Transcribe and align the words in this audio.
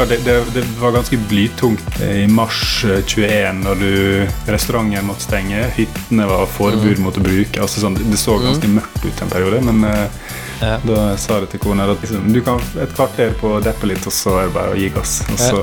Klart, 0.00 0.08
det, 0.08 0.24
det, 0.24 0.44
det 0.54 0.66
var 0.80 0.92
ganske 0.92 1.16
blytungt 1.16 2.00
i 2.00 2.26
mars 2.26 2.84
eh, 2.84 3.02
21 3.06 3.58
når 3.60 3.74
du, 3.74 4.26
restauranten 4.46 5.04
måtte 5.04 5.26
stenge. 5.26 5.58
Hyttene 5.76 6.24
var 6.24 6.46
forbud 6.48 7.02
mot 7.04 7.18
å 7.20 7.24
bruke. 7.26 7.60
Altså 7.60 7.82
sånn, 7.82 7.98
det 8.00 8.16
så 8.16 8.38
ganske 8.40 8.70
mørkt 8.72 9.04
ut 9.04 9.20
en 9.20 9.34
periode. 9.34 9.60
Men 9.68 9.84
eh, 9.84 10.32
Ja. 10.60 10.78
da 10.84 11.04
sa 11.20 11.38
jeg 11.40 11.50
til 11.52 11.60
kona 11.66 11.84
at 11.88 12.00
liksom, 12.00 12.32
du 12.32 12.40
kan 12.44 12.64
et 12.80 12.96
kvarter 12.96 13.36
på 13.40 13.54
å 13.58 13.62
deppe 13.64 13.92
litt, 13.92 14.08
og 14.08 14.12
så 14.12 14.38
er 14.40 14.48
det 14.48 14.56
bare 14.56 14.72
å 14.72 14.80
gi 14.80 14.88
gass. 14.96 15.18
Og 15.32 15.40
så 15.40 15.60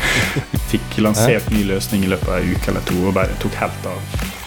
fikk 0.72 1.02
lansert 1.04 1.52
ny 1.52 1.66
løsning 1.68 2.08
i 2.08 2.14
løpet 2.14 2.32
av 2.32 2.40
en 2.40 2.52
uke 2.56 2.72
eller 2.72 2.88
to 2.88 2.96
og 3.04 3.16
bare 3.20 3.36
tok 3.44 3.60
helt 3.60 3.92
av. 3.92 4.39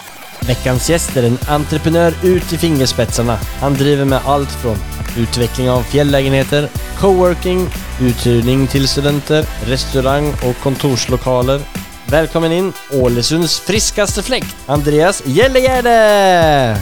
Veckans 0.48 0.90
gäst 0.90 1.18
är 1.18 1.24
en 1.24 1.38
entreprenör 1.48 2.14
ut 2.24 2.54
i 2.54 2.58
fingerspetsarna. 2.58 3.40
Han 3.60 3.74
driver 3.74 4.06
med 4.06 4.22
allt 4.26 4.52
från 4.52 4.78
utveckling 5.18 5.70
av 5.70 5.82
fjällägenheter, 5.82 6.70
coworking, 7.00 7.70
uthyrning 8.02 8.68
till 8.68 8.88
studenter, 8.88 9.46
restaurang 9.66 10.34
och 10.44 10.64
kontorslokaler. 10.64 11.62
Välkommen 12.06 12.52
in 12.52 12.74
Ålesunds 12.92 13.60
friskaste 13.60 14.24
fläkt, 14.24 14.56
Andreas 14.66 15.24
Gällegärde! 15.26 16.78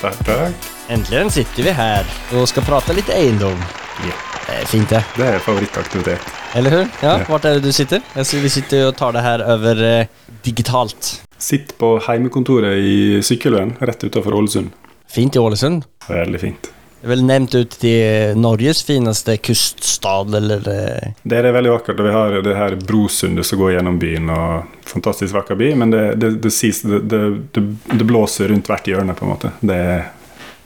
Takk, 0.00 0.26
takk. 0.26 0.54
Äntligen 0.88 1.30
sitter 1.30 1.62
vi 1.62 1.70
här 1.70 2.04
och 2.34 2.48
ska 2.48 2.60
prata 2.60 2.92
lite 2.92 3.12
egendom. 3.12 3.62
Yeah. 4.04 4.60
Är 4.60 4.64
fint 4.64 4.88
det. 4.88 5.04
det 5.16 5.26
er 5.26 5.38
favorittaktivitet. 5.38 6.20
Eller 6.54 6.70
hur? 6.70 6.86
Ja, 7.02 7.18
Ja. 7.18 7.24
er 7.28 7.44
är 7.44 7.54
det 7.54 7.60
du 7.60 7.72
sitter? 7.72 8.00
Jag 8.14 8.26
vi 8.42 8.50
sitter 8.50 8.80
jo 8.82 8.88
og 8.88 8.96
tar 8.96 9.12
det 9.12 9.20
her 9.22 9.42
over 9.54 9.82
eh, 10.00 10.06
digitalt. 10.42 11.22
Sitt 11.38 11.78
på 11.78 11.98
heimekontoret 12.06 12.76
i 12.78 13.22
Sykkylven 13.22 13.76
rett 13.80 14.04
utenfor 14.04 14.34
Ålesund. 14.34 14.70
Fint 15.08 15.36
i 15.36 15.38
Ålesund. 15.38 15.84
Veldig 16.08 16.40
fint. 16.40 16.70
Det 17.00 17.06
er 17.06 17.12
vel 17.14 17.22
nevnt 17.24 17.54
ut 17.56 17.70
til 17.80 18.36
Norges 18.36 18.82
fineste 18.84 19.36
kuststad 19.40 20.34
eller... 20.36 20.66
eh, 20.68 21.12
Det 21.22 21.38
er 21.38 21.42
veldig 21.54 21.70
vakkert, 21.72 21.96
vi 22.04 22.12
har 22.12 22.42
det 22.44 22.56
her 22.58 22.76
brosundet 22.76 23.46
som 23.46 23.58
går 23.58 23.72
gjennom 23.78 23.98
byen. 23.98 24.28
og 24.30 24.64
Fantastisk 24.84 25.34
vakker 25.34 25.54
by, 25.56 25.70
men 25.74 25.90
det, 25.94 26.02
det, 26.20 26.30
det, 26.42 26.52
det, 26.82 27.00
det, 27.08 27.22
det, 27.56 27.64
det 27.94 28.04
blåser 28.10 28.48
rundt 28.52 28.66
hvert 28.68 28.84
hjørne, 28.90 29.14
på 29.14 29.24
en 29.24 29.30
måte. 29.32 29.52
Det, 29.62 29.76
er- 29.76 30.10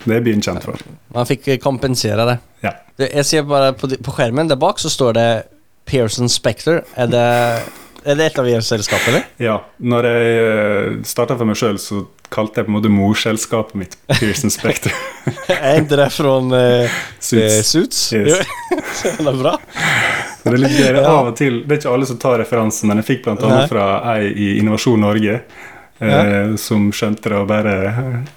det 0.05 0.17
er 0.17 0.21
byen 0.27 0.43
kjent 0.43 0.65
for. 0.65 0.81
Man 1.15 1.27
fikk 1.29 1.47
kompensere 1.63 2.25
det. 2.27 2.39
Ja. 2.65 2.73
Jeg 2.99 3.25
ser 3.25 3.43
bare 3.49 3.73
på, 3.79 3.89
på 4.03 4.13
skjermen 4.17 4.49
der 4.51 4.57
bak 4.61 4.79
så 4.83 4.91
står 4.91 5.13
det 5.17 5.29
Pearson 5.85 6.29
Spector. 6.29 6.83
Er 6.97 7.07
det, 7.11 7.25
er 8.05 8.19
det 8.19 8.27
et 8.31 8.39
av 8.39 8.49
deres 8.49 8.69
selskap, 8.69 9.01
eller? 9.09 9.27
ja. 9.43 9.59
Når 9.79 10.09
jeg 10.11 11.01
starta 11.09 11.37
for 11.37 11.49
meg 11.49 11.59
sjøl, 11.61 11.79
så 11.81 12.05
kalte 12.35 12.61
jeg 12.61 12.67
på 12.67 12.73
en 12.73 12.77
måte 12.79 12.91
morselskapet 12.91 13.77
mitt 13.79 13.99
Pearson 14.19 14.51
Spector. 14.51 14.93
är 15.49 15.77
inte 15.81 15.97
det 15.97 16.11
fra 16.11 16.39
uh, 16.39 16.91
Suits. 17.21 17.55
eh, 17.55 17.63
Suits? 17.63 18.13
Yes. 18.13 18.39
det 19.19 19.29
er 19.29 19.39
bra. 19.39 19.59
Det 20.43 20.53
er 20.53 20.59
litt 20.61 20.79
gøy. 20.79 20.99
Av 21.05 21.31
og 21.31 21.37
til, 21.39 21.63
det 21.65 21.77
er 21.77 21.81
ikke 21.81 21.93
alle 21.95 22.09
som 22.09 22.19
tar 22.21 22.39
referansen, 22.43 22.91
men 22.91 23.01
jeg 23.01 23.09
fikk 23.13 23.25
bl.a. 23.29 23.63
Fra 23.71 23.87
ei 24.17 24.33
i 24.33 24.49
Innovasjon 24.59 25.01
Norge. 25.01 25.39
Eh, 26.03 26.57
som 26.59 26.89
skjønte 26.93 27.31
det 27.31 27.37
og 27.39 27.47
bare 27.49 27.75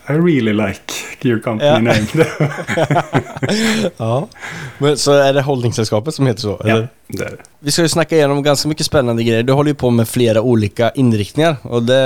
I 0.08 0.14
really 0.14 0.54
like 0.54 0.94
your 1.26 1.40
company 1.42 1.66
Ja. 1.66 1.80
name. 1.82 2.06
Ja. 3.98 4.28
Men, 4.80 4.98
så 5.00 5.16
er 5.22 5.34
det 5.34 5.44
holdningsselskapet 5.48 6.14
som 6.14 6.28
heter 6.30 6.42
så? 6.46 6.54
ja, 6.68 6.76
det 7.10 7.24
er 7.26 7.36
det. 7.40 7.48
Vi 7.66 7.74
skal 7.74 7.88
jo 7.88 7.92
snakke 7.96 8.20
gjennom 8.20 8.44
ganske 8.46 8.70
mye 8.70 8.86
spennende 8.86 9.26
greier. 9.26 9.46
Du 9.48 9.54
holder 9.58 9.74
jo 9.74 9.80
på 9.82 9.92
med 9.96 10.08
flere 10.10 10.44
ulike 10.46 10.92
innriktninger, 11.02 11.58
og 11.66 11.88
det 11.90 12.02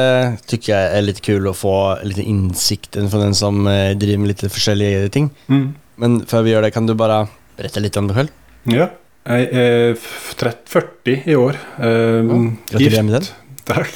syns 0.47 0.69
jeg 0.71 0.93
er 0.97 1.03
litt 1.05 1.19
kul 1.25 1.49
å 1.51 1.55
få 1.57 1.73
litt 2.07 2.21
innsikt 2.23 2.95
fra 3.11 3.21
den 3.25 3.35
som 3.37 3.65
eh, 3.67 3.91
driver 3.99 4.23
med 4.23 4.33
litt 4.33 4.45
forskjellige 4.47 5.09
ting. 5.17 5.29
Mm. 5.51 5.67
Men 6.01 6.19
før 6.31 6.47
vi 6.47 6.55
gjør 6.55 6.67
det 6.69 6.73
kan 6.77 6.87
du 6.89 6.95
bare 6.97 7.25
Berette 7.59 7.81
litt 7.83 7.97
om 7.99 8.07
deg 8.09 8.21
selv? 8.23 8.31
Ja. 8.71 8.87
Jeg 9.27 9.49
er 9.53 9.91
f- 9.93 10.31
trett- 10.39 10.63
40 10.71 11.27
i 11.29 11.35
år. 11.37 11.59
Um, 11.77 12.55
Gratulerer 12.71 13.03
med 13.05 13.19
den. 13.19 13.27
Takk. 13.67 13.91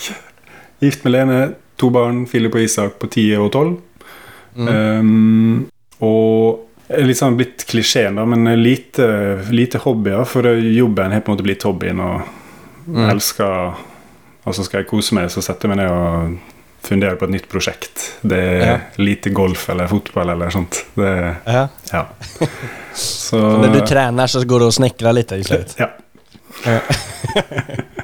Gift 0.85 1.03
med 1.05 1.15
Lene, 1.17 1.39
to 1.81 1.89
barn, 1.93 2.23
Philip 2.29 2.55
og 2.55 2.61
Isak 2.63 2.95
på 3.01 3.09
10 3.11 3.25
og 3.41 3.49
12. 3.51 3.73
Mm. 4.55 4.69
Um, 4.69 5.65
og 6.05 6.61
litt 7.01 7.17
sånn 7.19 7.35
blitt 7.35 7.65
klisjeen, 7.67 8.15
da, 8.15 8.23
men 8.29 8.45
lite, 8.61 9.07
lite 9.51 9.81
hobbyer. 9.83 10.23
For 10.29 10.47
jobben 10.61 11.11
har 11.11 11.23
på 11.25 11.31
en 11.31 11.37
måte 11.37 11.47
blitt 11.47 11.65
hobbyen, 11.67 11.99
og 11.99 12.21
Mm. 12.85 13.09
elsker 13.09 13.73
Altså 14.45 14.61
skal 14.63 14.83
jeg 14.83 14.87
kose 14.91 15.15
meg, 15.17 15.31
så 15.33 15.41
setter 15.41 15.65
jeg 15.67 15.71
meg 15.75 15.79
ned 15.79 15.89
og 15.89 16.35
funderer 16.85 17.15
på 17.17 17.25
et 17.25 17.31
nytt 17.33 17.47
prosjekt. 17.49 18.03
Det 18.21 18.37
er 18.37 18.59
Ja. 18.67 18.75
lite 19.01 19.31
golf 19.33 19.63
eller 19.73 19.87
fotball 19.89 20.29
eller 20.29 20.49
sånt. 20.53 20.83
Det, 20.95 21.35
Ja. 21.47 21.67
ja. 21.91 22.03
Så, 22.93 23.31
Så 23.31 23.37
når 23.41 23.73
du 23.73 23.79
trener, 23.87 24.27
så 24.27 24.43
går 24.45 24.59
du 24.59 24.65
og 24.67 24.73
snekrer 24.73 25.13
litt? 25.17 25.31
istället? 25.31 25.75
Ja. 25.79 25.89
Ja 26.65 26.79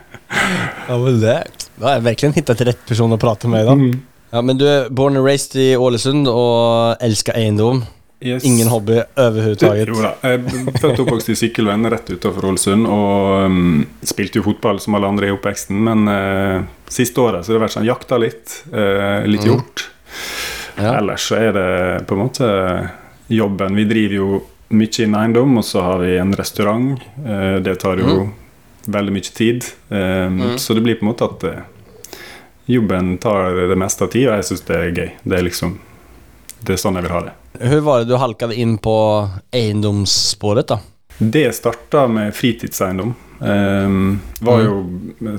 men 0.87 1.19
det, 1.21 1.43
Da 1.79 1.85
har 1.87 1.93
jag 1.93 2.01
verkligen 2.01 2.33
hittat 2.33 2.61
rett 2.61 2.85
person 2.87 3.11
å 3.13 3.17
prate 3.19 3.47
med 3.51 3.65
da 3.67 3.73
Mm. 3.77 3.99
Ja 4.31 4.41
men 4.41 4.57
du 4.57 4.63
er 4.67 4.89
born 4.89 5.17
and 5.17 5.25
raised 5.27 5.55
i 5.59 5.73
Ålesund 5.75 6.27
og 6.31 6.95
elsker 7.03 7.35
eiendom. 7.35 7.81
Yes. 8.23 8.45
Ingen 8.45 8.67
hobby 8.69 9.01
overhodet? 9.17 9.87
Jo 9.89 9.97
da. 10.05 10.11
Jeg 10.23 10.43
født 10.77 10.99
og 10.99 11.07
oppvokst 11.07 11.31
i 11.33 11.35
Sykkylven, 11.35 11.83
rett 11.91 12.07
utenfor 12.13 12.45
Ålesund. 12.51 12.85
Og 12.87 13.45
um, 13.49 13.81
spilte 14.07 14.39
jo 14.39 14.45
fotball 14.45 14.79
som 14.79 14.95
alle 14.95 15.09
andre 15.09 15.27
i 15.27 15.33
oppveksten, 15.35 15.75
men 15.83 16.05
uh, 16.07 16.63
siste 16.87 17.19
året 17.19 17.43
så 17.43 17.51
har 17.51 17.57
det 17.59 17.63
vært 17.65 17.75
sånn 17.75 17.89
jakta 17.89 18.19
litt. 18.21 18.59
Uh, 18.71 19.25
litt 19.27 19.43
Mm. 19.49 19.57
Ja. 20.77 20.93
Ellers 21.01 21.25
så 21.27 21.35
er 21.35 21.51
det 21.55 21.67
på 22.07 22.15
en 22.15 22.21
måte 22.23 22.47
jobben. 23.27 23.75
Vi 23.75 23.83
driver 23.89 24.15
jo 24.15 24.29
mye 24.71 25.03
innen 25.03 25.19
eiendom, 25.19 25.57
og 25.59 25.65
så 25.67 25.81
har 25.83 25.99
vi 26.05 26.15
en 26.21 26.31
restaurant. 26.39 27.01
Uh, 27.25 27.57
det 27.59 27.75
tar 27.83 27.99
jo 27.99 28.05
Mm. 28.21 28.31
Veldig 28.85 29.13
mye 29.13 29.33
tid. 29.35 29.65
Mm. 29.89 30.57
Så 30.57 30.73
det 30.73 30.81
blir 30.85 30.97
på 30.97 31.05
en 31.05 31.11
måte 31.11 31.27
at 31.27 31.43
eh, 31.49 31.61
jobben 32.71 33.17
tar 33.17 33.67
det 33.69 33.75
meste 33.75 34.05
av 34.05 34.11
tida, 34.13 34.33
og 34.33 34.41
jeg 34.41 34.49
syns 34.51 34.65
det 34.67 34.77
er 34.77 34.91
gøy. 34.91 35.09
Det 35.23 35.37
er 35.37 35.47
liksom 35.47 35.79
Det 36.61 36.75
er 36.75 36.77
sånn 36.77 36.97
jeg 36.99 37.07
vil 37.07 37.15
ha 37.15 37.21
det. 37.25 37.33
Hvordan 37.57 37.85
var 37.85 37.99
det 37.99 38.09
du 38.11 38.17
halkade 38.21 38.55
inn 38.55 38.77
på 38.77 38.95
eiendomssporet, 39.51 40.69
da? 40.69 40.77
Det 41.17 41.47
starta 41.55 42.07
med 42.07 42.35
fritidseiendom. 42.37 43.15
Um, 43.41 44.19
var 44.39 44.59
jo 44.61 44.75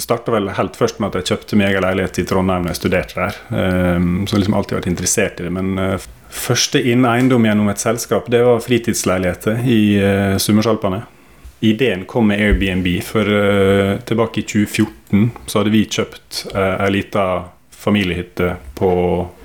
Starta 0.03 0.32
vel 0.34 0.48
helt 0.50 0.74
først 0.74 0.98
med 0.98 1.12
at 1.12 1.20
jeg 1.20 1.28
kjøpte 1.30 1.59
meg 1.59 1.70
egen 1.70 1.84
leilighet 1.84 2.19
i 2.19 2.24
Trondheim 2.26 2.66
da 2.66 2.72
jeg 2.72 2.80
studerte 2.80 3.19
der. 3.20 3.38
Um, 3.94 4.24
så 4.26 4.41
liksom 4.41 4.56
alltid 4.59 4.80
vært 4.80 4.91
interessert 4.91 5.38
i 5.38 5.47
det. 5.47 5.53
Men 5.54 5.78
uh, 5.78 6.09
første 6.34 6.82
inn 6.82 7.06
eiendom 7.06 7.47
gjennom 7.47 7.70
et 7.70 7.82
selskap, 7.82 8.26
det 8.34 8.42
var 8.47 8.62
fritidsleiligheter 8.64 9.62
i 9.62 9.82
uh, 10.03 10.38
Summersalpene. 10.42 11.04
Ideen 11.62 12.05
kom 12.11 12.27
med 12.27 12.41
Airbnb, 12.43 12.89
for 13.06 13.28
uh, 13.28 14.00
tilbake 14.03 14.43
i 14.43 14.47
2014 14.50 15.28
så 15.47 15.61
hadde 15.61 15.73
vi 15.75 15.84
kjøpt 15.87 16.41
uh, 16.56 16.81
ei 16.83 16.91
lita 16.97 17.27
familiehytte 17.83 18.56
på, 18.78 18.91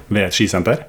ved 0.09 0.27
et 0.27 0.37
skisenter 0.37 0.85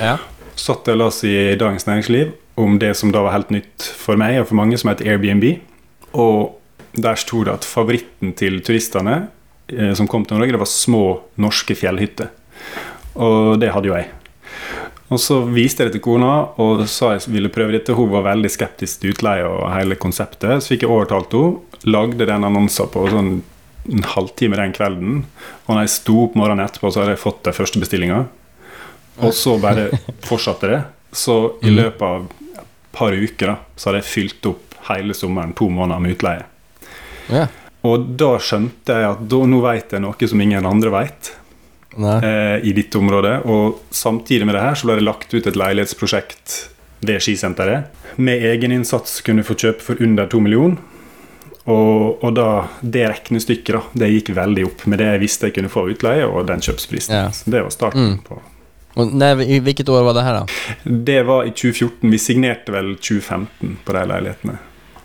Ja. 0.00 0.16
satt 0.56 0.88
og 0.88 0.96
las 0.96 1.22
i 1.26 1.56
Dagens 1.58 1.86
Næringsliv 1.88 2.32
om 2.58 2.78
det 2.78 2.94
som 2.96 3.12
da 3.12 3.22
var 3.26 3.34
helt 3.34 3.50
nytt 3.54 3.90
for 3.98 4.16
meg 4.20 4.40
og 4.40 4.48
for 4.48 4.58
mange, 4.58 4.78
som 4.78 4.90
heter 4.90 5.12
Airbnb. 5.12 5.44
Og 6.16 6.56
der 6.96 7.18
sto 7.20 7.44
det 7.44 7.52
at 7.60 7.68
favoritten 7.68 8.32
til 8.38 8.62
turistene 8.64 9.28
uh, 9.72 9.92
som 9.94 10.08
kom 10.08 10.24
til 10.24 10.40
Norge, 10.40 10.56
det 10.56 10.62
var 10.64 10.70
små 10.70 11.04
norske 11.36 11.76
fjellhytter. 11.76 12.32
Og 13.18 13.58
det 13.60 13.72
hadde 13.74 13.90
jo 13.90 13.98
jeg. 13.98 14.08
Og 15.08 15.20
så 15.20 15.38
viste 15.48 15.82
jeg 15.82 15.88
det 15.88 15.98
til 15.98 16.04
kona 16.04 16.32
og 16.60 16.82
sa 16.90 17.14
jeg 17.14 17.30
ville 17.32 17.52
prøve 17.52 17.72
dette. 17.76 17.96
Hun 17.96 18.10
var 18.12 18.26
veldig 18.26 18.50
skeptisk 18.52 19.00
til 19.00 19.14
utleie 19.14 19.46
og 19.48 19.70
hele 19.72 19.96
konseptet. 20.00 20.60
Så 20.60 20.74
fikk 20.74 20.84
jeg 20.84 20.92
overtalt 20.92 21.32
henne. 21.32 21.64
Lagde 21.88 22.26
den 22.26 22.44
annonsen 22.44 22.90
på 22.92 23.06
sånn 23.08 23.38
en 23.88 24.04
halvtime 24.04 24.58
den 24.58 24.74
kvelden. 24.76 25.22
Og 25.66 25.70
når 25.72 25.86
jeg 25.86 25.94
sto 25.94 26.16
opp 26.26 26.36
morgenen 26.36 26.66
etterpå, 26.66 26.90
så 26.92 27.02
hadde 27.02 27.14
jeg 27.14 27.22
fått 27.22 27.40
den 27.46 27.56
første 27.56 27.80
bestillinga. 27.80 28.18
Og 29.24 29.32
så 29.34 29.56
bare 29.62 29.88
fortsatte 30.28 30.72
det. 30.74 30.82
Så 31.16 31.38
i 31.64 31.72
løpet 31.72 32.04
av 32.04 32.28
et 32.60 32.66
par 32.92 33.16
uker 33.16 33.54
da, 33.54 33.56
så 33.76 33.88
hadde 33.88 34.02
jeg 34.02 34.10
fylt 34.10 34.50
opp 34.50 34.76
hele 34.90 35.16
sommeren, 35.16 35.54
to 35.56 35.70
måneder 35.72 36.04
med 36.04 36.18
utleie. 36.18 36.44
Ja. 37.32 37.46
Og 37.88 38.10
da 38.18 38.34
skjønte 38.42 38.96
jeg 39.00 39.08
at 39.08 39.20
da, 39.30 39.40
nå 39.48 39.60
vet 39.64 39.94
jeg 39.94 40.04
noe 40.04 40.28
som 40.30 40.40
ingen 40.42 40.66
andre 40.68 40.92
vet 40.92 41.30
Nej. 41.30 41.44
Eh, 41.98 42.58
i 42.64 42.72
ditt 42.72 42.94
område. 42.96 43.40
Og 43.44 43.80
samtidig 43.90 44.46
med 44.46 44.54
det 44.54 44.62
her 44.62 44.74
så 44.78 44.86
ble 44.88 44.98
det 45.00 45.06
lagt 45.06 45.34
ut 45.34 45.46
et 45.46 45.56
leilighetsprosjekt 45.58 46.58
ved 47.00 47.20
skisenteret. 47.22 47.90
Med 48.16 48.42
egeninnsats 48.42 49.20
kunne 49.22 49.42
du 49.44 49.48
få 49.48 49.54
kjøpe 49.58 49.84
for 49.84 50.00
under 50.02 50.26
to 50.26 50.40
millioner. 50.42 50.78
Og, 51.68 52.22
og 52.24 52.30
da, 52.32 52.46
det 52.80 53.02
regnestykket 53.10 53.74
da, 53.76 53.80
det 54.00 54.06
gikk 54.14 54.30
veldig 54.38 54.62
opp 54.70 54.86
med 54.88 55.02
det 55.02 55.10
jeg 55.12 55.20
visste 55.20 55.50
jeg 55.50 55.58
kunne 55.58 55.68
få 55.68 55.82
utleie, 55.92 56.24
og 56.24 56.46
den 56.48 56.62
kjøpsprisen. 56.64 57.12
Ja. 57.14 57.26
Så 57.34 57.50
det 57.52 57.60
var 57.66 57.74
starten 57.74 58.06
Mm. 58.14 58.22
på 58.24 58.40
Og 58.98 59.12
når, 59.14 59.42
I 59.44 59.58
hvilket 59.60 59.88
år 59.92 60.02
var 60.02 60.14
det 60.16 60.24
her, 60.24 60.38
da? 60.40 60.46
Det 61.04 61.22
var 61.28 61.44
i 61.44 61.50
2014. 61.52 62.10
Vi 62.10 62.18
signerte 62.18 62.72
vel 62.72 62.96
2015 62.96 63.76
på 63.84 63.92
de 63.94 64.06
leilighetene. 64.10 64.56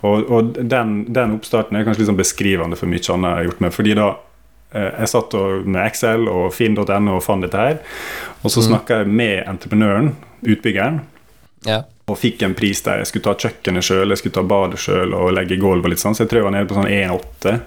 Og, 0.04 0.24
og 0.30 0.56
den, 0.58 1.04
den 1.14 1.36
oppstarten 1.36 1.76
er 1.76 1.84
kanskje 1.84 2.02
litt 2.02 2.10
sånn 2.10 2.18
beskrivende 2.18 2.76
for 2.80 2.90
mye 2.90 3.04
annet 3.12 3.28
jeg 3.30 3.36
har 3.38 3.44
gjort 3.50 3.60
med. 3.60 3.72
fordi 3.76 3.94
da 3.94 4.08
jeg 4.74 5.08
satt 5.08 5.32
med 5.64 5.86
Excel 5.86 6.28
og 6.28 6.52
finn.no 6.52 7.16
og 7.16 7.22
fant 7.22 7.42
dette 7.46 7.56
her. 7.56 7.78
Og 8.44 8.50
så 8.50 8.60
Mm. 8.60 8.68
snakka 8.68 8.98
jeg 8.98 9.06
med 9.08 9.44
entreprenøren, 9.46 10.14
utbyggeren, 10.44 11.00
Ja. 11.66 11.82
og 12.08 12.18
fikk 12.18 12.42
en 12.42 12.54
pris 12.54 12.80
der 12.82 12.98
jeg 12.98 13.06
skulle 13.06 13.22
ta 13.24 13.34
kjøkkenet 13.34 13.82
sjøl, 13.82 14.08
jeg 14.08 14.18
skulle 14.18 14.34
ta 14.34 14.42
badet 14.42 14.78
sjøl 14.78 15.14
og 15.14 15.32
legge 15.32 15.56
gulv 15.58 15.84
og 15.84 15.90
litt 15.90 15.98
sånn. 15.98 16.14
Så 16.14 16.24
jeg 16.24 16.28
tror 16.28 16.42
jeg 16.42 16.44
var 16.44 16.50
nede 16.52 16.68
på 16.68 16.74
sånn 16.74 16.90
1,8. 16.90 17.60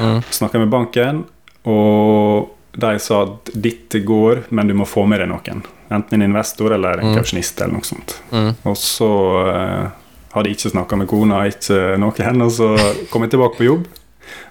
Mm. 0.00 0.22
Snakka 0.30 0.58
med 0.58 0.70
banken, 0.70 1.24
og 1.64 2.50
de 2.72 2.98
sa 2.98 3.22
at 3.22 3.50
dette 3.54 4.00
går, 4.04 4.44
men 4.50 4.66
du 4.66 4.74
må 4.74 4.86
få 4.88 5.06
med 5.06 5.20
deg 5.20 5.28
noen. 5.28 5.62
Enten 5.92 6.14
en 6.14 6.22
investor 6.30 6.72
eller 6.72 6.98
en 7.00 7.12
Mm. 7.12 7.16
kausjonist 7.18 7.60
eller 7.60 7.74
noe 7.74 7.82
sånt. 7.84 8.20
Mm. 8.32 8.54
Og 8.64 8.76
så 8.76 9.08
eh, 9.48 9.88
hadde 10.32 10.48
jeg 10.48 10.56
ikke 10.56 10.72
snakka 10.72 10.96
med 10.96 11.08
kona, 11.08 11.42
ikke 11.46 11.98
noen, 11.98 12.42
og 12.42 12.50
så 12.50 12.70
kom 13.10 13.22
jeg 13.22 13.30
tilbake 13.32 13.56
på 13.58 13.64
jobb. 13.68 13.86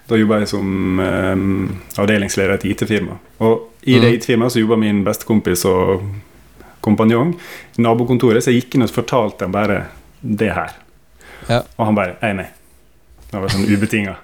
Da 0.10 0.18
jobba 0.20 0.40
jeg 0.42 0.50
som 0.52 1.00
eh, 1.00 2.02
avdelingsleder 2.02 2.54
i 2.66 2.72
et 2.74 2.82
IT-firma. 2.82 3.18
Og 3.40 3.68
i 3.84 4.00
det 4.00 4.10
Mm. 4.12 4.16
IT-firmaet 4.18 4.52
så 4.56 4.60
jobba 4.64 4.78
min 4.78 5.04
bestekompis 5.04 5.66
og 5.66 6.04
kompanjong 6.82 7.36
i 7.78 7.82
nabokontoret, 7.82 8.44
så 8.44 8.52
jeg 8.52 8.64
gikk 8.64 8.76
inn 8.76 8.84
og 8.88 8.90
fortalte 8.94 9.46
ham 9.46 9.52
bare 9.54 9.86
det 10.22 10.52
her. 10.54 10.72
Ja. 11.48 11.62
Og 11.78 11.86
han 11.86 11.96
bare 11.96 12.16
Nei, 12.22 12.34
nei. 12.34 12.48
Det 13.32 13.40
var 13.40 13.50
sånn 13.54 13.66
ubetinga. 13.70 14.16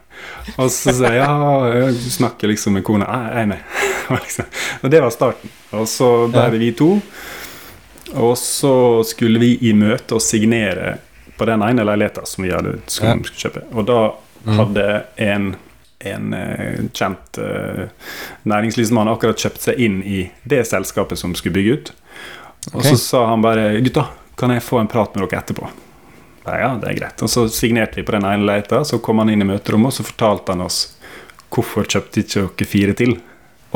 Og 0.58 0.70
så 0.74 0.92
sa 0.94 1.12
jeg 1.14 1.22
ja, 1.22 1.68
jeg 1.72 1.94
snakker 2.12 2.50
liksom 2.52 2.74
med 2.76 2.84
kona. 2.84 3.06
Nei, 3.34 3.46
nei. 3.54 3.60
Og 4.10 4.18
liksom. 4.20 4.46
Det 4.90 5.00
var 5.02 5.12
starten. 5.14 5.50
Og 5.78 5.88
så 5.88 6.10
ble 6.32 6.44
det 6.52 6.60
vi 6.60 6.72
to. 6.76 6.90
Og 8.16 8.34
så 8.40 9.04
skulle 9.08 9.40
vi 9.40 9.54
i 9.70 9.74
møte 9.78 10.16
og 10.18 10.22
signere 10.24 10.98
på 11.38 11.46
den 11.46 11.62
ene 11.62 11.84
leiligheten 11.86 12.26
som 12.26 12.44
vi 12.44 12.52
hadde 12.52 12.78
skulle 12.88 13.24
kjøpe. 13.36 13.64
Og 13.76 13.86
da. 13.88 14.00
Hadde 14.56 14.86
en, 15.16 15.56
en 16.00 16.34
eh, 16.34 16.80
kjent 16.94 17.38
eh, 17.38 17.88
næringslivsmann 18.44 19.12
akkurat 19.12 19.40
kjøpt 19.40 19.70
seg 19.70 19.82
inn 19.82 20.00
i 20.04 20.28
det 20.44 20.64
selskapet 20.70 21.20
som 21.20 21.36
skulle 21.36 21.58
bygge 21.60 21.74
ut. 21.74 21.94
Og 22.74 22.80
okay. 22.82 22.92
så 22.92 22.98
sa 22.98 23.26
han 23.32 23.44
bare 23.44 23.80
'Gutta, 23.80 24.08
kan 24.36 24.52
jeg 24.52 24.64
få 24.64 24.80
en 24.80 24.92
prat 24.92 25.16
med 25.16 25.28
dere 25.28 25.42
etterpå?' 25.42 25.70
Ja, 26.48 26.60
ja, 26.60 26.70
det 26.82 26.88
er 26.88 27.00
greit. 27.00 27.22
Og 27.22 27.30
så 27.30 27.50
signerte 27.52 28.00
vi 28.00 28.06
på 28.08 28.16
den 28.16 28.26
ene 28.26 28.46
leita, 28.48 28.86
Så 28.86 29.00
kom 29.04 29.20
han 29.20 29.30
inn 29.30 29.42
i 29.42 29.46
møterommet, 29.46 29.92
og 29.92 29.94
så 29.94 30.04
fortalte 30.08 30.54
han 30.56 30.64
oss 30.64 30.94
hvorfor 31.52 31.84
kjøpte 31.84 32.24
ikke 32.24 32.46
dere 32.48 32.68
fire 32.68 32.94
til. 32.94 33.18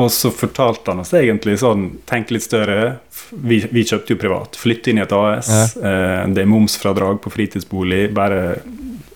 Og 0.00 0.08
så 0.12 0.30
fortalte 0.32 0.92
han 0.92 1.02
oss 1.02 1.12
egentlig 1.12 1.58
sånn 1.60 1.98
Tenk 2.08 2.32
litt 2.32 2.46
større. 2.46 2.98
Vi, 3.30 3.60
vi 3.70 3.84
kjøpte 3.84 4.14
jo 4.14 4.20
privat. 4.22 4.56
Flytte 4.56 4.92
inn 4.92 5.02
i 5.02 5.04
et 5.04 5.12
AS. 5.12 5.50
Eh, 5.76 6.22
det 6.32 6.44
er 6.44 6.48
momsfradrag 6.48 7.20
på 7.22 7.32
fritidsbolig. 7.32 8.06
Bare 8.16 8.40
ja, 8.56 9.11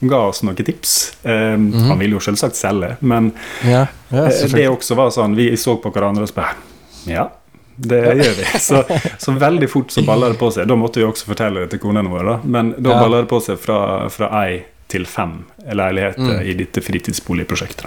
ga 0.00 0.20
oss 0.28 0.42
noen 0.42 0.56
tips. 0.56 1.16
Eh, 1.24 1.56
Han 1.58 1.98
ville 1.98 2.14
jo 2.14 2.20
selvsagt 2.20 2.54
selge, 2.56 2.96
men 3.00 3.32
Ja, 3.64 3.86
ja 4.10 4.26
eh, 4.28 4.46
det 4.52 4.68
også 4.70 4.94
var 4.94 5.10
sånn 5.10 5.34
Vi 5.36 5.50
så 5.56 5.76
på 5.82 5.90
hverandre 5.92 6.22
og 6.22 6.28
spør 6.30 6.54
Ja, 7.06 7.28
det 7.76 8.00
gjør 8.18 8.34
vi. 8.38 8.44
Så, 8.58 8.82
så 9.18 9.32
veldig 9.38 9.68
fort 9.70 9.90
så 9.94 10.02
balla 10.06 10.28
det 10.28 10.38
på 10.38 10.50
seg. 10.54 10.66
Da 10.68 10.74
måtte 10.76 10.98
vi 11.00 11.06
også 11.06 11.26
fortelle 11.30 11.60
det 11.64 11.70
til 11.70 11.78
konene 11.82 12.10
våre, 12.10 12.24
da. 12.36 12.40
Men 12.44 12.74
da 12.78 12.90
Ja. 12.90 13.00
balla 13.02 13.20
det 13.22 13.28
på 13.30 13.40
seg 13.42 13.58
fra, 13.58 14.08
fra 14.10 14.28
ei 14.44 14.64
til 14.88 15.04
fem 15.06 15.44
leiligheter 15.66 16.38
Mm. 16.40 16.42
i 16.48 16.54
dette 16.54 16.80
fritidsboligprosjektet. 16.80 17.86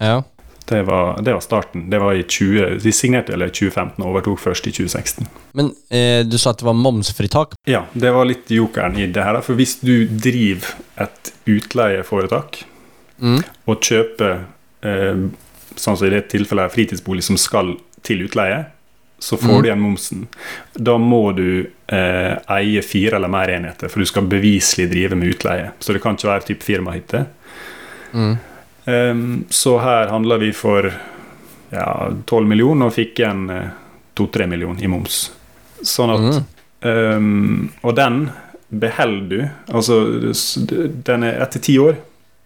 Ja. 0.00 0.22
Det 0.64 0.82
var, 0.88 1.18
det 1.22 1.32
var 1.36 1.40
starten. 1.44 1.90
Det 1.92 1.98
var 2.00 2.14
i 2.16 2.22
20, 2.24 2.78
de 2.80 2.92
signerte 2.92 3.32
vel 3.34 3.42
i 3.44 3.50
2015 3.52 3.98
og 4.00 4.06
overtok 4.14 4.38
først 4.40 4.66
i 4.66 4.72
2016. 4.72 5.26
Men 5.60 5.66
eh, 5.92 6.22
du 6.24 6.38
sa 6.40 6.54
at 6.54 6.62
det 6.62 6.64
var 6.70 6.76
momsfritak. 6.78 7.52
Ja, 7.68 7.82
det 7.92 8.10
var 8.16 8.24
litt 8.24 8.48
jokeren 8.48 8.96
i 8.96 9.06
det 9.12 9.22
her. 9.26 9.40
For 9.44 9.54
hvis 9.60 9.76
du 9.84 10.06
driver 10.08 10.72
et 11.04 11.34
utleieforetak 11.46 12.64
Mm. 13.22 13.42
og 13.70 13.78
kjøper 13.80 14.32
eh, 14.82 15.20
sånn 15.78 15.96
som 15.96 16.06
i 16.06 16.10
det 16.10 16.24
tilfellet 16.32 16.64
her, 16.66 16.72
fritidsbolig 16.74 17.22
som 17.22 17.36
skal 17.38 17.76
til 18.04 18.24
utleie, 18.26 18.64
så 19.22 19.36
får 19.38 19.52
Mm. 19.54 19.62
du 19.62 19.68
igjen 19.68 19.80
momsen. 19.84 20.24
Da 20.74 20.96
må 20.98 21.20
du 21.36 21.66
eh, 21.88 22.34
eie 22.56 22.82
fire 22.82 23.16
eller 23.16 23.28
mer 23.30 23.48
enheter, 23.54 23.88
for 23.88 24.00
du 24.02 24.06
skal 24.06 24.26
beviselig 24.26 24.88
drive 24.90 25.14
med 25.16 25.28
utleie. 25.36 25.70
Så 25.78 25.92
det 25.94 26.02
kan 26.02 26.16
ikke 26.16 26.28
være 26.32 26.46
typ 26.48 26.62
firmahytte. 26.66 27.26
Mm. 28.12 28.34
Ehm, 28.86 29.44
så 29.50 29.78
her 29.80 30.10
handla 30.12 30.36
vi 30.42 30.52
for 30.52 30.90
ja, 31.72 31.86
12 32.26 32.46
millioner 32.50 32.86
og 32.90 32.94
fikk 32.96 33.18
igjen 33.22 33.46
eh, 33.50 33.70
2-3 34.18 34.46
millioner 34.50 34.84
i 34.84 34.90
moms. 34.90 35.30
Sånn 35.82 36.12
at 36.14 36.20
Mm. 36.20 36.44
um, 36.84 37.70
Og 37.82 37.94
den 37.96 38.30
beholder 38.70 39.28
du. 39.28 39.48
Altså, 39.72 39.98
den 41.04 41.22
er 41.24 41.40
etter 41.42 41.60
ti 41.60 41.78
år, 41.78 41.96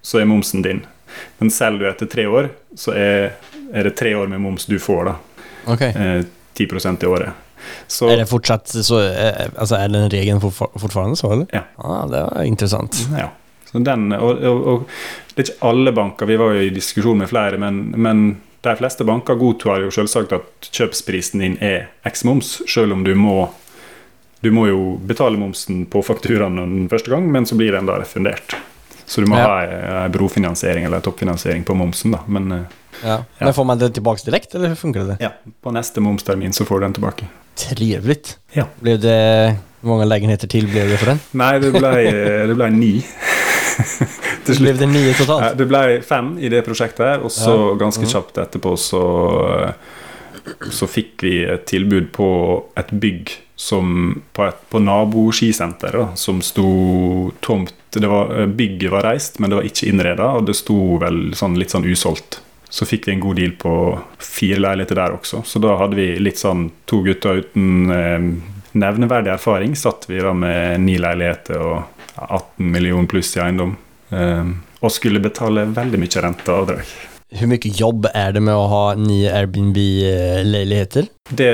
så 0.02 0.20
er 0.20 0.25
momsen 0.31 0.62
din. 0.62 0.85
Men 1.40 1.50
selger 1.50 1.79
du 1.79 1.88
etter 1.90 2.06
tre 2.12 2.26
år, 2.26 2.50
så 2.76 2.93
er, 2.94 3.32
er 3.75 3.82
det 3.88 3.96
tre 3.96 4.14
år 4.14 4.29
med 4.29 4.40
moms 4.40 4.67
du 4.67 4.79
får, 4.79 5.05
da. 5.05 5.14
Okay. 5.73 5.90
Eh, 5.96 6.25
10% 6.55 7.02
i 7.02 7.06
året. 7.06 7.32
Så 7.90 8.08
Er 8.11 8.17
det 8.23 8.29
fortsatt 8.31 8.67
så 8.70 9.00
er, 9.02 9.50
Altså, 9.58 9.76
er 9.76 9.88
den 9.88 10.08
regelen 10.11 10.40
fortfarande 10.40 11.17
så, 11.19 11.32
eller? 11.32 11.46
Ja. 11.52 11.64
Ah, 11.79 12.06
det 12.08 12.20
var 12.23 12.44
interessant. 12.46 13.00
Ja. 13.19 13.29
Så 13.68 13.78
den, 13.84 14.12
og, 14.16 14.42
og, 14.44 14.84
det 15.34 15.42
er 15.42 15.48
ikke 15.52 15.68
alle 15.68 15.92
banker, 15.92 16.26
vi 16.26 16.36
var 16.40 16.54
jo 16.56 16.60
i 16.66 16.70
diskusjon 16.74 17.18
med 17.20 17.28
flere, 17.28 17.58
men, 17.60 17.82
men 18.00 18.22
de 18.64 18.74
fleste 18.78 19.04
banker 19.06 19.36
godtar 19.38 19.84
jo 19.84 19.90
selvsagt 19.94 20.32
at 20.32 20.70
kjøpsprisen 20.74 21.44
din 21.44 21.58
er 21.62 21.90
x 22.08 22.24
moms, 22.24 22.54
selv 22.66 22.92
om 22.96 23.04
du 23.06 23.14
må 23.14 23.48
du 24.40 24.52
må 24.54 24.68
jo 24.68 24.80
betale 25.02 25.34
momsen 25.38 25.82
på 25.90 25.98
fakturaen 26.06 26.56
den 26.60 26.88
første 26.90 27.10
gang, 27.10 27.24
men 27.34 27.46
så 27.46 27.56
blir 27.58 27.72
den 27.74 27.88
da 27.88 27.96
refundert. 27.98 28.54
Så 29.08 29.20
du 29.24 29.26
må 29.26 29.36
Ja. 29.36 29.46
ha 29.48 29.56
ei- 30.04 30.08
brofinansiering 30.14 30.84
eller 30.86 31.00
toppfinansiering 31.00 31.64
på 31.64 31.74
momsen, 31.74 32.12
da. 32.14 32.20
Men 32.26 32.52
eh, 32.52 32.62
Ja. 33.02 33.16
Ja. 33.38 33.44
Men 33.46 33.54
får 33.54 33.64
man 33.64 33.78
den 33.78 33.92
tilbake 33.92 34.24
direkte, 34.24 34.58
eller 34.58 34.74
funker 34.74 35.06
det? 35.06 35.16
ja, 35.20 35.32
på 35.62 35.70
neste 35.74 36.00
momstermin 36.00 36.52
så 36.52 36.64
får 36.64 36.80
du 36.80 36.86
den 36.86 36.92
tilbake. 36.92 37.26
Trivelig. 37.56 38.36
Ja. 38.52 38.64
Blev 38.80 39.00
det... 39.00 39.56
Hur 39.80 39.88
många 39.88 40.04
lägenheter 40.04 40.48
till 40.48 40.66
blev 40.68 40.88
det 40.88 40.96
for 40.98 41.06
den? 41.06 41.20
Nei, 41.30 41.58
det 41.58 41.70
ble, 41.72 41.90
det 42.50 42.54
ble 42.56 42.70
ni. 42.70 43.04
Til 44.46 44.54
slutt. 44.54 44.64
Ble 44.64 44.72
det 44.80 44.88
nye 44.90 45.12
totalt? 45.19 45.44
Ja, 45.44 45.52
Det 45.58 45.66
ble 45.70 45.82
fem 46.06 46.32
i 46.42 46.48
det 46.52 46.64
prosjektet 46.66 47.04
her, 47.06 47.25
og 47.25 47.30
så 47.34 47.54
Ja. 47.54 47.75
ganske 47.80 48.02
Mhm. 48.04 48.12
kjapt 48.12 48.38
etterpå 48.44 48.76
så, 48.78 49.02
så 50.70 50.86
fikk 50.88 51.22
vi 51.22 51.44
et 51.44 51.66
tilbud 51.69 52.10
på 52.12 52.28
et 52.76 52.90
bygg 52.92 53.30
som, 53.58 54.23
på, 54.32 54.44
et, 54.49 54.58
på 54.70 54.78
naboskisenter 54.80 55.92
da, 55.92 56.04
som 56.16 56.40
sto 56.42 57.32
tomt. 57.42 57.73
Det 57.90 58.06
var, 58.08 58.47
bygget 58.47 58.90
var 58.92 59.02
reist, 59.02 59.38
men 59.40 59.50
det 59.50 59.56
var 59.58 59.64
ikke 59.66 59.88
innreda, 59.90 60.28
og 60.38 60.47
det 60.47 60.54
sto 60.56 60.99
vel 61.02 61.32
sånn, 61.35 61.56
litt 61.58 61.70
sånn 61.75 61.85
usolgt. 61.88 62.40
Så 62.70 62.85
fikk 62.87 63.06
vi 63.08 63.12
en 63.16 63.20
god 63.25 63.37
deal 63.40 63.54
på 63.58 63.73
fire 64.20 64.61
leiligheter 64.61 64.94
der 65.00 65.14
også. 65.16 65.40
Så 65.49 65.58
da 65.61 65.76
hadde 65.80 65.97
vi 65.97 66.18
litt 66.20 66.37
sånn 66.38 66.66
to 66.87 67.00
gutter 67.02 67.40
uten 67.40 67.90
eh, 67.90 68.26
nevneverdig 68.78 69.32
erfaring. 69.32 69.75
Satt 69.75 70.04
vi 70.11 70.20
da 70.20 70.35
med 70.37 70.80
ni 70.85 70.99
leiligheter 71.00 71.56
og 71.64 71.82
18 72.26 72.72
millioner 72.72 73.08
pluss 73.10 73.37
i 73.37 73.42
eiendom. 73.44 73.76
Eh, 74.10 74.50
og 74.78 74.94
skulle 74.94 75.22
betale 75.22 75.66
veldig 75.75 76.00
mye 76.00 76.25
rente 76.25 76.52
og 76.52 76.64
avdrag. 76.64 76.98
Hur 77.30 77.46
mycket 77.50 77.80
jobb 77.80 78.06
er 78.16 78.32
det 78.32 78.40
med 78.40 78.56
å 78.56 78.68
ha 78.70 78.84
nye 78.96 79.32
Airbnb-leiligheter? 79.37 81.10
Det 81.28 81.48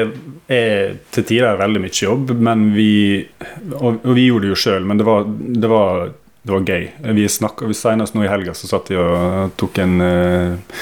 er 0.46 0.92
til 1.10 1.26
tider 1.26 1.58
veldig 1.58 1.82
mye 1.82 1.96
jobb, 1.98 2.30
men 2.38 2.68
vi 2.76 3.26
Og, 3.74 4.04
og 4.04 4.12
vi 4.14 4.28
gjorde 4.28 4.46
det 4.46 4.52
jo 4.52 4.60
sjøl, 4.60 4.86
men 4.86 5.00
det 5.00 5.06
var, 5.08 5.26
det, 5.26 5.70
var, 5.70 6.12
det 6.42 6.54
var 6.54 6.68
gøy. 6.68 6.86
Vi 7.18 7.26
snakka 7.28 7.72
Senest 7.74 8.14
nå 8.14 8.22
i 8.22 8.30
helga 8.30 8.54
så 8.54 8.70
satt 8.70 8.92
vi 8.92 9.00
og 9.02 9.56
tok 9.58 9.80
en, 9.82 9.96
eh, 10.04 10.78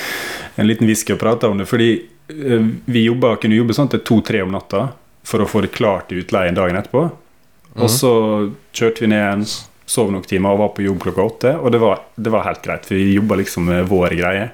en 0.60 0.68
liten 0.68 0.90
whisky 0.90 1.14
og 1.14 1.22
prata 1.22 1.48
om 1.48 1.62
det. 1.62 1.70
Fordi 1.70 1.90
eh, 1.96 2.68
vi 2.84 3.06
jobba, 3.06 3.38
kunne 3.40 3.56
jobbe 3.56 3.78
sånn 3.78 3.88
til 3.94 4.04
to-tre 4.04 4.42
om 4.44 4.52
natta 4.52 4.90
for 5.24 5.40
å 5.40 5.48
få 5.48 5.64
det 5.64 5.72
klart 5.72 6.12
i 6.12 6.20
utleien 6.20 6.58
dagen 6.58 6.76
etterpå. 6.76 7.06
Og 7.80 7.88
så 7.88 8.12
kjørte 8.76 9.06
vi 9.06 9.12
ned 9.14 9.22
igjen, 9.22 9.46
sov 9.92 10.10
noen 10.12 10.24
timer 10.28 10.54
og 10.54 10.62
var 10.62 10.74
på 10.76 10.86
jobb 10.86 11.00
klokka 11.04 11.24
åtte. 11.28 11.54
Og 11.60 11.72
det 11.74 11.80
var, 11.82 12.02
det 12.16 12.32
var 12.32 12.46
helt 12.48 12.62
greit, 12.64 12.88
for 12.88 12.98
vi 12.98 13.16
jobba 13.16 13.38
liksom 13.42 13.68
med 13.68 13.88
våre 13.90 14.16
greier. 14.18 14.52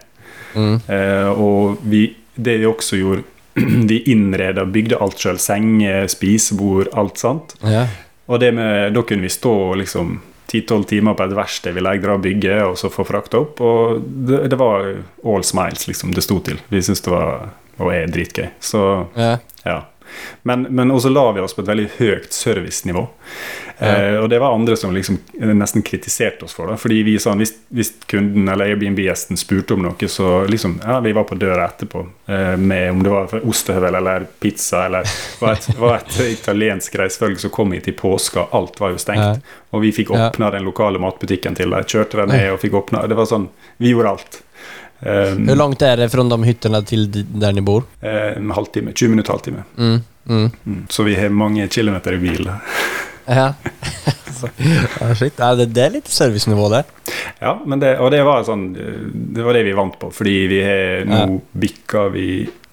Mm. 0.54 0.78
Eh, 0.86 1.30
og 1.32 1.82
vi, 1.86 2.06
det 2.34 2.58
vi 2.62 2.70
også 2.70 2.98
gjorde 3.00 3.26
Vi 3.90 3.96
innreda, 4.12 4.62
bygde 4.70 5.00
alt 5.02 5.18
sjøl. 5.18 5.38
Senger, 5.42 6.04
spisebord, 6.10 6.92
alt 6.98 7.18
sant. 7.18 7.56
Ja. 7.66 7.86
Og 8.30 8.38
det 8.42 8.52
med, 8.54 8.92
da 8.94 9.02
kunne 9.02 9.24
vi 9.26 9.32
stå 9.32 9.54
liksom 9.80 10.18
ti-tolv 10.48 10.86
timer 10.88 11.16
på 11.18 11.26
et 11.26 11.34
verksted 11.36 11.74
vi 11.76 11.82
leide 11.82 12.08
og 12.12 12.22
bygge, 12.24 12.54
og 12.68 12.76
så 12.80 12.88
få 12.92 13.04
frakta 13.08 13.40
opp. 13.42 13.58
Og 13.64 14.04
det, 14.28 14.44
det 14.52 14.60
var 14.60 14.86
all 15.26 15.44
smiles, 15.44 15.88
liksom. 15.90 16.14
Det 16.14 16.22
sto 16.24 16.38
til. 16.46 16.60
Vi 16.70 16.84
syntes 16.84 17.02
det 17.04 17.12
var 17.12 17.48
og 17.78 17.92
er 17.94 18.10
dritgøy. 18.10 18.48
Så 18.60 18.80
Ja. 19.16 19.36
ja. 19.64 19.82
Men, 20.42 20.66
men 20.70 20.90
også 20.94 21.12
la 21.12 21.32
vi 21.32 21.40
oss 21.44 21.54
på 21.56 21.62
et 21.64 21.70
veldig 21.72 21.88
høyt 21.98 22.32
servicenivå. 22.32 23.06
Eh, 23.78 24.14
og 24.18 24.28
det 24.30 24.38
var 24.42 24.54
andre 24.54 24.76
som 24.76 24.94
liksom 24.94 25.18
nesten 25.38 25.82
kritiserte 25.86 26.44
oss 26.44 26.54
for 26.56 26.66
det. 26.66 26.78
Fordi 26.82 27.02
vi 27.06 27.18
sa 27.22 27.34
hvis, 27.38 27.52
hvis 27.68 27.92
kunden 28.10 28.48
eller 28.50 28.72
Airbnb-gjesten 28.72 29.38
spurte 29.38 29.76
om 29.76 29.84
noe, 29.86 30.08
så 30.10 30.44
liksom 30.50 30.80
Ja, 30.84 30.98
vi 31.00 31.12
var 31.12 31.24
på 31.28 31.38
døra 31.38 31.68
etterpå 31.68 32.02
eh, 32.26 32.56
med 32.56 32.90
om 32.90 33.02
det 33.02 33.12
var 33.12 33.36
ostehøvel 33.44 33.94
eller 34.00 34.26
pizza 34.40 34.84
eller 34.86 35.06
var 35.40 35.52
et, 35.52 35.68
var 35.78 35.96
et 36.00 36.18
italiensk 36.26 36.98
reisefølge 36.98 37.38
som 37.44 37.54
kom 37.54 37.72
hit 37.76 37.88
i 37.88 37.94
påska. 37.94 38.48
Alt 38.50 38.80
var 38.80 38.94
jo 38.94 38.98
stengt. 38.98 39.46
Og 39.70 39.82
vi 39.84 39.92
fikk 39.92 40.10
Ja. 40.10 40.30
den 40.50 40.64
lokale 40.64 40.98
matbutikken 40.98 41.54
til 41.54 41.70
dem. 41.70 41.84
Kjørte 41.84 42.22
dem 42.22 42.28
ned 42.32 42.52
og 42.52 42.60
fikk 42.60 42.72
åpna 42.74 43.06
Det 43.06 43.14
var 43.14 43.26
sånn 43.26 43.48
Vi 43.78 43.90
gjorde 43.92 44.08
alt. 44.10 44.42
Um, 44.98 45.44
Hvor 45.46 45.56
langt 45.60 45.82
er 45.86 45.96
det 46.00 46.08
fra 46.10 46.24
de 46.26 46.36
hyttene 46.42 46.80
til 46.84 47.04
der 47.14 47.22
dere 47.38 47.54
ni 47.54 47.62
bor? 47.62 47.84
eh, 48.02 48.36
en 48.36 48.50
halvtime. 48.50 48.92
20 48.92 49.08
minutter, 49.12 49.32
halvtime. 49.32 49.62
Mm. 49.76 50.00
Mm. 50.28 50.50
Mm. 50.66 50.80
Så 50.90 51.04
vi 51.06 51.14
har 51.14 51.28
mange 51.30 51.68
kilometer 51.68 52.12
i 52.18 52.18
bil. 52.18 52.50
Ja. 53.28 53.52
ja, 55.00 55.14
shit. 55.14 55.34
Ja, 55.36 55.50
det, 55.54 55.66
det 55.76 55.82
er 55.84 55.90
litt 55.98 56.08
servicenivå 56.08 56.68
det. 56.72 56.78
Ja, 57.42 57.58
men 57.66 57.80
det, 57.82 57.90
og 58.00 58.08
det 58.14 58.22
var 58.24 58.44
sånn 58.46 58.70
Det 58.72 59.44
var 59.44 59.52
det 59.56 59.66
vi 59.66 59.74
vant 59.76 59.98
på, 60.00 60.08
fordi 60.14 60.36
vi 60.48 60.60
har 60.64 61.04
nå 61.08 61.18
Ja. 61.18 61.26
bikka 61.52 62.06
vi 62.14 62.28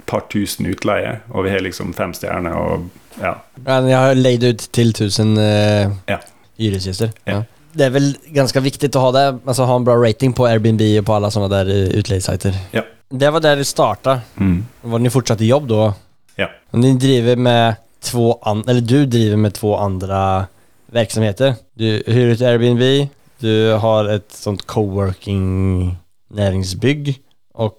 par 0.08 0.22
tusen 0.32 0.68
utleie, 0.70 1.18
og 1.34 1.44
vi 1.48 1.52
har 1.52 1.60
liksom 1.66 1.92
fem 1.98 2.14
stjerner 2.14 2.54
og 2.56 2.88
ja. 3.20 3.34
Men 3.66 3.88
jeg 3.90 3.98
har 4.00 4.16
leid 4.20 4.44
ut 4.44 4.66
til 4.76 4.94
tusen 4.94 5.36
uh, 5.40 5.92
Ja. 6.08 6.20
hyresgäster. 6.60 7.12
Ja. 7.26 7.42
Det 7.76 7.88
er 7.90 7.94
vel 7.96 8.10
ganske 8.36 8.62
viktig 8.64 8.90
å 8.96 9.06
ha 9.08 9.12
det, 9.16 9.24
Altså 9.46 9.68
ha 9.68 9.76
en 9.76 9.86
bra 9.88 9.96
rating 10.00 10.34
på 10.36 10.48
Airbnb 10.48 10.82
og 11.02 11.08
på 11.08 11.16
alle 11.18 11.32
sånne 11.34 11.50
der 11.52 11.72
eh. 11.76 12.60
Ja. 12.72 12.86
Det 13.12 13.32
var 13.32 13.44
der 13.44 13.60
det 13.60 13.68
starta. 13.68 14.22
Mm. 14.40 14.66
Var 14.82 15.04
ni 15.04 15.12
i 15.12 15.50
jobb 15.50 15.68
da? 15.70 15.94
Ja. 16.40 16.50
Ni 16.74 16.96
driver 17.00 17.36
med 17.36 17.76
två 18.02 18.40
eller 18.68 18.82
du 18.82 19.06
driver 19.06 19.38
med 19.38 19.54
två 19.54 19.76
andre 19.78 20.48
verksamheter. 20.92 21.56
Du 21.74 22.04
hyrer 22.08 22.34
ut 22.34 22.42
Airbnb, 22.42 23.10
du 23.40 23.74
har 23.82 24.10
et 24.10 24.32
sånt 24.32 24.66
co-working 24.68 25.96
næringsbygg 26.36 27.16
og 27.56 27.76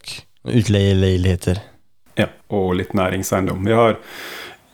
utleieleiligheter. 0.46 1.60
ja. 2.16 2.28
Og 2.48 2.76
litt 2.78 2.92
næringseiendom. 2.94 3.64
Vi 3.66 3.72
har 3.74 3.96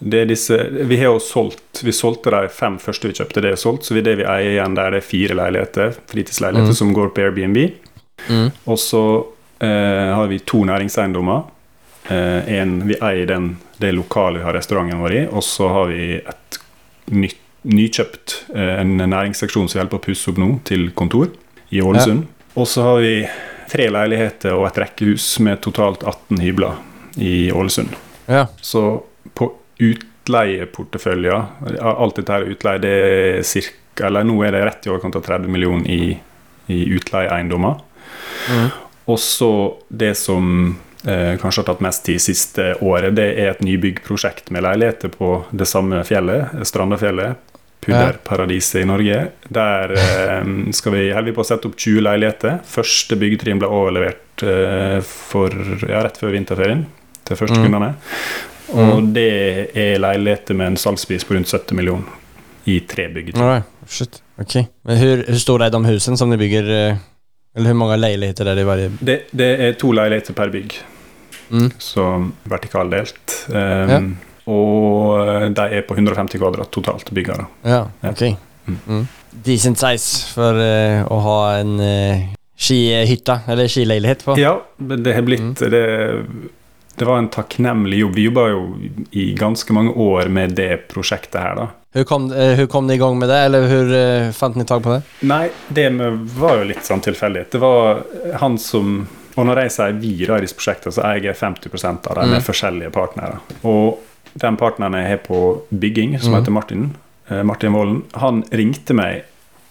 disse, 0.03 0.57
vi 0.73 0.97
har 0.99 1.13
jo 1.13 1.19
solgt 1.23 1.83
Vi 1.85 1.93
solgte 1.95 2.31
de 2.35 2.49
fem 2.51 2.79
første 2.83 3.07
vi 3.09 3.15
kjøpte, 3.15 3.41
det 3.45 3.53
er 3.53 3.61
solgt. 3.61 3.85
Så 3.87 3.95
vi, 3.95 4.03
det 4.03 4.17
vi 4.19 4.25
eier 4.27 4.57
igjen 4.57 4.75
der, 4.75 4.91
det 4.91 5.03
er 5.03 5.07
fire 5.07 5.35
leiligheter, 5.39 5.93
fritidsleiligheter 6.11 6.73
Mm. 6.75 6.79
som 6.81 6.93
går 6.97 7.09
på 7.15 7.23
Airbnb. 7.23 7.59
Og 8.67 8.79
så 8.79 9.03
eh, 9.63 10.11
har 10.15 10.27
vi 10.31 10.39
to 10.39 10.65
næringseiendommer. 10.65 11.43
Eh, 12.11 12.55
en, 12.59 12.81
vi 12.89 12.97
eier 13.01 13.27
den, 13.31 13.57
det 13.79 13.93
lokalet 13.95 14.41
vi 14.41 14.45
har 14.47 14.55
restauranten 14.59 14.99
vår 15.03 15.13
i, 15.13 15.23
og 15.31 15.43
så 15.47 15.69
har 15.69 15.87
vi 15.93 16.09
et 16.19 16.59
nytt, 17.11 17.39
nykjøpt 17.63 18.37
eh, 18.57 18.81
en 18.81 18.97
næringsseksjon 18.99 19.69
som 19.69 19.79
vi 19.79 19.83
holder 19.85 19.95
på 19.95 20.01
å 20.01 20.07
pusse 20.09 20.31
opp 20.33 20.39
nå, 20.43 20.49
til 20.67 20.89
kontor 20.99 21.31
i 21.71 21.79
Ålesund. 21.83 22.27
Og 22.59 22.67
så 22.69 22.83
har 22.83 22.99
vi 23.01 23.15
tre 23.71 23.87
leiligheter 23.89 24.53
og 24.59 24.67
et 24.67 24.79
rekkehus 24.83 25.39
med 25.41 25.61
totalt 25.63 26.03
18 26.03 26.43
hybler 26.43 26.75
i 27.23 27.53
Ålesund. 27.55 27.95
Ja. 28.27 28.47
Så 28.61 29.03
utleieporteføljer 29.79 31.43
Alt 31.81 32.17
dette 32.21 32.33
her 32.33 32.47
utleie, 32.53 32.79
det 32.83 32.93
er 32.93 33.43
cirka 33.47 34.07
Eller 34.09 34.25
nå 34.27 34.39
er 34.47 34.53
det 34.55 34.65
rett 34.67 34.87
i 34.87 34.91
overkant 34.93 35.17
av 35.19 35.23
30 35.27 35.49
millioner 35.53 35.91
i, 35.91 36.17
i 36.73 36.79
utleieeiendommer. 36.97 37.75
Mm. 38.49 38.69
Og 39.13 39.19
så 39.21 39.51
det 39.89 40.15
som 40.17 40.47
eh, 41.05 41.35
kanskje 41.43 41.61
har 41.61 41.67
tatt 41.69 41.83
mest 41.85 42.05
tid 42.07 42.21
siste 42.23 42.71
året, 42.81 43.13
det 43.19 43.27
er 43.35 43.51
et 43.53 43.61
nybyggprosjekt 43.67 44.49
med 44.55 44.63
leiligheter 44.65 45.09
på 45.13 45.43
det 45.51 45.67
samme 45.69 46.01
fjellet, 46.09 46.45
Strandafjellet. 46.67 47.37
Pudderparadiset 47.83 48.79
i 48.81 48.85
Norge. 48.87 49.17
Der 49.51 49.91
eh, 49.99 50.45
skal 50.73 50.93
vi, 50.95 51.01
holder 51.11 51.33
vi 51.33 51.35
på 51.35 51.43
å 51.43 51.47
sette 51.49 51.67
opp 51.67 51.75
20 51.77 51.99
leiligheter. 52.07 52.61
Første 52.71 53.17
byggetrinn 53.19 53.59
ble 53.59 53.67
overlevert 53.75 54.45
eh, 54.47 55.01
for, 55.03 55.51
ja, 55.83 56.05
rett 56.07 56.17
før 56.23 56.31
vinterferien 56.37 56.85
til 57.27 57.37
første 57.43 57.59
Mm. 57.59 57.65
kundene. 57.67 57.91
Og 58.71 59.09
det 59.15 59.29
er 59.77 59.99
leiligheter 60.01 60.55
med 60.55 60.67
en 60.73 60.77
salgspris 60.77 61.25
på 61.25 61.35
rundt 61.35 61.49
70 61.51 61.75
millioner 61.77 62.21
i 62.71 62.79
tre 62.87 63.09
byggetrinn. 63.13 63.63
Shit. 63.91 64.23
Okej. 64.41 64.69
Men 64.87 64.97
hur, 64.97 65.25
hur 65.29 65.39
stora 65.39 65.67
är 65.67 65.71
de 65.71 65.85
husen 65.85 66.17
som 66.17 66.31
ni 66.31 66.37
bygger? 66.37 66.71
eh, 66.71 66.97
Eller 67.57 67.69
hvor 67.71 67.77
mange 67.83 67.97
leiligheter 68.01 68.47
er 68.49 68.55
det 68.55 68.63
i 68.63 68.65
hver 68.65 68.91
Det, 69.05 69.17
det 69.37 69.49
er 69.61 69.73
to 69.73 69.93
leiligheter 69.93 70.33
per 70.35 70.49
bygg, 70.51 70.73
Mm. 71.53 71.71
så 71.79 72.31
vertikaldelt. 72.49 73.47
Um, 73.53 74.17
Og 74.47 75.53
de 75.55 75.61
er 75.77 75.83
på 75.87 75.95
150 75.95 76.39
kvadrat 76.39 76.71
totalt, 76.73 77.11
byggene. 77.15 77.45
Ja, 77.65 77.85
Ja. 78.03 78.35
Mm. 78.67 78.79
Mm. 78.87 79.09
Decent 79.45 79.79
size 79.79 80.27
for 80.33 80.55
uh, 80.55 81.03
å 81.13 81.19
ha 81.21 81.59
en 81.61 81.81
uh, 81.81 82.23
skihytta 82.57 83.41
eller 83.49 83.69
skileilighet, 83.69 84.25
på. 84.25 84.37
Ja, 84.39 84.61
det 84.79 85.15
har 85.15 85.23
blitt 85.23 85.59
det, 85.59 86.25
det 86.97 87.05
var 87.09 87.19
en 87.19 87.29
takknemlig 87.29 87.99
jobb. 88.03 88.15
Vi 88.15 88.25
jobba 88.29 88.49
jo 88.53 88.63
i 89.11 89.33
ganske 89.39 89.73
mange 89.73 89.93
år 89.97 90.29
med 90.29 90.55
det 90.59 90.89
prosjektet 90.93 91.41
her, 91.41 91.55
da. 91.57 91.67
Hvordan 91.93 92.07
kom, 92.09 92.33
eh, 92.33 92.61
i 92.61 92.67
kom 92.67 92.87
ni 92.87 92.95
igång 92.95 93.19
med 93.19 93.29
det? 93.29 93.39
Eller 93.47 93.67
hur 93.69 93.91
uh, 93.93 94.33
fant 94.33 94.57
ni 94.57 94.65
tak 94.65 94.83
på 94.83 94.95
det? 94.95 95.03
Nei, 95.29 95.51
det 95.69 95.91
med, 95.93 96.19
var 96.39 96.57
jo 96.61 96.65
litt 96.71 96.85
sånn 96.85 97.01
tilfeldighet. 97.05 97.51
Det 97.53 97.59
var 97.61 98.03
han 98.41 98.59
som 98.59 99.07
Og 99.35 99.47
når 99.49 99.63
jeg 99.63 99.71
sier 99.73 99.93
vi 99.97 100.09
i 100.25 100.41
disse 100.45 100.57
prosjektene, 100.57 100.93
så 100.93 101.05
eier 101.09 101.25
jeg 101.31 101.37
50% 101.39 102.07
av 102.11 102.15
dem 102.19 102.29
med 102.29 102.43
Mm. 102.43 102.45
forskjellige 102.45 102.91
partnere. 102.93 103.39
Og 103.65 103.99
den 104.37 104.57
partneren 104.61 104.93
jeg 104.93 105.09
har 105.09 105.21
på 105.25 105.63
bygging, 105.73 106.19
som 106.21 106.33
Mm. 106.35 106.41
heter 106.41 106.53
Martin, 106.53 106.95
uh, 107.31 107.43
Martin 107.43 107.73
Vollen, 107.73 108.03
han 108.13 108.43
ringte 108.53 108.93
meg 108.95 109.23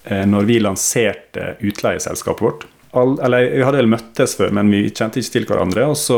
eh, 0.05 0.25
når 0.25 0.45
vi 0.45 0.59
lanserte 0.59 1.55
utleieselskapet 1.61 2.41
vårt. 2.41 2.65
All, 2.93 3.13
eller 3.23 3.45
Vi 3.55 3.63
hadde 3.63 3.79
vel 3.79 3.91
møttes 3.91 4.33
før, 4.35 4.51
men 4.51 4.71
vi 4.71 4.81
kjente 4.89 5.21
ikke 5.21 5.35
til 5.37 5.45
hverandre. 5.47 5.85
Og 5.93 5.95
så 5.99 6.17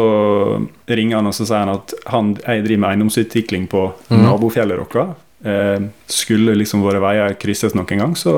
ringer 0.90 1.20
han 1.20 1.30
og 1.30 1.36
så 1.38 1.46
sier 1.46 1.68
han 1.68 1.76
at 1.76 1.94
han, 2.10 2.34
jeg 2.42 2.66
driver 2.66 2.82
med 2.82 2.90
eiendomsutvikling 2.90 3.68
på 3.70 3.84
mm. 4.10 4.24
nabofjellet 4.24 4.82
deres. 4.82 5.14
Eh, 5.44 5.86
skulle 6.08 6.56
liksom 6.56 6.82
våre 6.86 7.04
veier 7.04 7.38
krysses 7.40 7.76
noen 7.76 8.00
gang, 8.00 8.18
så 8.18 8.34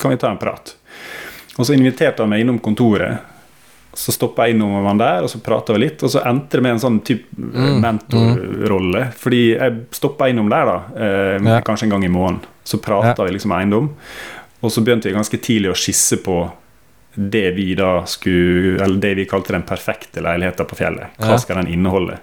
kan 0.00 0.12
vi 0.12 0.20
ta 0.20 0.32
en 0.32 0.40
prat. 0.40 0.74
Og 1.56 1.66
så 1.66 1.74
inviterte 1.74 2.22
han 2.22 2.30
meg 2.32 2.44
innom 2.44 2.60
kontoret. 2.62 3.24
Så 3.98 4.12
stoppa 4.14 4.46
jeg 4.46 4.54
innom 4.54 4.84
han 4.86 5.00
der, 5.00 5.24
og 5.24 5.30
så 5.32 5.40
prata 5.42 5.74
vi 5.74 5.86
litt. 5.86 6.02
Og 6.06 6.12
så 6.12 6.20
endte 6.28 6.58
det 6.58 6.66
med 6.66 6.76
en 6.76 6.82
sånn 6.84 7.00
type 7.02 7.24
Mm, 7.38 7.80
mentorrolle. 7.82 9.06
Fordi 9.16 9.42
jeg 9.54 9.80
stoppa 9.96 10.28
innom 10.28 10.50
der, 10.50 10.64
da, 10.66 10.76
eh, 10.94 11.38
Ja. 11.42 11.60
kanskje 11.60 11.84
en 11.84 11.90
gang 11.90 12.04
i 12.04 12.08
måneden. 12.08 12.40
Så 12.64 12.78
prata 12.78 13.24
vi 13.24 13.30
liksom 13.30 13.50
eiendom. 13.52 13.94
Og 14.60 14.70
så 14.70 14.84
begynte 14.84 15.08
vi 15.08 15.14
ganske 15.14 15.38
tidlig 15.40 15.70
å 15.70 15.76
skisse 15.78 16.22
på 16.22 16.50
det 17.14 17.50
vi 17.56 17.74
da 17.74 18.04
skulle 18.06 18.78
Eller 18.84 19.00
det 19.00 19.14
vi 19.14 19.24
kalte 19.26 19.52
den 19.52 19.62
perfekte 19.62 20.20
leiligheten 20.22 20.66
på 20.66 20.76
fjellet. 20.76 21.16
Hva 21.18 21.38
skal 21.40 21.56
den 21.62 21.72
inneholde? 21.72 22.18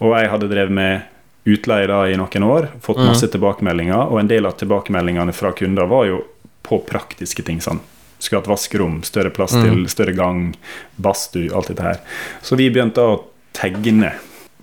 Og 0.00 0.12
jeg 0.18 0.28
hadde 0.30 0.48
drevet 0.50 0.70
med 0.74 1.02
utleie 1.46 1.86
da 1.86 2.02
i 2.08 2.16
noen 2.16 2.42
år, 2.44 2.68
fått 2.80 2.96
Mhm. 2.98 3.06
masse 3.06 3.28
tilbakemeldinger, 3.28 4.10
og 4.10 4.18
en 4.20 4.28
del 4.28 4.46
av 4.46 4.56
tilbakemeldingene 4.56 5.32
fra 5.32 5.52
kunder 5.52 5.86
var 5.86 6.06
jo 6.06 6.24
på 6.62 6.80
praktiske 6.86 7.44
ting. 7.44 7.58
sånn 7.60 7.80
Skulle 8.18 8.40
hatt 8.40 8.48
vaskerom, 8.48 9.02
større 9.04 9.30
plass 9.30 9.52
Mm. 9.52 9.62
til, 9.64 9.84
større 9.88 10.14
gang, 10.16 10.54
badstue, 11.00 11.52
alt 11.54 11.66
dette 11.68 11.82
her. 11.82 12.00
Så 12.42 12.56
vi 12.56 12.70
begynte 12.70 12.96
å 13.02 13.24
tegne 13.52 14.12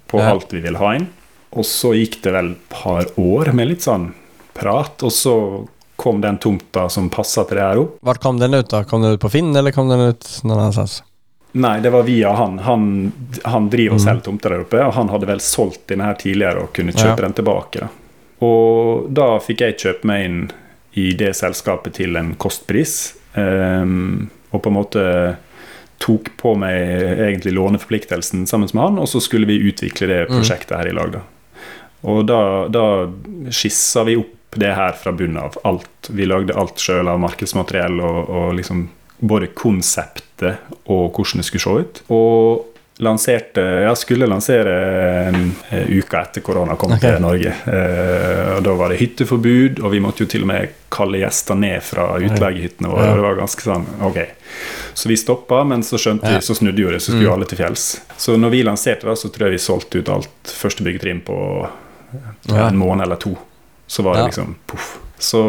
på 0.08 0.18
Ja. 0.20 0.32
alt 0.32 0.50
vi 0.52 0.60
ville 0.62 0.78
ha 0.78 0.94
inn. 0.96 1.08
Og 1.54 1.64
så 1.64 1.94
gikk 1.94 2.22
det 2.24 2.34
vel 2.34 2.52
et 2.52 2.70
par 2.70 3.04
år 3.18 3.54
med 3.54 3.68
litt 3.68 3.82
sånn 3.82 4.14
prat, 4.56 5.04
og 5.04 5.12
så 5.12 5.68
kom 6.02 6.20
den 6.24 6.40
tomta 6.42 6.88
som 6.90 7.10
passa 7.14 7.44
til 7.46 7.60
det 7.60 7.64
her 7.68 7.80
opp. 7.84 8.00
Hvor 8.02 8.18
kom 8.24 8.40
den 8.42 8.54
ut 8.58 8.70
da? 8.74 8.84
Kom 8.90 9.04
den 9.06 9.14
ut 9.16 9.22
på 9.22 9.30
Finn 9.32 9.54
eller 9.56 9.72
kom 9.76 9.90
den 9.92 10.00
ut 10.10 10.26
någon 10.44 10.58
annanstans? 10.60 11.04
Nei, 11.54 11.76
det 11.84 11.92
var 11.94 12.04
via 12.08 12.32
han. 12.34 12.58
Han, 12.64 13.12
han 13.44 13.70
driver 13.70 13.98
og 13.98 14.00
Mm. 14.00 14.06
selger 14.06 14.24
tomter 14.24 14.50
der 14.56 14.62
oppe, 14.64 14.80
og 14.86 14.94
han 14.96 15.10
hadde 15.12 15.28
vel 15.28 15.42
solgt 15.44 15.84
denne 15.92 16.06
her 16.08 16.16
tidligere 16.16 16.64
og 16.64 16.72
kunne 16.74 16.94
kjøpe 16.96 17.20
Ja. 17.20 17.26
den 17.28 17.34
tilbake. 17.38 17.80
Da. 17.84 17.90
Og 18.42 19.10
da 19.14 19.26
fikk 19.44 19.60
jeg 19.66 19.78
kjøpe 19.78 20.06
meg 20.10 20.26
inn 20.26 20.40
i 20.96 21.12
det 21.14 21.34
selskapet 21.36 21.94
til 22.00 22.16
en 22.18 22.34
kostpris, 22.36 23.14
um, 23.36 24.30
og 24.52 24.62
på 24.64 24.68
en 24.72 24.78
måte 24.80 25.04
tok 26.02 26.32
på 26.38 26.56
meg 26.58 26.74
egentlig 27.28 27.54
låneforpliktelsen 27.54 28.48
sammen 28.50 28.70
med 28.74 28.84
han, 28.84 28.98
og 29.00 29.08
så 29.12 29.22
skulle 29.22 29.46
vi 29.46 29.60
utvikle 29.72 30.08
det 30.08 30.30
Mm. 30.30 30.40
prosjektet 30.40 30.78
her 30.78 30.88
i 30.88 30.96
lag. 30.98 31.12
Da. 31.12 31.22
Og 32.04 32.26
da, 32.26 32.68
da 32.68 32.86
skissa 33.52 34.04
vi 34.08 34.16
opp 34.18 34.41
det 34.56 34.74
her 34.76 34.92
fra 35.00 35.12
bunnen 35.12 35.38
av. 35.38 35.58
Alt. 35.64 36.10
Vi 36.10 36.26
lagde 36.26 36.56
alt 36.58 36.80
sjøl 36.82 37.08
av 37.08 37.20
markedsmateriell 37.24 38.00
og, 38.04 38.30
og 38.30 38.54
liksom 38.58 38.90
både 39.22 39.48
konseptet 39.54 40.58
og 40.90 41.12
hvordan 41.14 41.42
det 41.42 41.46
skulle 41.48 41.62
se 41.62 41.86
ut. 41.86 42.02
Og 42.12 42.68
lanserte 43.02 43.62
Ja, 43.82 43.96
skulle 43.98 44.28
lansere 44.30 44.74
en, 45.32 45.52
uke 45.72 46.02
uka 46.04 46.20
etter 46.22 46.44
korona 46.46 46.76
kom 46.78 46.92
okay. 46.94 47.16
til 47.16 47.24
Norge. 47.24 47.54
Eh, 47.66 48.50
og 48.58 48.64
da 48.68 48.76
var 48.78 48.92
det 48.94 49.00
hytteforbud, 49.02 49.80
og 49.82 49.92
vi 49.96 50.02
måtte 50.04 50.22
jo 50.26 50.30
til 50.30 50.44
og 50.46 50.52
med 50.52 50.76
kalle 50.94 51.22
gjester 51.24 51.58
ned 51.58 51.82
fra 51.82 52.12
utleiehyttene 52.22 52.92
våre. 52.92 53.08
Ja. 53.10 53.16
Det 53.18 53.24
var 53.26 53.40
ganske 53.40 53.66
sånn 53.66 53.88
ok. 54.06 54.20
Så 54.94 55.10
vi 55.10 55.18
stoppa, 55.18 55.64
men 55.66 55.82
så 55.88 55.98
skjønte 56.02 56.30
Ja. 56.30 56.38
vi, 56.38 56.46
så 56.46 56.54
snudde 56.60 56.82
jo 56.84 56.92
det, 56.92 57.00
så 57.02 57.12
skulle 57.14 57.30
Mm. 57.30 57.34
alle 57.34 57.46
til 57.50 57.58
fjells. 57.58 58.02
Så 58.18 58.38
når 58.38 58.50
vi 58.54 58.64
lanserte, 58.64 59.08
da, 59.08 59.16
så 59.16 59.30
tror 59.34 59.48
jeg 59.48 59.58
vi 59.58 59.64
solgte 59.66 59.98
ut 60.04 60.10
alt 60.10 60.54
første 60.62 60.84
byggetrinn 60.84 61.22
på 61.26 61.40
Ja. 62.52 62.68
en 62.68 62.78
måned 62.78 63.04
eller 63.08 63.16
to. 63.16 63.38
Så 63.92 64.04
var 64.08 64.16
det 64.20 64.30
liksom 64.30 64.54
poff. 64.72 64.94
Så 65.20 65.42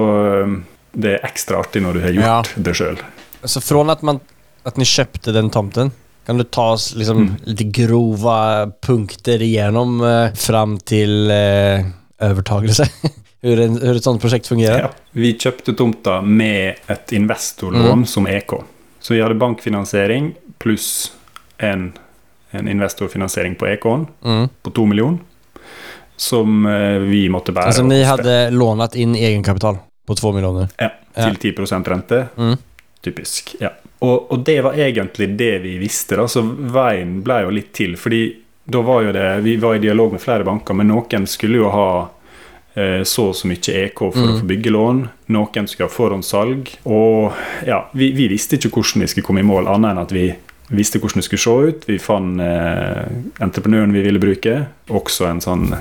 eh, 0.42 0.54
det 0.92 1.14
er 1.16 1.26
ekstra 1.28 1.60
artig 1.62 1.82
når 1.84 1.94
du 1.98 2.00
har 2.04 2.16
gjort 2.18 2.52
det 2.66 2.74
sjøl. 2.76 2.98
Så 3.48 3.62
fra 3.62 3.84
at, 3.94 4.02
man, 4.06 4.18
at 4.66 4.76
ni 4.78 4.86
kjøpte 4.86 5.32
den 5.34 5.48
tomten, 5.54 5.92
kan 6.26 6.38
du 6.38 6.44
ta 6.44 6.68
oss 6.76 6.92
liksom 6.94 7.18
Mm. 7.22 7.30
litt 7.50 7.62
grove 7.74 8.34
punkter 8.82 9.42
igjennom 9.42 9.96
eh, 10.06 10.34
fram 10.38 10.76
til 10.86 11.30
eh, 11.34 11.86
overtakelse? 12.22 12.86
hvordan 13.42 13.78
et 13.82 14.04
sånt 14.04 14.22
prosjekt 14.22 14.46
fungerer? 14.46 14.84
Ja. 14.86 14.90
Vi 15.18 15.32
kjøpte 15.34 15.74
tomta 15.78 16.20
med 16.22 16.78
et 16.90 17.12
investorlån 17.18 18.04
Mm. 18.04 18.06
som 18.06 18.26
EK. 18.30 18.54
Så 19.02 19.14
vi 19.16 19.20
hadde 19.22 19.34
bankfinansiering 19.38 20.34
pluss 20.62 21.10
en, 21.58 21.88
en 22.54 22.68
investorfinansiering 22.70 23.56
på 23.58 23.66
EK-en 23.72 24.06
Mm. 24.22 24.48
på 24.62 24.70
to 24.74 24.86
millioner. 24.86 25.18
Som 26.22 26.66
eh, 26.70 26.98
vi 27.02 27.24
måtte 27.32 27.52
bære. 27.56 27.72
Altså 27.72 27.84
ni 27.86 28.02
spe- 28.04 28.28
inn 28.48 28.58
lånat 28.58 28.94
egenkapital 28.96 29.78
på 30.06 30.16
to 30.18 30.32
millioner? 30.36 30.68
Ja, 30.78 30.90
Ja. 31.16 31.30
til 31.32 31.52
10% 31.52 31.88
rente. 31.92 32.22
Mm. 32.38 32.56
Typisk. 33.02 33.56
ja. 33.60 33.70
Og, 34.02 34.30
og 34.32 34.44
det 34.46 34.60
var 34.64 34.72
egentlig 34.74 35.28
det 35.38 35.58
vi 35.62 35.76
visste. 35.78 36.16
da, 36.16 36.24
Så 36.30 36.42
veien 36.42 37.20
ble 37.22 37.40
jo 37.44 37.50
litt 37.50 37.72
til. 37.74 37.96
fordi 37.96 38.22
da 38.70 38.80
var 38.82 39.02
jo 39.02 39.12
det, 39.12 39.42
Vi 39.44 39.56
var 39.56 39.74
i 39.74 39.78
dialog 39.82 40.12
med 40.12 40.20
flere 40.22 40.44
banker, 40.44 40.74
men 40.74 40.88
noen 40.88 41.26
skulle 41.26 41.56
jo 41.58 41.70
ha 41.70 42.08
eh, 42.74 43.02
så 43.04 43.28
og 43.28 43.34
så 43.34 43.46
mye 43.50 43.84
EK 43.84 43.98
for 43.98 44.16
Mm. 44.22 44.30
å 44.32 44.40
få 44.40 44.46
byggelån. 44.46 45.08
Noen 45.28 45.68
skulle 45.68 45.88
ha 45.88 45.94
forhåndssalg. 45.96 46.70
Og 46.86 47.32
ja, 47.66 47.84
vi, 47.92 48.12
vi 48.12 48.28
visste 48.28 48.56
ikke 48.56 48.70
hvordan 48.72 49.02
vi 49.02 49.06
skulle 49.08 49.26
komme 49.26 49.40
i 49.40 49.48
mål, 49.50 49.66
annet 49.68 49.90
enn 49.90 49.98
at 50.02 50.12
vi 50.12 50.32
visste 50.70 50.98
hvordan 50.98 51.20
det 51.20 51.24
skulle 51.24 51.44
se 51.44 51.68
ut. 51.68 51.84
Vi 51.86 51.98
fant 51.98 52.40
eh, 52.40 53.04
entreprenøren 53.44 53.92
vi 53.92 54.02
ville 54.06 54.18
bruke. 54.22 54.66
Også 54.88 55.28
en 55.28 55.40
sånn 55.40 55.74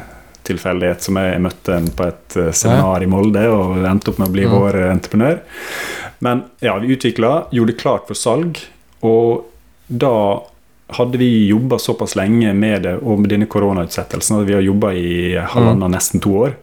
tilfeldighet 0.43 1.01
som 1.01 1.15
jeg 1.21 1.39
møtte 1.41 1.75
en 1.77 1.87
på 1.95 2.07
et 2.07 2.37
eh, 2.37 2.51
seminar 2.51 3.03
i 3.03 3.09
Molde 3.11 3.43
og 3.51 3.77
endte 3.85 4.09
opp 4.11 4.19
med 4.19 4.29
å 4.29 4.35
bli 4.35 4.45
Mm. 4.45 4.51
vår 4.59 4.75
eh, 4.81 4.91
entreprenør. 4.95 5.39
Men 6.19 6.43
ja, 6.61 6.77
vi 6.79 6.95
utvikla, 6.95 7.47
gjorde 7.51 7.73
det 7.73 7.79
klart 7.81 8.07
for 8.07 8.13
salg, 8.15 8.57
og 9.01 9.45
da 9.87 10.41
hadde 10.97 11.17
vi 11.17 11.47
jobba 11.47 11.77
såpass 11.79 12.15
lenge 12.15 12.53
med 12.53 12.83
det 12.83 12.97
og 13.01 13.19
med 13.19 13.29
denne 13.31 13.47
koronautsettelsen 13.47 14.41
at 14.41 14.47
vi 14.47 14.53
har 14.53 14.61
jobba 14.61 14.91
i 14.93 15.35
halvannen, 15.39 15.91
nesten 15.95 16.19
to 16.21 16.29
år. 16.45 16.55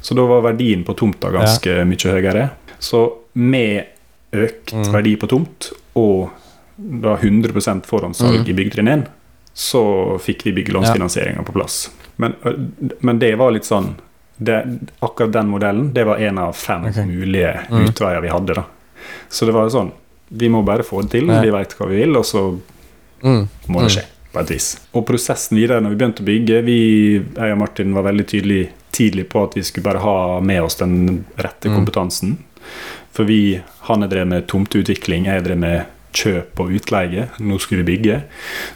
Så 0.00 0.14
da 0.16 0.24
var 0.26 0.40
verdien 0.42 0.82
på 0.84 0.94
tomta 0.96 1.30
ganske 1.34 1.84
mye 1.84 2.12
høyere. 2.14 2.50
Så 2.78 3.04
med 3.34 3.84
økt 4.32 4.72
Mm. 4.72 4.92
verdi 4.92 5.16
på 5.16 5.28
tomt 5.28 5.70
og 5.94 6.30
da 6.78 7.16
100 7.16 7.84
forhåndssalg 7.86 8.40
Mm. 8.44 8.48
i 8.48 8.52
byggetrinn 8.52 8.88
1, 8.88 9.06
så 9.54 10.18
fikk 10.20 10.42
vi 10.44 10.52
byggelånsfinansieringa 10.52 11.42
på 11.44 11.52
plass. 11.52 11.90
Men, 12.16 12.34
men 13.00 13.18
det 13.18 13.34
var 13.38 13.50
litt 13.52 13.64
sånn 13.68 13.94
det, 14.38 14.62
Akkurat 15.00 15.32
den 15.32 15.48
modellen 15.48 15.92
det 15.92 16.04
var 16.04 16.16
en 16.20 16.38
av 16.38 16.52
fem 16.56 16.84
okay. 16.90 17.04
mulige 17.08 17.54
Mm. 17.70 17.86
utveier 17.88 18.20
vi 18.22 18.28
hadde. 18.28 18.54
da 18.54 18.64
Så 19.28 19.46
det 19.46 19.52
var 19.52 19.68
sånn 19.68 19.92
Vi 20.30 20.48
må 20.48 20.62
bare 20.64 20.82
få 20.82 21.02
det 21.02 21.10
til, 21.10 21.26
Ja. 21.30 21.40
vi 21.40 21.50
veit 21.50 21.74
hva 21.78 21.86
vi 21.88 21.96
vil, 22.04 22.16
og 22.16 22.24
så 22.24 22.58
Mm. 23.22 23.48
må 23.68 23.80
det 23.82 23.90
skje. 23.92 24.04
på 24.32 24.40
et 24.40 24.50
vis. 24.50 24.80
Og 24.94 25.06
prosessen 25.06 25.56
videre 25.56 25.80
når 25.80 25.90
vi 25.90 25.96
begynte 25.96 26.22
å 26.22 26.26
bygge 26.26 26.64
vi, 26.64 27.14
Jeg 27.36 27.52
og 27.52 27.58
Martin 27.58 27.94
var 27.94 28.02
veldig 28.02 28.26
tydelig 28.26 28.68
tidlig 28.92 29.28
på 29.28 29.44
at 29.44 29.54
vi 29.54 29.62
skulle 29.62 29.84
bare 29.84 29.98
ha 30.02 30.40
med 30.40 30.62
oss 30.62 30.74
den 30.76 31.24
rette 31.38 31.68
Mm. 31.68 31.76
kompetansen. 31.76 32.36
For 33.12 33.24
vi, 33.24 33.60
han 33.82 34.02
er 34.02 34.08
drevet 34.08 34.28
med 34.28 34.46
tomteutvikling, 34.46 35.24
jeg 35.24 35.36
er 35.38 35.42
drevet 35.42 35.58
med 35.58 35.86
kjøp 36.16 36.60
og 36.64 36.72
utleie. 36.78 37.26
Nå 37.44 37.58
skulle 37.60 37.84
vi 37.84 37.90
bygge. 37.96 38.22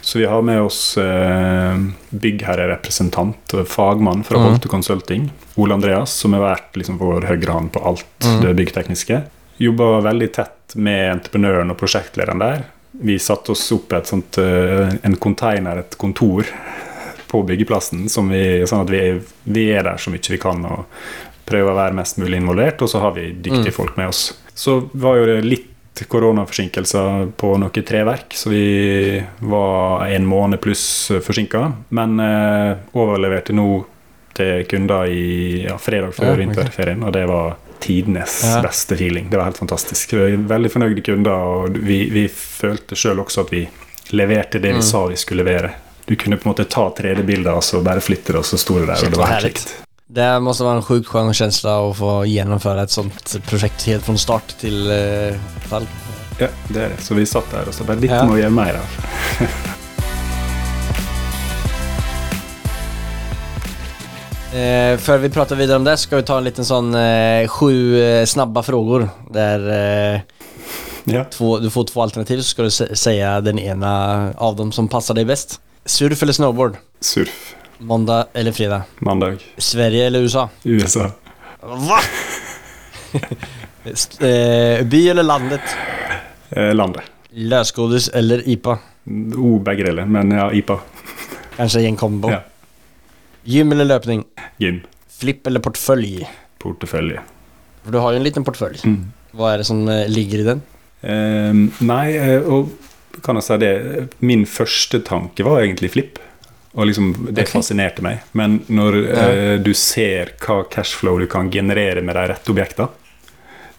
Så 0.05 0.19
vi 0.21 0.27
har 0.29 0.41
med 0.45 0.61
oss 0.61 0.81
eh, 1.01 1.77
byggherrerepresentant 2.11 3.55
fagmann 3.67 4.23
fra 4.23 4.37
Mm. 4.41 4.59
Consulting, 4.59 5.29
Ole 5.55 5.73
Andreas, 5.73 6.11
som 6.11 6.33
har 6.33 6.41
vært 6.55 6.73
liksom 6.77 6.97
vår 6.99 7.25
høyre 7.29 7.51
hånd 7.53 7.71
på 7.71 7.83
alt 7.85 8.05
Mm. 8.25 8.41
det 8.41 8.55
byggtekniske. 8.55 9.21
Jobba 9.59 10.01
veldig 10.01 10.31
tett 10.33 10.75
med 10.75 11.11
entreprenøren 11.17 11.69
og 11.71 11.77
prosjektlederen 11.77 12.39
der. 12.39 12.63
Vi 13.03 13.17
satte 13.19 13.51
oss 13.51 13.71
opp 13.71 13.93
et 13.93 14.05
sånt, 14.07 14.37
eh, 14.37 14.93
en 15.03 15.15
container, 15.17 15.77
et 15.79 15.97
kontor, 15.97 16.45
på 17.27 17.45
byggeplassen, 17.47 18.09
som 18.09 18.27
vi, 18.29 18.63
sånn 18.67 18.81
at 18.81 18.89
vi, 18.89 19.21
vi 19.45 19.69
er 19.71 19.83
der 19.83 19.95
så 19.95 20.11
mye 20.11 20.19
vi 20.29 20.37
kan 20.37 20.65
og 20.65 20.85
prøver 21.45 21.71
å 21.71 21.75
være 21.77 21.93
mest 21.95 22.17
mulig 22.19 22.35
involvert, 22.41 22.81
og 22.81 22.89
så 22.89 22.99
har 22.99 23.11
vi 23.13 23.31
dyktige 23.31 23.71
Mm. 23.71 23.73
folk 23.73 23.95
med 23.97 24.07
oss. 24.09 24.33
Så 24.53 24.89
var 24.93 25.15
jo 25.15 25.25
det 25.25 25.45
litt 25.45 25.67
koronaforsinkelser 26.07 27.31
på 27.37 27.57
noen 27.57 27.83
treverk, 27.85 28.33
så 28.33 28.49
vi 28.49 29.23
var 29.39 30.05
en 30.07 30.25
måned 30.25 30.61
pluss 30.61 31.11
forsinka, 31.23 31.71
men 31.89 32.19
eh, 32.19 32.77
overleverte 32.93 33.53
nå 33.53 33.83
til 34.33 34.63
kunder 34.71 35.05
i 35.11 35.65
ja, 35.67 35.75
fredag 35.77 36.13
før 36.15 36.25
Ja, 36.25 36.33
okay. 36.33 36.45
vinterferien, 36.45 37.03
og 37.03 37.13
det 37.13 37.25
var 37.27 37.55
tidenes 37.83 38.41
Ja. 38.45 38.61
beste 38.61 38.95
feeling. 38.95 39.29
Det 39.29 39.37
var 39.37 39.45
helt 39.49 39.57
fantastisk. 39.57 40.13
Vi 40.13 40.19
var 40.35 40.47
veldig 40.57 40.71
fornøyde 40.71 41.01
kunder, 41.05 41.31
og 41.31 41.77
vi, 41.77 42.05
vi 42.13 42.27
følte 42.31 42.95
sjøl 42.95 43.19
også 43.25 43.41
at 43.45 43.51
vi 43.51 43.65
leverte 44.11 44.59
det 44.59 44.71
vi 44.73 44.79
Mm. 44.79 44.81
sa 44.81 45.05
vi 45.07 45.15
skulle 45.15 45.43
levere. 45.43 45.71
Du 46.05 46.15
kunne 46.15 46.37
på 46.37 46.47
en 46.49 46.53
måte 46.55 46.65
ta 46.69 46.89
3D-bilder 46.89 47.53
og 47.53 47.63
så 47.63 47.81
bare 47.83 48.01
flytte 48.01 48.31
det, 48.33 48.39
og 48.39 48.45
så 48.45 48.57
sto 48.57 48.79
det 48.79 48.87
der. 48.87 48.95
Shit, 48.95 49.05
og 49.07 49.11
det 49.11 49.19
var 49.19 49.27
helt 49.27 49.43
härligt. 49.43 49.75
Det 50.13 50.39
måste 50.39 50.63
vara 50.63 50.75
en 50.75 50.81
sjukt 50.83 51.07
skön 51.07 51.33
känsla 51.33 51.89
att 51.89 51.97
få 51.97 52.25
gjennomføre 52.25 52.83
et 52.83 52.91
sånt 52.91 53.35
prosjekt 53.47 53.85
helt 53.87 54.03
fra 54.03 54.17
start 54.19 54.57
til 54.59 54.89
uh, 54.91 55.37
fall. 55.71 55.85
Ja, 56.39 56.49
det 56.67 56.81
er 56.83 56.89
det. 56.91 56.97
Så 57.05 57.15
vi 57.15 57.23
satt 57.25 57.47
der 57.53 57.69
og 57.69 57.75
så 57.75 57.87
bare 57.87 58.01
litt 58.03 58.11
Ja. 58.11 58.25
må 58.27 58.35
gjøre 58.35 58.51
mer 58.51 58.81
av. 58.81 58.97
Eh, 64.51 64.97
før 64.99 65.21
vi 65.23 65.29
prater 65.31 65.55
videre 65.55 65.77
om 65.79 65.85
det 65.87 65.93
skal 65.95 66.19
vi 66.19 66.25
ta 66.27 66.35
en 66.35 66.43
liten 66.43 66.65
sånn 66.67 66.89
eh, 66.99 67.47
sju 67.47 67.95
eh, 67.95 68.25
snabba 68.27 68.59
frågor 68.67 69.05
Der 69.31 69.63
eh, 69.71 70.19
Ja. 71.07 71.23
två, 71.23 71.53
du 71.63 71.69
får 71.71 71.87
två 71.87 72.01
alternativ 72.03 72.41
så 72.41 72.49
skal 72.49 72.67
du 72.67 72.71
si 72.99 73.13
den 73.47 73.59
ene 73.63 73.93
av 74.35 74.57
dem 74.59 74.73
som 74.75 74.89
passer 74.91 75.15
deg 75.15 75.31
best. 75.31 75.61
Surf 75.85 76.21
eller 76.23 76.35
snowboard? 76.35 76.75
Surf. 76.99 77.55
Måndag 77.81 78.25
eller 78.33 78.51
fredag? 78.51 78.81
Mandag. 78.99 79.37
Sverige 79.57 80.05
eller 80.05 80.19
USA? 80.19 80.49
USA. 80.63 81.11
Hva?! 81.61 81.97
Eh, 83.83 84.83
by 84.85 85.09
eller 85.09 85.23
landet? 85.23 85.61
Eh, 86.49 86.69
landet. 86.75 87.01
Løsgodis 87.33 88.09
eller 88.13 88.43
IPA? 88.49 88.75
Oh, 89.33 89.57
begge 89.65 89.87
deler, 89.87 90.05
men 90.05 90.29
ja, 90.31 90.45
IPA. 90.53 90.77
Kanskje 91.55 91.81
i 91.81 91.87
en 91.89 91.97
kombo. 91.97 92.29
Ja. 92.29 92.43
Gym 93.43 93.73
eller 93.73 93.89
løpning? 93.89 94.21
Gym. 94.61 94.83
Flipp 95.09 95.49
eller 95.49 95.65
portfølje? 95.65 96.29
Portefølje. 96.61 97.25
For 97.81 97.97
du 97.97 98.03
har 98.05 98.13
jo 98.13 98.21
en 98.21 98.29
liten 98.29 98.45
portfølje. 98.45 98.85
Mm. 98.85 99.09
Hva 99.33 99.55
er 99.55 99.63
det 99.63 99.69
som 99.71 99.81
eh, 99.89 100.05
ligger 100.13 100.43
i 100.43 100.49
den? 100.51 100.61
Eh, 101.01 101.63
nei, 101.89 102.05
og 102.45 102.69
kan 103.25 103.41
jeg 103.41 103.49
si 103.49 103.57
det 103.65 103.73
Min 104.21 104.45
første 104.45 105.01
tanke 105.09 105.49
var 105.49 105.63
egentlig 105.65 105.95
flipp. 105.97 106.21
Og 106.73 106.87
liksom, 106.87 107.11
Det 107.31 107.43
okay. 107.43 107.51
fascinerte 107.51 108.03
meg. 108.05 108.21
Men 108.37 108.61
når 108.71 108.97
eh, 109.11 109.53
du 109.59 109.73
ser 109.75 110.31
hva 110.39 110.61
cashflow 110.71 111.19
du 111.19 111.27
kan 111.27 111.51
generere 111.51 112.01
med 112.01 112.15
de 112.15 112.27
rette 112.31 112.53
objektene, 112.53 112.89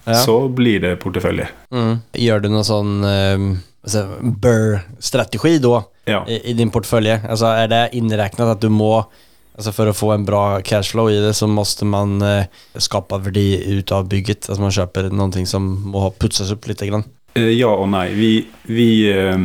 Ja. 0.05 0.17
så 0.19 0.49
blir 0.51 0.81
det 0.83 0.97
portefølje. 0.99 1.47
Mm. 1.71 2.01
Gjør 2.19 2.41
du 2.43 2.49
noe 2.51 2.65
sånn 2.67 2.97
eh, 3.07 3.45
altså, 3.85 4.01
BRR-strategi 4.21 5.59
da 5.63 5.83
Ja. 6.05 6.25
i, 6.27 6.41
i 6.51 6.53
din 6.53 6.71
portefølje? 6.71 7.21
Altså, 7.23 7.53
er 7.55 7.67
det 7.71 7.83
innregnet 7.93 8.51
at 8.57 8.59
du 8.59 8.69
må, 8.69 9.05
Altså 9.53 9.69
For 9.71 9.85
å 9.85 9.93
få 9.93 10.07
en 10.15 10.23
bra 10.25 10.61
cashflow 10.65 11.11
i 11.13 11.19
det 11.21 11.35
så 11.37 11.45
må 11.45 11.61
man 11.85 12.15
eh, 12.25 12.47
verdi 12.73 13.77
ut 13.77 13.91
av 13.91 14.07
bygget? 14.09 14.49
Altså 14.49 14.61
man 14.63 14.71
kjøper 14.73 15.11
noe 15.13 15.45
som 15.45 15.67
må 15.93 16.09
pusses 16.17 16.49
opp 16.51 16.65
litt. 16.65 16.81
grann? 16.81 17.03
Eh, 17.35 17.51
ja 17.53 17.69
og 17.69 17.87
nei. 17.89 18.07
Vi, 18.17 18.47
vi 18.65 18.87
eh, 19.13 19.37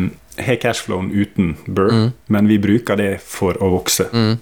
har 0.46 0.56
cashflowen 0.62 1.10
uten 1.12 1.56
Burr, 1.66 1.90
Mm. 1.92 2.12
men 2.26 2.48
vi 2.48 2.58
bruker 2.58 2.96
det 2.96 3.20
for 3.20 3.54
å 3.62 3.70
vokse. 3.70 4.08
Mm. 4.12 4.38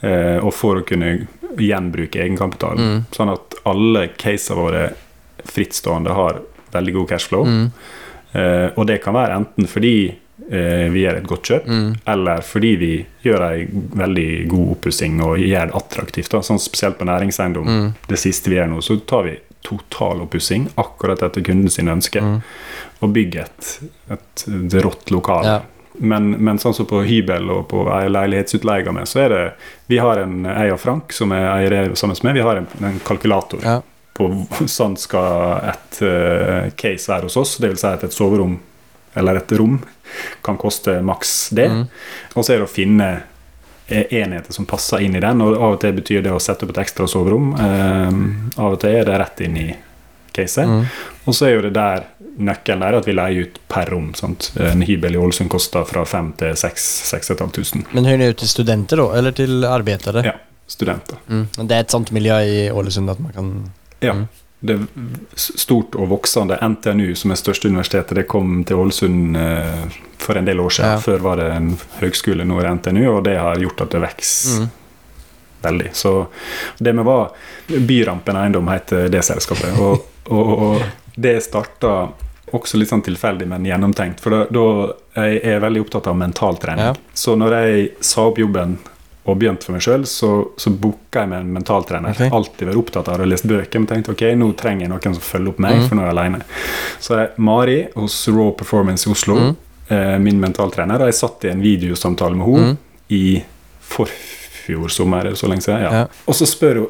eh, 0.00 0.38
og 0.44 0.52
for 0.54 0.76
å 0.80 0.84
kunne 0.86 1.26
gjenbruke 1.58 2.20
egenkapital. 2.22 2.76
Mm. 2.78 3.04
Sånn 3.12 3.32
at 3.32 3.54
alle 3.66 4.08
casene 4.16 4.56
våre 4.60 4.84
frittstående 5.44 6.10
har 6.14 6.40
veldig 6.72 6.94
god 6.94 7.08
cashflow. 7.08 7.46
Mm. 7.46 7.70
Eh, 8.32 8.68
og 8.76 8.86
det 8.86 9.00
kan 9.02 9.14
være 9.16 9.36
enten 9.40 9.66
fordi 9.66 9.92
eh, 10.50 10.86
vi 10.92 11.02
gjør 11.02 11.16
et 11.18 11.26
godt 11.26 11.42
kjøp, 11.50 11.66
Mm. 11.66 11.96
eller 12.06 12.40
fordi 12.46 12.76
vi 12.78 12.92
gjør 13.24 13.42
ei 13.50 13.66
veldig 13.70 14.48
god 14.48 14.70
oppussing 14.76 15.20
og 15.24 15.38
gjør 15.38 15.66
det 15.72 15.74
attraktivt. 15.74 16.30
Da. 16.30 16.38
Sånn 16.40 16.60
spesielt 16.62 16.98
på 16.98 17.04
næringseiendom. 17.08 17.66
Mm. 17.66 17.94
Det 18.08 18.18
siste 18.18 18.48
vi 18.50 18.56
gjør 18.56 18.68
nå, 18.70 18.78
så 18.80 18.96
tar 19.04 19.24
vi 19.24 19.38
totaloppussing 19.66 20.68
akkurat 20.74 21.22
etter 21.22 21.44
kunden 21.44 21.70
sine 21.72 21.94
ønsker. 21.96 22.24
Mm. 22.24 22.38
Og 23.00 23.12
bygge 23.14 23.44
et, 23.44 23.72
et, 24.14 24.46
et 24.46 24.78
rått 24.84 25.12
lokal. 25.14 25.46
Ja. 25.46 25.58
Men, 25.98 26.30
men 26.30 26.60
sånn 26.62 26.76
som 26.76 26.86
på 26.86 27.02
hybel 27.02 27.48
og 27.50 27.64
på 27.72 27.82
leilighetsutleie 27.86 28.92
med, 28.94 29.08
så 29.10 29.24
er 29.24 29.32
det 29.32 29.42
Vi 29.90 29.98
har 29.98 30.20
en 30.22 30.44
jeg 30.46 30.74
og 30.74 30.78
Frank, 30.78 31.14
som 31.14 31.32
er 31.34 31.48
eier 31.56 31.94
sammen 31.98 32.18
med, 32.22 32.38
vi 32.38 32.44
har 32.46 32.60
en, 32.60 32.68
en 32.86 33.00
kalkulator 33.04 33.64
Ja. 33.64 33.80
på 34.14 34.30
sånn 34.78 34.96
skal 35.00 35.58
et 35.72 36.02
uh, 36.02 36.70
case 36.78 37.10
være 37.10 37.26
hos 37.26 37.38
oss. 37.40 37.56
Vil 37.62 37.78
si 37.80 37.90
at 37.90 38.06
et 38.06 38.14
soverom 38.14 38.58
eller 39.18 39.40
et 39.40 39.52
rom 39.58 39.80
kan 40.44 40.58
koste 40.60 41.00
maks 41.02 41.50
det. 41.56 41.66
Mm. 41.72 41.84
Og 42.34 42.44
så 42.44 42.54
er 42.54 42.62
det 42.62 42.68
å 42.68 42.70
finne 42.70 43.08
enheter 43.88 44.52
som 44.52 44.66
passer 44.68 45.00
inn 45.04 45.16
i 45.16 45.20
den, 45.20 45.40
og 45.40 45.56
av 45.56 45.76
og 45.76 45.80
til 45.82 45.94
betyr 45.96 46.22
det 46.24 46.32
å 46.34 46.40
sette 46.42 46.66
opp 46.66 46.74
et 46.74 46.82
ekstra 46.84 47.08
soverom. 47.08 47.52
Eh, 47.56 48.60
av 48.60 48.74
og 48.76 48.80
til 48.82 48.96
er 48.98 49.08
det 49.08 49.20
rett 49.22 49.44
inn 49.46 49.56
i 49.60 49.68
caset. 50.32 50.68
Mm. 50.68 50.84
Og 51.24 51.36
så 51.36 51.48
er 51.48 51.56
jo 51.56 51.62
det 51.66 51.74
der 51.76 52.06
nøkkelen 52.38 52.84
der 52.84 52.98
at 53.00 53.08
vi 53.08 53.14
leier 53.16 53.48
ut 53.48 53.60
per 53.70 53.90
rom. 53.92 54.12
Sant? 54.18 54.52
En 54.62 54.84
hybel 54.86 55.16
i 55.16 55.20
Ålesund 55.20 55.50
koster 55.52 55.86
fra 55.88 56.04
5000 56.06 56.36
til 56.38 56.54
6500. 56.56 57.88
Men 57.96 58.06
ni 58.06 58.28
ut 58.30 58.38
til 58.42 58.50
studenter 58.50 59.02
da? 59.02 59.08
eller 59.18 59.36
til 59.36 59.64
arbeidere? 59.68 60.24
Ja, 60.26 60.36
studenter. 60.70 61.18
Mm. 61.28 61.46
Det 61.58 61.74
er 61.74 61.80
et 61.82 61.94
sånt 61.94 62.12
miljø 62.14 62.38
i 62.44 62.60
Ålesund 62.70 63.10
at 63.10 63.24
man 63.24 63.34
kan 63.34 63.56
Ja. 64.00 64.14
Det 64.60 64.74
stort 65.38 65.94
og 65.94 66.08
voksende. 66.10 66.58
NTNU, 66.58 67.14
som 67.14 67.30
er 67.30 67.38
største 67.38 67.70
universitetet, 67.70 68.16
det 68.18 68.26
kom 68.30 68.64
til 68.66 68.80
Ålesund 68.82 69.36
eh, 69.38 69.98
for 70.18 70.38
en 70.38 70.48
del 70.48 70.60
år 70.60 70.74
siden. 70.74 70.96
Ja. 70.96 71.00
Før 71.00 71.22
var 71.22 71.38
det 71.38 71.48
en 71.54 71.72
høgskole, 72.00 72.46
nå 72.46 72.58
er 72.58 72.66
det 72.66 72.74
NTNU, 72.80 73.04
og 73.12 73.22
det 73.28 73.36
har 73.38 73.62
gjort 73.62 73.84
at 73.86 73.94
det 73.94 74.02
vokser 74.02 74.64
mm. 74.64 74.70
veldig. 75.68 75.90
Så 75.94 76.14
det 76.78 76.96
vi 76.98 77.06
var 77.06 77.30
Byrampen 77.68 78.40
Eiendom 78.42 78.72
heter 78.72 79.06
det 79.14 79.22
selskapet. 79.30 79.78
Og, 79.78 80.08
og, 80.34 80.50
og 80.58 80.82
det 81.14 81.38
starta 81.46 81.94
også 82.56 82.80
litt 82.80 82.90
sånn 82.90 83.04
tilfeldig, 83.04 83.46
men 83.48 83.66
gjennomtenkt. 83.68 84.22
For 84.24 84.34
da, 84.34 84.44
da 84.50 85.24
jeg 85.28 85.42
er 85.52 85.62
veldig 85.62 85.86
opptatt 85.86 86.10
av 86.10 86.18
mentaltrening. 86.18 86.90
Ja. 86.90 86.94
Så 87.14 87.34
når 87.38 87.60
jeg 87.60 87.90
sa 88.04 88.26
opp 88.30 88.40
jobben 88.40 88.78
og 89.28 89.36
begynte 89.38 89.64
for 89.68 89.72
meg 89.76 89.82
sjøl, 89.84 90.04
så, 90.08 90.28
så 90.56 90.70
booka 90.72 91.20
jeg 91.24 91.28
med 91.28 91.40
en 91.44 91.52
mentaltrener. 91.58 92.14
Okay. 92.16 92.30
Alltid 92.32 92.68
vært 92.70 92.80
opptatt 92.80 93.08
av 93.12 93.20
å 93.20 93.26
lese 93.28 93.46
bøker, 93.50 93.78
men 93.82 93.86
tenkte 93.90 94.14
ok, 94.14 94.24
nå 94.40 94.50
trenger 94.56 94.86
jeg 94.86 94.92
noen 94.94 95.14
som 95.18 95.24
følger 95.26 95.52
opp 95.52 95.58
meg, 95.64 95.76
Mm. 95.78 95.88
for 95.88 95.94
nå 95.98 96.02
er 96.02 96.08
jeg 96.10 96.16
alene. 96.16 96.42
Så 97.04 97.18
er 97.18 97.30
Mari 97.36 97.78
hos 97.94 98.16
Raw 98.32 98.50
Performance 98.56 99.06
i 99.08 99.12
Oslo, 99.12 99.36
Mm. 99.36 99.56
eh, 99.90 100.18
min 100.18 100.40
mentaltrener, 100.40 101.00
og 101.00 101.06
jeg 101.12 101.14
satt 101.20 101.44
i 101.44 101.50
en 101.52 101.60
videosamtale 101.62 102.34
med 102.36 102.46
henne 102.46 102.70
Mm. 102.72 102.78
i 103.10 103.42
forfjor 103.82 104.88
sommer, 104.90 105.26
er 105.26 105.34
så 105.36 105.48
lenge 105.48 105.62
siden? 105.64 105.82
Ja. 105.82 105.92
Ja. 105.92 106.06
Og 106.26 106.34
så 106.34 106.46
spør 106.48 106.74
hun 106.82 106.88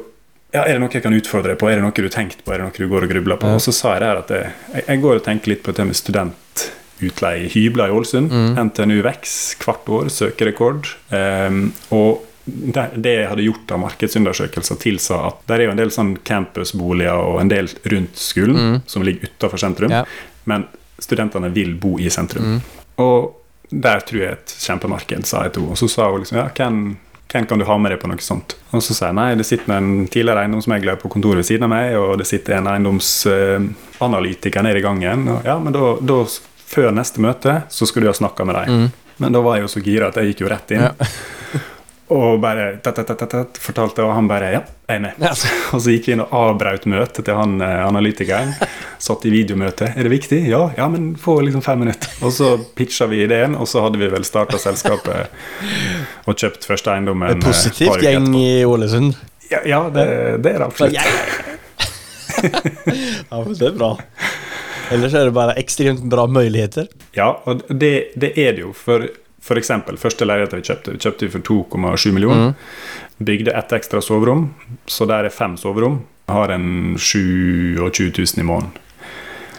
ja, 0.51 0.63
er 0.65 0.73
det 0.73 0.79
noe 0.81 0.89
jeg 0.89 1.03
kan 1.03 1.13
utfordre 1.13 1.51
deg 1.53 1.59
på, 1.61 1.67
er 1.69 1.75
det 1.77 1.83
noe 1.83 1.91
du 1.93 2.01
har 2.01 2.09
tenkt 2.09 2.39
på, 2.43 2.51
er 2.55 2.57
det 2.57 2.65
noe 2.65 2.73
du 2.73 2.87
går 2.89 3.03
og 3.05 3.09
grubler 3.11 3.37
på? 3.37 3.45
Ja. 3.51 3.53
Og 3.59 3.61
så 3.61 3.71
sa 3.75 3.91
jeg 3.93 4.01
der 4.01 4.17
at 4.23 4.31
jeg, 4.33 4.83
jeg 4.87 5.01
går 5.03 5.19
og 5.19 5.23
tenker 5.27 5.51
litt 5.51 5.61
på 5.61 5.75
det 5.77 5.85
med 5.85 5.95
studentutleie 5.99 7.43
i 7.45 7.51
hybler 7.53 7.91
i 7.91 7.93
Ålesund. 7.93 8.31
Mm. 8.33 8.57
NTNU 8.71 8.97
vokser 9.05 9.61
hvert 9.61 9.91
år, 9.93 10.09
søker 10.09 10.49
rekord. 10.49 10.89
Ehm, 11.13 11.71
og 11.93 12.23
det, 12.95 13.13
jeg 13.13 13.27
hadde 13.29 13.43
gjort 13.45 13.71
av 13.75 13.79
markedsundersøkelser, 13.83 14.75
tilsa 14.81 15.19
at 15.27 15.35
det 15.47 15.55
er 15.59 15.63
jo 15.67 15.71
en 15.71 15.77
del 15.81 15.91
sånn 15.93 16.13
campusboliger 16.27 17.13
og 17.19 17.41
en 17.41 17.49
del 17.51 17.67
rundt 17.93 18.15
skolen 18.19 18.55
Mm. 18.59 18.81
som 18.85 19.03
ligger 19.03 19.27
utafor 19.29 19.57
sentrum, 19.61 19.91
Ja. 19.91 20.03
men 20.45 20.65
studentene 20.99 21.49
vil 21.53 21.75
bo 21.75 21.97
i 21.99 22.09
sentrum. 22.09 22.43
Mm. 22.43 22.61
Og 22.97 23.35
der 23.71 23.99
tror 24.01 24.19
jeg 24.19 24.31
et 24.31 24.55
kjempemarked, 24.59 25.25
sa 25.25 25.43
jeg 25.43 25.51
henne. 25.55 25.69
Og 25.71 25.77
så 25.77 25.87
sa 25.89 26.09
hun 26.11 26.19
liksom 26.23 26.37
ja, 26.37 26.47
hvem, 26.57 26.97
hvem 27.31 27.45
kan 27.47 27.59
du 27.59 27.65
ha 27.65 27.77
med 27.77 27.91
deg 27.91 27.99
på 28.01 28.07
noe 28.09 28.17
sånt? 28.17 28.55
Og 28.73 28.81
så 28.81 28.93
sa 28.97 29.05
jeg 29.07 29.15
nei, 29.15 29.35
det 29.35 29.45
sitter 29.45 29.73
en 29.77 30.07
tidligere 30.07 30.41
eiendomsmegler 30.43 30.95
på 30.99 31.09
kontoret 31.13 31.37
ved 31.43 31.45
siden 31.45 31.63
av 31.63 31.69
meg, 31.69 31.95
og 31.95 32.17
det 32.17 32.25
sitter 32.27 32.53
en 32.57 32.67
eiendomsanalytiker 32.67 34.63
nede 34.65 34.77
i 34.81 34.81
gangen. 34.81 35.27
Og 35.29 35.45
ja, 35.45 35.59
men 35.59 35.73
da, 35.75 35.95
da, 36.01 36.23
før 36.69 36.91
neste 36.93 37.21
møte, 37.21 37.63
så 37.69 37.85
skal 37.87 38.01
du 38.03 38.07
ha 38.09 38.13
snakka 38.13 38.45
med 38.45 38.55
dem. 38.55 38.67
Mm. 38.83 38.91
Men 39.19 39.33
da 39.35 39.41
var 39.43 39.55
jeg 39.57 39.63
jo 39.67 39.71
så 39.73 39.81
gira 39.83 40.07
at 40.09 40.15
jeg 40.15 40.33
gikk 40.33 40.41
jo 40.45 40.49
rett 40.51 40.71
inn. 40.71 40.81
Ja. 40.81 40.93
Og 42.09 42.39
bare 42.41 42.71
tat, 42.81 43.03
tat, 43.05 43.21
tat, 43.29 43.57
fortalte, 43.61 44.01
og 44.01 44.15
han 44.17 44.27
bare 44.29 44.47
ja, 44.49 44.61
jeg 44.89 44.97
er 44.97 45.01
med. 45.03 45.19
Ja. 45.21 45.29
Og 45.75 45.83
så 45.83 45.93
gikk 45.93 46.07
vi 46.09 46.15
inn 46.15 46.23
og 46.23 46.31
avbrøt 46.33 46.87
møtet 46.89 47.21
til 47.27 47.37
han 47.37 47.59
eh, 47.61 47.81
analytikeren. 47.85 48.55
Satt 48.97 49.27
i 49.29 49.33
videomøte. 49.33 49.91
Er 49.93 50.07
det 50.07 50.13
viktig? 50.15 50.39
Ja, 50.49 50.63
ja, 50.77 50.87
men 50.89 51.11
få 51.21 51.37
liksom 51.45 51.61
fem 51.61 51.83
minutter. 51.85 52.09
Og 52.25 52.33
så 52.33 52.55
pitcha 52.77 53.05
vi 53.11 53.21
ideen, 53.27 53.53
og 53.53 53.69
så 53.69 53.85
hadde 53.85 54.01
vi 54.01 54.09
vel 54.09 54.25
starta 54.25 54.57
selskapet 54.61 55.29
og 56.25 56.33
kjøpt 56.33 56.65
første 56.65 56.95
eiendommen. 56.95 57.29
En 57.29 57.37
eh, 57.37 57.45
positivt 57.45 58.01
gjeng 58.01 58.33
i 58.39 58.65
Ålesund. 58.65 59.13
Ja, 59.53 59.61
ja 59.69 59.85
det, 59.93 60.09
det 60.41 60.55
er 60.55 60.63
det 60.63 60.65
absolutt. 60.65 60.97
Ja, 60.97 61.05
men 63.45 63.53
det 63.53 63.69
er 63.69 63.77
bra. 63.77 63.93
Ellers 64.89 65.13
er 65.13 65.29
det 65.29 65.37
bare 65.37 65.53
ekstremt 65.61 66.01
bra 66.09 66.25
muligheter. 66.25 66.89
Ja, 67.13 67.35
og 67.45 67.61
det, 67.69 68.15
det 68.17 68.33
er 68.33 68.57
det 68.57 68.65
jo. 68.65 68.73
For, 68.73 69.05
eksempel, 69.57 69.97
første 69.97 70.25
leiligheten 70.25 70.59
vi 70.61 70.67
kjøpte, 70.69 70.91
vi 70.91 70.97
kjøpte 70.97 71.29
for 71.31 71.39
2,7 71.39 72.11
millioner. 72.13 72.53
Bygde 73.19 73.51
ett 73.57 73.71
ekstra 73.73 74.01
soverom, 74.01 74.49
så 74.87 75.07
der 75.07 75.25
er 75.25 75.29
fem 75.29 75.57
soverom. 75.57 76.01
Har 76.29 76.49
en 76.53 76.95
27 76.97 78.11
000 78.17 78.39
i 78.39 78.43
måneden. 78.45 78.71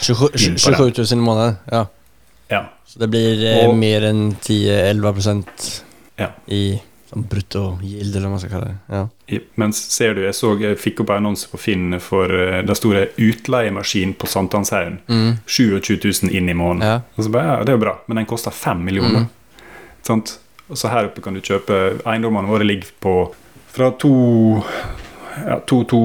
27, 0.00 0.28
In 0.46 0.54
på 0.54 0.58
27 0.58 0.92
000 1.16 1.18
i 1.18 1.24
måneden. 1.24 1.56
Ja. 1.72 1.86
Ja. 2.50 2.64
Så 2.86 2.98
det 2.98 3.08
blir 3.10 3.42
eh, 3.46 3.66
Og- 3.68 3.76
mer 3.78 4.02
enn 4.02 4.36
10-11 4.40 5.12
prosent 5.12 5.84
Ja. 6.18 6.28
i 6.46 6.80
sånn 7.10 7.24
brutto 7.26 7.78
eller 7.82 8.20
hva 8.22 8.30
man 8.30 8.38
skal 8.38 8.50
kalle 8.50 8.66
det. 8.70 8.76
Ja. 8.94 9.38
Mens 9.56 9.80
ser 9.90 10.14
du, 10.14 10.22
jeg 10.22 10.34
så 10.34 10.52
jeg 10.60 10.78
fikk 10.78 11.00
opp 11.02 11.10
en 11.10 11.16
annonse 11.24 11.48
på 11.50 11.58
Finn 11.58 11.98
for 12.02 12.30
uh, 12.30 12.60
det 12.62 12.76
store 12.78 13.08
utleiemaskin 13.18 14.14
på 14.14 14.26
Sankthanshaugen. 14.30 15.00
Mm. 15.08 15.38
27 15.46 15.98
000 16.04 16.30
inn 16.36 16.48
i 16.48 16.54
måneden. 16.54 16.86
Ja. 16.86 17.00
Og 17.16 17.24
så 17.26 17.30
bare, 17.34 17.46
ja, 17.46 17.64
det 17.64 17.72
er 17.74 17.78
jo 17.78 17.82
bra, 17.84 17.96
men 18.06 18.16
den 18.22 18.26
koster 18.30 18.50
5 18.54 18.84
millioner. 18.86 19.24
Mm. 19.26 19.28
Sant? 20.06 20.38
Og 20.70 20.76
så 20.78 20.88
her 20.92 21.08
oppe 21.08 21.20
kan 21.22 21.34
du 21.34 21.40
kjøpe 21.40 22.00
Eiendommene 22.06 22.48
våre 22.48 22.64
ligger 22.64 22.90
på 23.02 23.14
fra 23.70 23.90
2 23.98 24.10
ja, 25.46 25.58
2-2, 25.66 26.00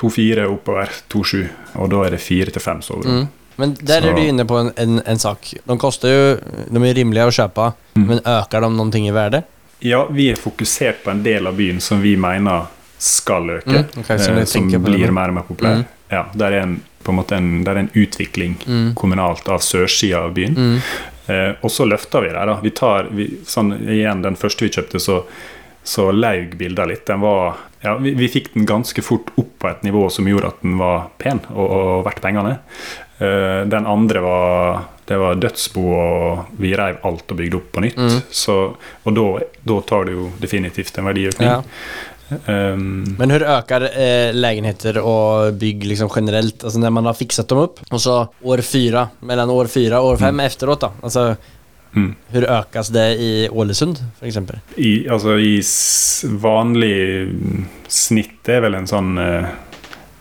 2-4 0.00 0.46
oppover 0.50 0.88
2-7. 1.12 1.44
Og 1.80 1.90
da 1.92 2.02
er 2.06 2.10
det 2.16 2.20
4-5 2.24 2.82
soverom. 2.86 3.20
Mm. 3.20 3.28
Men 3.60 3.74
der 3.80 4.00
Så- 4.00 4.08
er 4.08 4.14
du 4.16 4.22
inne 4.22 4.44
på 4.48 4.56
en, 4.60 4.72
en, 4.76 5.02
en 5.06 5.18
sak. 5.18 5.50
De 5.66 5.76
koster 5.78 6.08
jo 6.08 6.36
de 6.70 6.88
er 6.88 6.94
rimelige 6.94 7.26
å 7.28 7.34
kjøpe, 7.34 7.72
Mm. 7.96 8.06
men 8.06 8.18
øker 8.24 8.60
de 8.62 8.68
noen 8.70 8.90
ting 8.92 9.06
i 9.08 9.10
verdi? 9.12 9.42
Ja, 9.82 10.04
vi 10.06 10.30
er 10.30 10.36
fokusert 10.36 11.02
på 11.04 11.10
en 11.10 11.22
del 11.22 11.46
av 11.46 11.56
byen 11.56 11.80
som 11.80 12.00
vi 12.00 12.14
mener 12.16 12.66
skal 12.98 13.48
øke. 13.58 13.66
Mm, 13.66 14.00
Okay, 14.04 14.16
eh, 14.16 14.44
som 14.44 14.68
det 14.70 14.80
blir 14.82 15.10
mer 15.12 15.28
og 15.28 15.34
mer 15.34 15.42
populær. 15.42 15.76
Mm. 15.76 15.84
Ja, 16.10 16.24
der 16.34 16.52
er 16.52 16.62
en, 16.62 16.82
på 17.04 17.10
en 17.12 17.16
måte 17.16 17.32
en, 17.36 17.64
der 17.64 17.72
er 17.72 17.78
en 17.80 17.90
utvikling 17.94 18.56
Mm. 18.66 18.94
kommunalt 18.94 19.48
av 19.48 19.60
sørsida 19.60 20.24
av 20.24 20.34
byen. 20.34 20.80
Eh, 21.26 21.52
og 21.60 21.72
så 21.72 21.86
løfter 21.88 22.24
vi 22.24 22.34
dem. 22.34 22.54
Vi 22.62 22.70
tar, 22.70 23.10
vi, 23.14 23.28
sånn, 23.46 23.74
igjen, 23.84 24.22
Den 24.22 24.38
første 24.40 24.66
vi 24.66 24.72
kjøpte, 24.72 25.00
så, 25.02 25.22
så 25.82 26.10
laug 26.12 26.56
bildet 26.60 26.90
litt. 26.90 27.04
Den 27.10 27.22
var, 27.24 27.60
ja, 27.84 27.96
vi, 28.00 28.14
vi 28.18 28.30
fikk 28.32 28.54
den 28.54 28.68
ganske 28.68 29.04
fort 29.04 29.32
opp 29.40 29.52
på 29.60 29.70
et 29.70 29.84
nivå 29.86 30.08
som 30.12 30.28
gjorde 30.28 30.54
at 30.54 30.64
den 30.64 30.80
var 30.80 31.10
pen 31.20 31.42
og, 31.52 31.66
og 31.66 31.92
verdt 32.08 32.24
pengene. 32.24 32.56
Eh, 33.20 33.60
den 33.70 33.86
andre 33.86 34.24
var 34.24 34.82
det 35.10 35.16
var 35.18 35.34
dødsbo, 35.42 35.82
og 35.90 36.58
vi 36.62 36.68
reiv 36.78 37.00
alt 37.02 37.32
og 37.34 37.38
bygde 37.40 37.56
opp 37.58 37.72
på 37.74 37.82
nytt. 37.82 37.96
Mm. 37.98 38.18
Så, 38.30 38.54
og 38.78 39.16
da, 39.16 39.24
da 39.66 39.78
tar 39.82 40.06
det 40.06 40.12
jo 40.14 40.28
definitivt 40.38 41.00
en 41.00 41.08
verdiøkning. 41.08 41.48
Ja. 41.50 41.56
Um, 42.46 43.16
Men 43.18 43.30
hur 43.30 43.42
ökar 43.42 43.80
eh, 44.00 44.34
lägenheter 44.34 44.98
och 44.98 45.54
bygg 45.54 45.84
liksom 45.84 46.10
generellt? 46.16 46.64
Alltså 46.64 46.78
när 46.78 46.90
man 46.90 47.06
har 47.06 47.14
fixat 47.14 47.48
dem 47.48 47.58
upp 47.58 47.80
och 47.90 48.00
så 48.00 48.28
år 48.42 48.58
fyra, 48.58 49.08
mellan 49.20 49.50
år 49.50 49.66
fyra 49.66 50.00
och 50.00 50.08
år 50.08 50.16
fem 50.16 50.40
efteråt 50.40 50.80
då? 50.80 50.92
Alltså 51.02 51.36
mm. 51.94 52.14
hur 52.28 52.44
ökas 52.44 52.88
det 52.88 53.14
i 53.14 53.48
Ålesund 53.52 53.98
för 54.18 54.26
exempel? 54.26 54.58
I, 54.76 55.08
altså, 55.08 55.38
i 55.38 55.62
vanlig 56.24 57.22
mm, 57.22 57.64
snitt 57.88 58.48
er 58.48 58.60
vel 58.64 58.74
en 58.74 58.88
sånn 58.90 59.18
eh, 59.18 59.50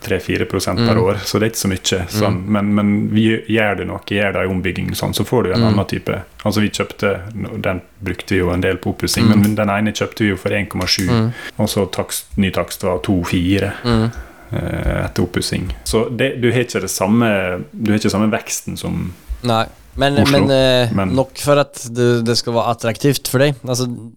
3-4% 0.03 0.77
per 0.87 0.95
Mm. 0.95 1.03
år, 1.03 1.15
så 1.25 1.39
det 1.39 1.45
er 1.45 1.49
ikke 1.51 1.63
så 1.65 1.69
mye. 1.69 2.07
Sånn, 2.09 2.45
men, 2.47 2.73
men 2.75 3.09
vi 3.11 3.25
gjør 3.47 3.77
det 3.77 3.87
noe, 3.87 3.99
gjør 4.07 4.33
det 4.33 4.43
en 4.45 4.51
ombygging, 4.55 4.91
sånn, 4.95 5.13
så 5.13 5.25
får 5.25 5.43
du 5.43 5.51
en 5.53 5.59
Mm. 5.61 5.67
annen 5.73 5.85
type. 5.87 6.21
Altså 6.45 6.61
Vi 6.61 6.69
kjøpte 6.69 7.61
Den 7.61 7.81
brukte 8.03 8.29
vi 8.29 8.37
jo 8.39 8.49
en 8.51 8.61
del 8.61 8.77
på 8.77 8.93
oppussing, 8.95 9.25
Mm. 9.27 9.41
men 9.41 9.55
den 9.55 9.69
ene 9.69 9.91
kjøpte 9.91 10.19
vi 10.19 10.29
jo 10.29 10.37
for 10.37 10.49
1,7, 10.49 11.07
Mm. 11.09 11.33
og 11.59 11.67
så 11.67 11.89
takst, 11.91 12.25
ny 12.37 12.49
takst 12.51 12.81
var 12.83 12.99
2,4 12.99 13.73
Mm. 13.83 14.11
eh, 14.53 15.05
etter 15.05 15.23
oppussing. 15.23 15.73
Så 15.83 16.09
det, 16.15 16.41
du 16.41 16.51
har 16.51 16.59
ikke 16.63 16.81
det 16.81 16.89
samme 16.89 17.63
Du 17.73 17.91
har 17.91 17.99
ikke 17.99 18.09
samme 18.11 18.31
veksten 18.31 18.77
som 18.77 19.13
Nei, 19.43 19.65
men, 19.95 20.17
Oslo, 20.19 20.39
men, 20.45 20.51
eh, 20.51 20.89
men- 20.93 21.15
nok 21.15 21.37
for 21.37 21.57
at 21.59 21.73
det, 21.93 22.25
det 22.25 22.37
skal 22.37 22.53
være 22.53 22.75
attraktivt 22.75 23.27
for 23.27 23.39
deg. 23.39 23.55
Altså, 23.65 24.11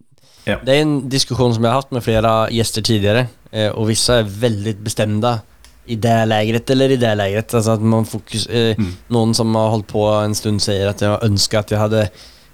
Ja. 0.45 0.57
Det 0.57 0.67
er 0.75 0.81
en 0.81 1.07
diskusjon 1.07 1.53
som 1.53 1.63
jeg 1.63 1.71
har 1.71 1.81
hatt 1.81 1.91
med 1.93 2.03
flere 2.03 2.49
gjester 2.51 2.81
tidligere, 2.83 3.29
eh, 3.53 3.69
visse 3.87 4.09
er 4.09 4.23
veldig 4.25 4.75
bestemte 4.83 5.21
bestämda 5.23 5.41
i 5.85 5.95
det 5.95 6.25
lägret 6.29 6.69
eller 6.69 6.91
i 6.91 6.95
det 6.95 7.15
lägret. 7.17 7.53
Altså 7.53 7.73
at 7.73 7.81
man 7.81 8.05
fokus, 8.05 8.47
eh, 8.47 8.75
Mm. 8.77 8.93
Noen 9.09 9.33
som 9.35 9.53
har 9.55 9.69
holdt 9.69 9.87
på 9.87 10.05
en 10.23 10.35
stund 10.35 10.61
sier 10.61 10.87
at 10.89 10.99
jeg 11.01 11.19
ønsker 11.23 11.59
at 11.59 11.69
jeg 11.71 11.79
hadde 11.79 12.09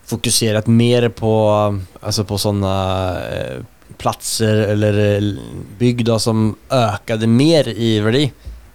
fokusert 0.10 0.68
mer 0.68 1.10
på, 1.10 1.34
altså 2.02 2.24
på 2.26 2.38
sånne 2.42 2.74
eh, 3.32 3.62
platser 3.98 4.64
eller 4.74 4.98
eh, 5.18 5.30
bygg 5.80 6.04
da, 6.08 6.18
som 6.20 6.56
økte 6.72 7.28
mer 7.28 7.70
i 7.70 8.00
verdi, 8.02 8.32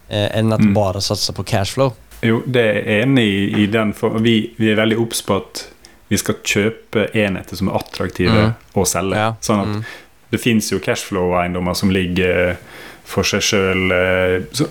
eh, 0.09 0.29
enn 0.39 0.53
at 0.53 0.61
Mm. 0.61 0.75
bare 0.75 1.01
satse 1.01 1.33
på 1.33 1.45
cashflow. 1.45 1.93
Jo, 2.23 2.43
det 2.47 2.63
er 2.87 3.03
enig 3.03 3.25
i, 3.27 3.63
i 3.65 3.67
den. 3.67 3.93
For 3.93 4.19
vi, 4.19 4.55
vi 4.57 4.71
er 4.73 4.77
veldig 4.77 4.99
obs 5.01 5.21
på 5.23 5.37
at 5.37 5.67
vi 6.09 6.17
skal 6.17 6.35
kjøpe 6.45 7.09
enheter 7.15 7.57
som 7.57 7.69
er 7.69 7.75
attraktive 7.81 8.31
Mm. 8.33 8.55
å 8.77 8.85
selge. 8.87 9.17
Ja. 9.17 9.35
Sånn 9.43 9.61
at 9.61 9.67
Mm. 9.69 9.85
det 10.31 10.41
fins 10.41 10.71
jo 10.71 10.79
cashflow-eiendommer 10.79 11.75
som 11.75 11.91
ligger 11.91 12.51
eh, 12.51 12.57
for 13.05 13.23
seg 13.29 13.43
sjøl, 13.45 13.91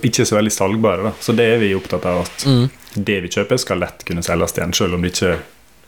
ikke 0.03 0.25
så 0.25 0.35
veldig 0.39 0.51
salgbare. 0.51 1.03
Da. 1.03 1.11
Så 1.21 1.35
det 1.37 1.45
er 1.53 1.59
vi 1.61 1.73
opptatt 1.77 2.05
av 2.09 2.21
at 2.25 2.45
Mm. 2.47 2.69
det 2.95 3.21
vi 3.21 3.27
kjøper, 3.29 3.57
skal 3.61 3.79
lett 3.79 4.03
kunne 4.05 4.23
selges 4.23 4.57
igjen, 4.57 4.71
sjøl 4.73 4.93
om 4.95 5.01
det 5.01 5.11
ikke 5.13 5.35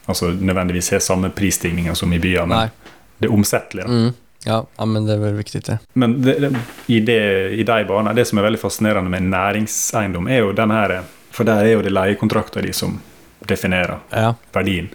altså, 0.08 0.30
nødvendigvis 0.34 0.92
har 0.92 1.00
samme 1.00 1.30
prisstigninger 1.34 1.94
som 1.96 2.14
i 2.14 2.20
byene. 2.20 2.48
Nei. 2.48 2.70
Det 3.18 3.28
er 3.30 3.34
omsettelig. 3.34 3.86
Mm. 3.88 4.14
Ja, 4.46 4.60
ja, 4.78 4.86
men 4.86 5.06
det 5.08 5.16
er 5.16 5.22
vel 5.24 5.34
viktig 5.40 5.64
det. 5.66 5.80
Men 5.94 6.22
det, 6.22 6.36
det, 6.44 6.52
i, 6.88 7.00
det, 7.00 7.52
i 7.58 7.64
de 7.66 7.84
barna 7.90 8.14
det 8.14 8.28
som 8.30 8.38
er 8.38 8.44
veldig 8.46 8.60
fascinerende 8.62 9.10
med 9.10 9.24
næringseiendom, 9.32 10.28
er 10.30 10.44
jo 10.44 10.52
den 10.54 10.72
her 10.72 11.00
For 11.36 11.44
der 11.44 11.66
er 11.66 11.72
jo 11.74 11.82
det 11.82 11.92
leiekontrakter 11.92 12.62
de 12.62 12.72
som 12.74 13.00
definerer 13.48 13.98
Ja. 14.14 14.36
verdien. 14.54 14.90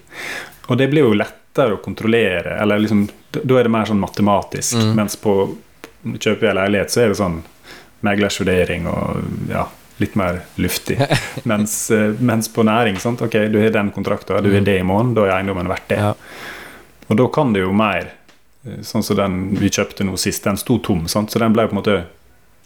Og 0.69 0.79
det 0.79 0.87
blir 0.91 1.03
jo 1.03 1.13
lettere 1.19 1.75
å 1.77 1.83
kontrollere, 1.83 2.61
eller 2.63 2.79
liksom 2.79 3.09
Da 3.33 3.59
er 3.59 3.63
det 3.65 3.71
mer 3.71 3.85
sånn 3.87 4.01
matematisk. 4.01 4.75
Mm. 4.75 4.95
Mens 4.97 5.17
på 5.17 5.57
kjøper 6.05 6.51
jeg 6.51 6.59
leilighet, 6.59 6.93
så 6.93 7.05
er 7.05 7.13
det 7.13 7.19
sånn 7.21 7.41
meglersvurdering 8.07 8.87
og 8.89 9.51
ja, 9.51 9.67
litt 10.01 10.15
mer 10.17 10.41
luftig. 10.61 10.97
mens, 11.51 11.75
eh, 11.95 12.15
mens 12.19 12.49
på 12.53 12.65
næring, 12.67 13.01
sant? 13.01 13.23
ok, 13.23 13.37
du 13.53 13.61
har 13.61 13.75
den 13.75 13.93
kontrakten, 13.95 14.41
du 14.45 14.55
har 14.55 14.65
det 14.65 14.79
i 14.81 14.87
måneden, 14.87 15.15
da 15.19 15.27
er 15.27 15.37
eiendommen 15.39 15.69
verdt 15.71 15.91
det. 15.93 16.01
Ja. 16.01 16.15
Og 17.11 17.19
da 17.19 17.27
kan 17.35 17.53
det 17.53 17.65
jo 17.65 17.73
mer 17.75 18.13
eh, 18.65 18.81
Sånn 18.87 19.05
som 19.05 19.19
den 19.19 19.41
vi 19.59 19.73
kjøpte 19.73 20.07
nå 20.07 20.17
sist, 20.21 20.45
den 20.47 20.61
sto 20.61 20.79
tom, 20.85 21.07
sant? 21.09 21.33
så 21.33 21.43
den 21.43 21.57
ble 21.57 21.69
på 21.69 21.77
en 21.77 21.83
måte 21.83 21.99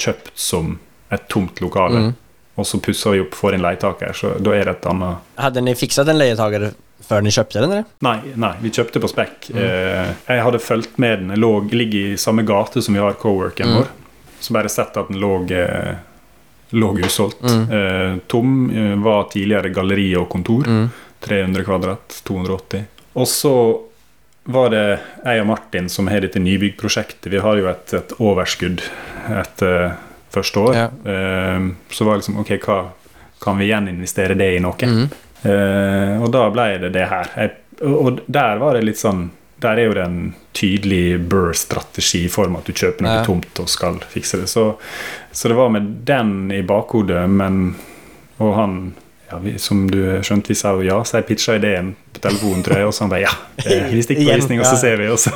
kjøpt 0.01 0.35
som 0.39 0.77
et 1.15 1.27
tomt 1.31 1.61
lokale. 1.63 2.07
Mm. 2.09 2.15
Og 2.55 2.67
så 2.67 2.79
pusser 2.79 3.17
vi 3.17 3.23
opp, 3.25 3.35
får 3.35 3.57
inn 3.57 3.65
leietaker, 3.65 4.15
så 4.15 4.37
da 4.39 4.55
er 4.55 4.69
det 4.69 4.77
et 4.77 4.85
annet 4.87 5.39
Hadde 5.43 5.63
ni 5.67 5.75
fiksa 5.75 6.05
den 6.07 6.21
leietagare 6.21 6.71
før 7.03 7.23
ni 7.23 7.31
kjøpte 7.35 7.61
den, 7.61 7.71
eller? 7.71 7.85
Nei, 8.07 8.17
nei, 8.37 8.53
vi 8.63 8.71
kjøpte 8.71 9.01
på 9.03 9.09
spekk. 9.11 9.51
Mm. 9.53 9.59
Eh, 9.61 10.13
jeg 10.29 10.43
hadde 10.47 10.59
fulgt 10.63 10.99
med 10.99 11.19
den. 11.19 11.29
Den 11.35 11.41
lå, 11.43 11.51
ligger 11.73 12.15
i 12.15 12.17
samme 12.17 12.43
gate 12.47 12.83
som 12.83 12.95
vi 12.95 13.01
har 13.01 13.13
coworken 13.21 13.67
Mm. 13.69 13.75
vår. 13.77 13.89
Så 14.41 14.53
bare 14.53 14.69
sett 14.69 14.97
at 14.97 15.09
den 15.09 15.21
lå, 15.21 15.51
eh, 15.51 15.95
lå 16.73 16.93
usolgt. 16.99 17.43
Mm. 17.43 17.71
Eh, 17.73 18.19
tom. 18.27 19.03
Var 19.03 19.25
tidligere 19.33 19.69
galleri 19.75 20.15
og 20.17 20.29
kontor. 20.29 20.65
Mm. 20.67 20.91
300 21.21 21.65
kvadrat, 21.65 22.21
280. 22.25 22.85
Og 23.17 23.27
så 23.27 23.81
var 24.47 24.69
det 24.71 25.01
jeg 25.25 25.41
og 25.41 25.47
Martin 25.47 25.89
som 25.89 26.07
har 26.09 26.21
dette 26.21 26.39
nybyggprosjektet. 26.39 27.31
Vi 27.33 27.39
har 27.41 27.57
jo 27.57 27.67
et, 27.71 27.95
et 27.95 28.13
overskudd 28.21 28.83
etter 29.31 29.95
første 30.35 30.61
år. 30.61 30.75
Ja. 30.75 30.89
Så 31.91 32.05
var 32.05 32.15
det 32.19 32.25
liksom 32.25 32.41
OK, 32.43 32.51
hva 32.67 32.79
kan 33.41 33.57
vi 33.59 33.71
gjeninvestere 33.71 34.37
det 34.37 34.51
i 34.57 34.61
noe? 34.61 34.77
Mm. 34.85 35.09
Eh, 35.45 36.23
og 36.23 36.31
da 36.33 36.47
ble 36.55 36.67
det 36.81 36.93
det 36.95 37.07
her. 37.11 37.31
Jeg, 37.37 37.51
og 37.85 38.21
der 38.27 38.57
var 38.63 38.75
det 38.79 38.85
litt 38.87 39.01
sånn 39.01 39.27
Der 39.65 39.79
er 39.81 39.87
jo 39.89 39.95
det 39.97 40.03
en 40.05 40.35
tydelig 40.53 41.19
Burr-strategi 41.31 42.25
i 42.27 42.29
form 42.33 42.57
av 42.57 42.63
at 42.65 42.67
du 42.69 42.73
kjøper 42.77 43.05
noe 43.07 43.15
Ja. 43.19 43.25
tomt 43.25 43.61
og 43.63 43.69
skal 43.69 43.97
fikse 44.11 44.41
det. 44.43 44.49
Så, 44.51 44.65
så 45.33 45.49
det 45.49 45.57
var 45.57 45.71
med 45.73 45.83
den 46.05 46.51
i 46.53 46.63
bakhodet, 46.63 47.25
men 47.31 47.75
Og 48.39 48.55
han 48.59 48.95
ja, 49.31 49.39
vi, 49.39 49.55
Som 49.59 49.87
du 49.91 50.01
skjønte, 50.23 50.49
vi 50.53 50.55
sa 50.59 50.75
jo 50.77 50.83
ja, 50.85 50.99
så 51.05 51.17
jeg 51.21 51.27
pitcha 51.31 51.55
ideen 51.57 51.95
på 52.13 52.21
telefonen, 52.21 52.63
tror 52.67 52.77
jeg, 52.77 52.87
og 52.87 52.95
så 52.95 53.05
han 53.07 53.11
bare 53.15 53.25
ja. 53.25 53.33
eh, 53.65 53.89
Vi 53.95 54.03
stikker 54.03 54.27
på 54.29 54.37
visning, 54.43 54.61
og 54.61 54.67
så 54.67 54.77
ser 54.77 54.97
vi, 55.01 55.09
og 55.09 55.19
så 55.19 55.33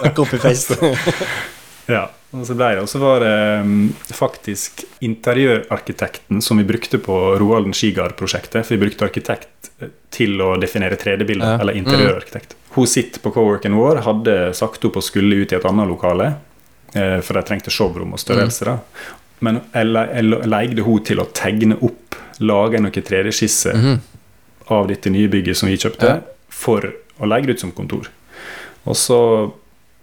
ja, 1.97 2.05
og 2.33 2.45
så 2.47 2.55
ble 2.59 2.67
det. 2.77 2.83
Og 2.85 2.89
så 2.93 2.99
var 3.01 3.21
det 3.25 3.35
um, 3.65 3.89
faktisk 4.13 4.85
interiørarkitekten 5.01 6.43
som 6.45 6.59
vi 6.61 6.65
brukte 6.69 6.99
på 7.01 7.17
Roalden 7.41 7.73
Skigard-prosjektet. 7.73 8.67
For 8.67 8.75
vi 8.77 8.83
brukte 8.87 9.07
arkitekt 9.07 9.71
eh, 9.81 9.89
til 10.15 10.37
å 10.45 10.57
definere 10.61 10.97
3D-bilder, 11.01 11.55
Ja. 11.55 11.61
eller 11.63 11.79
interiørarkitekt. 11.79 12.55
Hun 12.77 12.87
sitter 12.87 13.21
på 13.25 13.33
coworken 13.35 13.75
vår, 13.79 14.03
hadde 14.05 14.35
sagt 14.55 14.85
opp 14.85 14.97
og 15.01 15.07
skulle 15.07 15.41
ut 15.43 15.53
i 15.53 15.57
et 15.57 15.65
annet 15.65 15.89
lokale. 15.89 16.35
eh, 16.95 17.21
For 17.21 17.35
de 17.35 17.43
trengte 17.49 17.71
showrom 17.71 18.13
og 18.13 18.19
størrelse. 18.21 18.65
da. 18.65 18.79
Men 19.41 19.61
jeg, 19.73 19.87
le- 19.87 20.09
jeg 20.15 20.25
le- 20.25 20.43
leide 20.47 20.83
hun 20.83 21.03
til 21.05 21.21
å 21.21 21.29
tegne 21.33 21.77
opp, 21.83 22.15
lage 22.41 22.81
noen 22.81 22.93
3D-skisser 22.93 23.75
mm. 23.75 23.99
av 24.71 24.89
dette 24.89 25.11
nye 25.11 25.29
bygget 25.29 25.57
som 25.57 25.69
vi 25.69 25.77
kjøpte, 25.77 26.07
Ja. 26.07 26.21
for 26.49 26.81
å 27.21 27.27
legge 27.27 27.47
det 27.47 27.55
ut 27.57 27.61
som 27.61 27.73
kontor. 27.73 28.09
Og 28.87 28.95
så 28.97 29.53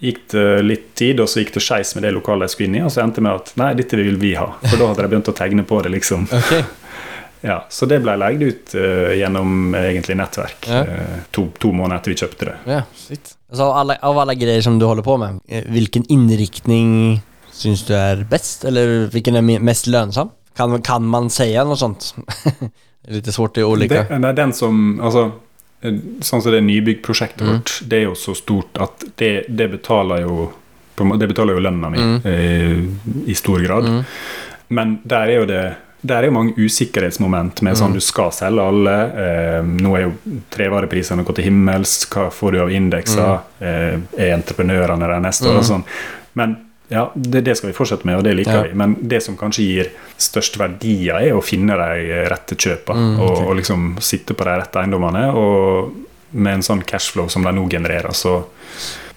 gikk 0.03 0.25
det 0.31 0.47
litt 0.65 0.87
tid, 0.97 1.19
og 1.23 1.29
så 1.31 1.41
gikk 1.41 1.53
det 1.55 1.63
skeis 1.63 1.95
med 1.95 2.03
det 2.03 2.13
lokalet 2.15 2.49
jeg 2.49 2.55
skulle 2.55 2.71
inn 2.71 2.79
i, 2.81 2.85
og 2.85 2.91
så 2.93 3.03
endte 3.03 3.21
det 3.21 3.27
med 3.27 3.39
at 3.39 3.53
nei, 3.59 3.69
dette 3.79 3.99
vil 3.99 4.17
vi 4.21 4.33
ha. 4.37 4.49
For 4.65 4.79
da 4.79 4.89
hadde 4.91 5.05
de 5.05 5.11
begynt 5.13 5.31
å 5.31 5.35
tegne 5.37 5.67
på 5.67 5.83
det, 5.85 5.93
liksom. 5.97 6.27
Okay. 6.45 6.65
Ja, 7.45 7.59
Så 7.69 7.85
det 7.85 7.99
ble 8.01 8.15
leid 8.17 8.41
ut 8.41 8.71
uh, 8.73 9.11
gjennom 9.13 9.75
eh, 9.77 9.91
egentlig 9.91 10.15
nettverk 10.17 10.65
Ja. 10.65 10.79
uh, 10.81 11.17
to, 11.35 11.43
to 11.61 11.69
måneder 11.75 11.99
etter 11.99 12.13
vi 12.13 12.17
kjøpte 12.17 12.47
det. 12.47 12.55
Ja, 12.71 12.79
shit. 12.97 13.35
Altså, 13.51 13.67
av, 13.67 13.73
alle, 13.83 13.97
av 14.01 14.21
alle 14.23 14.33
greier 14.39 14.63
som 14.65 14.79
du 14.81 14.85
holder 14.87 15.05
på 15.05 15.19
med, 15.21 15.43
hvilken 15.69 16.07
innriktning 16.09 17.19
syns 17.53 17.85
du 17.85 17.93
er 17.93 18.23
best? 18.29 18.65
Eller 18.65 19.11
hvilken 19.13 19.37
er 19.37 19.45
mest 19.61 19.85
lønnsom? 19.91 20.31
Kan, 20.57 20.73
kan 20.87 21.05
man 21.05 21.29
si 21.29 21.51
noe 21.53 21.77
sånt? 21.77 22.15
Litt 23.13 23.29
svårt 23.29 23.59
i 23.61 23.67
olika... 23.67 24.07
Det, 24.09 24.17
er 24.17 24.37
den 24.41 24.53
som 24.55 24.97
altså, 24.97 25.27
Sånn 26.21 26.41
som 26.41 26.51
det 26.51 26.61
nybyggprosjektet 26.63 27.41
Mm. 27.41 27.51
vårt, 27.53 27.81
det 27.87 27.97
er 27.99 28.03
jo 28.09 28.13
så 28.15 28.35
stort 28.35 28.77
at 28.81 29.03
det, 29.17 29.45
det 29.49 29.71
betaler 29.71 30.21
jo 30.21 30.51
Det 30.97 31.27
betaler 31.27 31.53
jo 31.57 31.59
lønna 31.59 31.89
mi 31.91 31.97
Mm. 31.97 32.21
eh, 32.25 33.29
i 33.31 33.33
stor 33.35 33.59
grad. 33.59 33.83
Mm. 33.83 34.05
Men 34.69 34.99
der 35.03 35.27
er 35.27 35.35
jo 35.41 35.45
det 35.45 35.75
der 36.05 36.21
er 36.21 36.25
jo 36.27 36.31
mange 36.31 36.53
usikkerhetsmoment 36.55 37.61
med 37.63 37.75
sånn 37.75 37.89
Mm. 37.89 37.93
du 37.93 37.99
skal 37.99 38.29
selge 38.31 38.61
alle. 38.61 38.93
Eh, 39.17 39.61
nå 39.63 39.95
er 39.97 40.03
jo 40.03 40.13
trevareprisene 40.51 41.23
gått 41.25 41.35
til 41.37 41.45
himmels. 41.45 42.05
Hva 42.09 42.29
får 42.31 42.51
du 42.51 42.59
av 42.61 42.69
indekser? 42.69 43.39
Eh, 43.59 43.97
er 44.17 44.37
entreprenørene 44.37 44.99
der 44.99 45.19
neste 45.19 45.47
år? 45.47 45.55
Mm. 45.55 45.57
Og 45.57 45.63
sånn. 45.65 45.83
Men 46.35 46.57
ja, 46.89 47.11
det, 47.15 47.41
det 47.41 47.55
skal 47.57 47.69
vi 47.71 47.75
fortsette 47.77 48.05
med, 48.07 48.17
og 48.19 48.23
det 48.27 48.33
liker 48.37 48.53
Ja. 48.59 48.63
vi. 48.67 48.73
Men 48.77 48.95
det 49.01 49.23
som 49.23 49.37
kanskje 49.37 49.63
gir 49.65 49.89
størst 50.21 50.57
verdier, 50.61 51.17
er 51.21 51.33
å 51.37 51.41
finne 51.43 51.77
de 51.79 52.19
rette 52.29 52.55
kjøpene. 52.55 53.15
Mm, 53.15 53.19
og, 53.25 53.47
og 53.47 53.55
liksom 53.61 53.87
sitte 54.05 54.33
på 54.37 54.45
de 54.45 54.57
rette 54.61 54.81
eiendommene. 54.83 55.25
Og 55.33 55.91
med 56.35 56.59
en 56.59 56.65
sånn 56.65 56.83
cashflow 56.85 57.27
som 57.31 57.43
de 57.47 57.51
nå 57.55 57.67
genererer, 57.71 58.11
så 58.13 58.43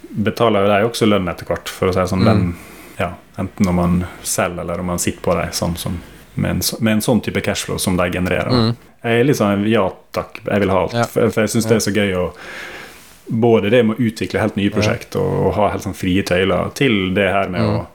betaler 0.08 0.64
jo 0.64 0.72
de 0.72 0.88
også 0.88 1.06
lønn 1.08 1.28
etter 1.28 1.48
hvert, 1.48 1.68
for 1.68 1.90
å 1.90 1.92
si 1.92 2.00
det 2.00 2.08
sånn. 2.12 2.24
Mm. 2.24 2.28
Den, 2.30 2.54
ja, 2.98 3.10
enten 3.38 3.68
når 3.68 3.76
man 3.76 3.98
selger, 4.22 4.62
eller 4.64 4.80
om 4.80 4.86
man 4.94 4.98
sitter 5.02 5.22
på 5.22 5.36
dem 5.38 5.52
sånn 5.52 5.76
som 5.76 5.98
med 6.38 6.50
en, 6.50 6.60
med 6.80 6.92
en 6.92 7.02
sånn 7.02 7.20
type 7.20 7.40
cashflow 7.42 7.78
som 7.82 7.96
de 7.98 8.06
genererer. 8.14 8.50
Mm. 8.54 8.74
Jeg 9.02 9.20
er 9.20 9.26
litt 9.26 9.38
sånn 9.38 9.64
ja 9.70 9.84
takk, 10.14 10.40
jeg 10.46 10.62
vil 10.62 10.70
ha 10.70 10.82
alt. 10.84 10.94
Ja. 10.94 11.06
For, 11.10 11.30
for 11.34 11.44
jeg 11.44 11.52
syns 11.54 11.66
det 11.66 11.76
er 11.78 11.82
så 11.84 11.92
gøy 11.94 12.14
å 12.18 12.24
Både 13.28 13.70
det 13.70 13.82
med 13.84 13.96
å 13.98 14.02
utvikle 14.08 14.40
helt 14.40 14.56
nye 14.56 14.70
prosjekt 14.72 15.16
og, 15.16 15.46
og 15.46 15.54
ha 15.58 15.68
helt 15.70 15.82
sånn 15.84 15.94
frie 15.96 16.22
tøyler, 16.22 16.70
til 16.74 17.14
det 17.14 17.28
her 17.32 17.48
med 17.48 17.60
Mm. 17.60 17.76
å 17.80 17.86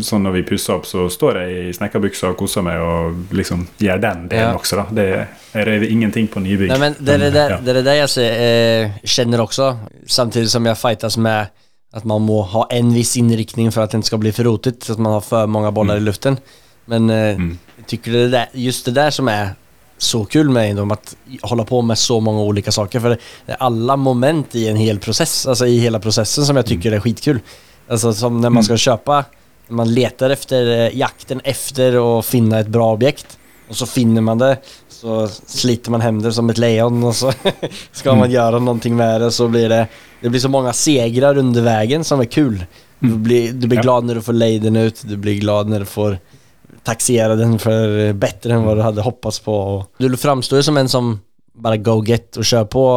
Sånn 0.00 0.22
når 0.24 0.32
vi 0.32 0.42
pusser 0.48 0.72
opp, 0.78 0.86
så 0.88 1.02
står 1.12 1.36
jeg 1.42 1.64
i 1.68 1.72
snekkerbuksa 1.76 2.30
og 2.30 2.36
koser 2.40 2.62
meg 2.64 2.80
og 2.80 3.26
liksom 3.36 3.66
gjør 3.76 3.98
den 4.00 4.22
delen 4.30 4.48
Ja. 4.48 4.54
også, 4.56 4.76
da. 4.76 4.84
Det, 4.88 5.04
jeg 5.52 5.66
rever 5.66 5.90
ingenting 5.92 6.28
på 6.32 6.40
nybygg. 6.40 6.70
Nei, 6.72 6.78
men 6.78 6.96
det 6.98 7.12
er 7.18 7.18
det, 7.18 7.58
det 7.66 7.76
er 7.76 7.82
det 7.82 7.96
jeg 7.98 8.08
ser, 8.08 8.30
eh, 8.32 8.90
kjenner 9.04 9.42
også, 9.44 9.76
samtidig 10.08 10.48
som 10.48 10.64
jeg 10.64 10.76
fightes 10.80 11.18
med 11.18 11.50
at 11.92 12.04
man 12.08 12.22
må 12.24 12.40
ha 12.54 12.64
en 12.70 12.94
viss 12.94 13.16
innriktning 13.20 13.68
for 13.70 13.82
at 13.84 13.92
den 13.92 14.02
skal 14.02 14.18
bli 14.18 14.32
for 14.32 14.44
rotet, 14.48 14.88
at 14.88 14.98
man 14.98 15.12
har 15.12 15.20
för 15.20 15.46
många 15.46 15.70
mm. 15.70 15.90
i 15.90 16.00
luften. 16.00 16.38
Men 16.86 17.10
eh, 17.10 17.36
Mm. 17.36 17.58
tykker 17.86 18.30
det 18.30 18.34
er 18.34 18.48
just 18.54 18.84
det 18.84 18.94
der 18.94 19.10
som 19.10 19.28
är 19.28 19.50
så 19.98 20.24
kul 20.24 20.50
med 20.50 20.64
egendom, 20.64 20.90
att 20.90 21.16
hålla 21.42 21.64
på 21.64 21.82
med 21.82 21.98
så 21.98 22.20
många 22.20 22.40
olika 22.40 22.72
saker. 22.72 23.00
För 23.00 23.08
det 23.08 23.18
är 23.52 23.56
alla 23.60 23.96
moment 23.96 24.54
i 24.54 24.68
en 24.68 24.76
hel 24.76 24.98
process, 24.98 25.46
alltså 25.46 25.66
i 25.66 25.78
hela 25.78 25.98
processen 26.00 26.46
som 26.46 26.56
jag 26.56 26.66
tycker 26.66 26.92
är 26.92 27.00
skitkul. 27.00 27.40
Alltså 27.88 28.12
som 28.14 28.40
när 28.40 28.50
man 28.50 28.64
ska 28.64 28.76
köpa, 28.76 29.24
när 29.68 29.76
man 29.76 29.94
letar 29.94 30.30
efter 30.30 30.66
eh, 30.80 30.98
jakten 30.98 31.40
efter 31.44 31.98
å 31.98 32.22
finna 32.22 32.58
ett 32.58 32.68
bra 32.68 32.92
objekt. 32.92 33.38
Och 33.68 33.76
så 33.76 33.86
finner 33.86 34.20
man 34.20 34.38
det, 34.38 34.56
så 34.88 35.28
sliter 35.46 35.90
man 35.90 36.00
hem 36.00 36.22
det 36.22 36.32
som 36.32 36.50
ett 36.50 36.58
lejon 36.58 37.04
och 37.04 37.16
så 37.16 37.32
ska 37.92 38.14
man 38.14 38.30
göra 38.30 38.58
någonting 38.58 38.96
med 38.96 39.20
det 39.20 39.30
så 39.30 39.48
blir 39.48 39.68
det 39.68 39.86
Det 40.20 40.28
blir 40.28 40.40
så 40.40 40.48
många 40.48 40.72
segrar 40.72 41.38
under 41.38 41.62
vägen 41.62 42.04
som 42.04 42.20
är 42.20 42.24
kul. 42.24 42.64
Du 42.98 43.08
blir, 43.14 43.52
du 43.52 43.66
blir 43.66 43.78
Ja. 43.78 43.82
glad 43.82 44.04
när 44.04 44.14
du 44.14 44.22
får 44.22 44.32
leja 44.32 44.60
den 44.60 44.76
ut, 44.76 45.02
du 45.04 45.16
blir 45.16 45.34
glad 45.34 45.68
när 45.68 45.80
du 45.80 45.86
får 45.86 46.18
taxera 46.84 47.34
den 47.36 47.58
för 47.58 48.12
bättre 48.12 48.52
än 48.52 48.64
vad 48.64 48.76
du 48.76 48.82
hade 48.82 49.02
hoppats 49.02 49.40
på. 49.40 49.54
Och 49.56 49.86
Du 49.98 50.16
framstår 50.16 50.56
ju 50.56 50.62
som 50.62 50.76
en 50.76 50.88
som 50.88 51.20
bara 51.54 51.76
go 51.76 52.04
get 52.04 52.36
och 52.36 52.44
kör 52.44 52.64
på. 52.64 52.88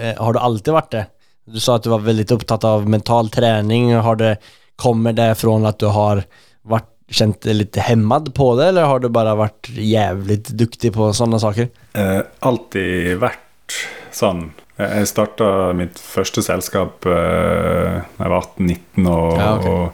Eh, 0.00 0.22
Har 0.24 0.32
du 0.32 0.38
alltid 0.38 0.72
varit 0.74 0.90
det? 0.90 1.06
Du 1.44 1.60
sa 1.60 1.76
att 1.76 1.82
du 1.82 1.90
var 1.90 1.98
väldigt 1.98 2.30
upptatt 2.30 2.64
av 2.64 2.88
mental 2.88 3.28
träning. 3.30 3.94
Har 3.94 4.16
det, 4.16 4.36
kommer 4.76 5.12
det 5.12 5.34
från 5.34 5.66
att 5.66 5.78
du 5.78 5.86
har 5.86 6.22
varit, 6.62 6.84
känt 7.10 7.42
dig 7.42 7.54
lite 7.54 7.80
hämmad 7.80 8.34
på 8.34 8.56
det 8.56 8.66
eller 8.66 8.82
har 8.84 8.98
du 8.98 9.08
bara 9.08 9.34
varit 9.34 9.68
jävligt 9.70 10.48
duktig 10.48 10.92
på 10.92 11.12
sådana 11.12 11.38
saker? 11.38 11.68
Eh, 11.92 12.20
alltid 12.38 13.18
vært 13.20 13.76
sånn. 14.12 14.50
Jeg 14.78 15.06
starta 15.08 15.72
mitt 15.76 15.98
første 16.00 16.42
selskap 16.42 17.04
eh, 17.06 18.00
da 18.16 18.24
jeg 18.24 18.32
var 18.32 18.46
18-19 18.56 19.08
og, 19.12 19.36
Ja, 19.38 19.50
okay. 19.58 19.70
og 19.70 19.92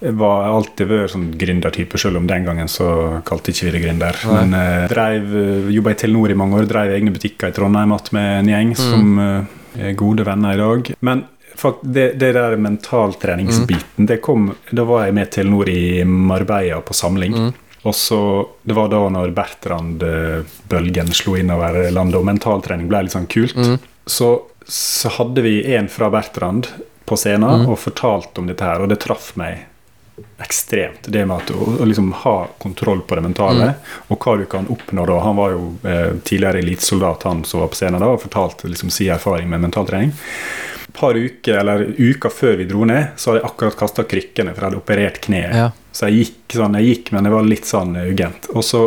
var 0.00 0.46
alltid 0.48 0.88
vært 0.88 1.12
sånn 1.12 1.26
gründertype, 1.38 1.98
selv 2.00 2.20
om 2.20 2.28
den 2.28 2.46
gangen 2.46 2.70
så 2.72 3.20
kalte 3.26 3.52
ikke 3.52 3.68
vi 3.68 3.72
det 3.74 3.82
gründer. 3.84 4.20
Nei. 4.26 4.36
Men 4.38 4.56
eh, 4.56 4.84
drev, 4.92 5.34
eh, 5.36 5.70
jobba 5.76 5.92
i 5.92 5.98
Telenor 6.00 6.32
i 6.32 6.38
mange 6.40 6.60
år, 6.60 6.68
drev 6.70 6.94
egne 6.94 7.12
butikker 7.14 7.52
i 7.52 7.56
Trondheim 7.56 7.92
igjen 7.92 8.14
med 8.16 8.30
en 8.38 8.52
gjeng 8.54 8.72
som 8.78 9.20
eh, 9.24 9.58
er 9.90 9.98
gode 10.00 10.24
venner 10.26 10.56
i 10.56 10.60
dag. 10.60 10.92
Men 11.06 11.24
fakt, 11.60 11.84
det, 11.84 12.14
det 12.20 12.32
der 12.36 12.56
mentaltreningsbiten, 12.56 14.08
det 14.08 14.22
kom 14.24 14.54
Da 14.70 14.86
var 14.88 15.04
jeg 15.04 15.18
med 15.20 15.32
Telenor 15.36 15.68
i 15.68 16.04
Marbella 16.04 16.80
på 16.80 16.96
samling. 16.96 17.36
Og 17.80 17.96
så, 17.96 18.20
Det 18.62 18.76
var 18.76 18.90
da 18.92 19.00
når 19.08 19.32
Bertrand-bølgen 19.36 21.12
slo 21.16 21.36
innover 21.40 21.86
landet, 21.92 22.18
og 22.18 22.28
mentaltrening 22.28 22.88
ble 22.88 23.06
litt 23.06 23.16
sånn 23.16 23.28
kult. 23.30 23.56
Så, 24.04 24.28
så 24.68 25.12
hadde 25.16 25.44
vi 25.44 25.62
en 25.76 25.88
fra 25.92 26.10
Bertrand 26.12 26.68
på 27.08 27.16
scenen 27.18 27.64
og 27.66 27.78
fortalte 27.80 28.42
om 28.42 28.48
dette 28.50 28.64
her, 28.64 28.84
og 28.84 28.92
det 28.92 29.00
traff 29.02 29.32
meg 29.40 29.64
ekstremt. 30.38 31.06
Det 31.06 31.26
med 31.26 31.36
at 31.36 31.50
å, 31.54 31.66
å 31.80 31.88
liksom 31.88 32.12
ha 32.22 32.34
kontroll 32.62 33.02
på 33.06 33.18
det 33.18 33.24
mentale, 33.24 33.72
og 34.08 34.18
hva 34.20 34.36
du 34.40 34.46
kan 34.50 34.68
oppnå 34.70 35.04
da. 35.08 35.18
Han 35.24 35.38
var 35.38 35.54
jo 35.56 35.66
eh, 35.82 36.16
tidligere 36.24 36.62
elitesoldat, 36.62 37.26
han 37.28 37.44
som 37.44 37.62
var 37.62 37.70
på 37.72 37.78
scenen 37.80 38.02
da, 38.02 38.10
og 38.14 38.22
fortalte 38.22 38.70
liksom 38.70 38.92
sin 38.94 39.12
erfaring 39.14 39.50
med 39.50 39.64
mentaltrening. 39.66 40.14
Et 40.84 40.96
par 40.96 41.14
uker, 41.14 41.60
eller 41.60 41.86
uker 41.98 42.34
før 42.34 42.58
vi 42.60 42.66
dro 42.70 42.88
ned, 42.88 43.12
så 43.16 43.30
hadde 43.30 43.42
jeg 43.42 43.50
akkurat 43.50 43.78
kasta 43.84 44.06
krykkene, 44.08 44.54
for 44.54 44.62
jeg 44.64 44.70
hadde 44.70 44.82
operert 44.82 45.20
kneet. 45.26 45.54
Ja. 45.62 45.68
Så 45.92 46.08
jeg 46.08 46.24
gikk 46.24 46.58
sånn, 46.58 46.80
jeg 46.80 46.94
gikk, 46.94 47.14
men 47.14 47.26
det 47.26 47.34
var 47.34 47.46
litt 47.46 47.68
sånn 47.68 47.94
eh, 48.00 48.10
ugent. 48.10 48.50
Og 48.54 48.66
så 48.66 48.84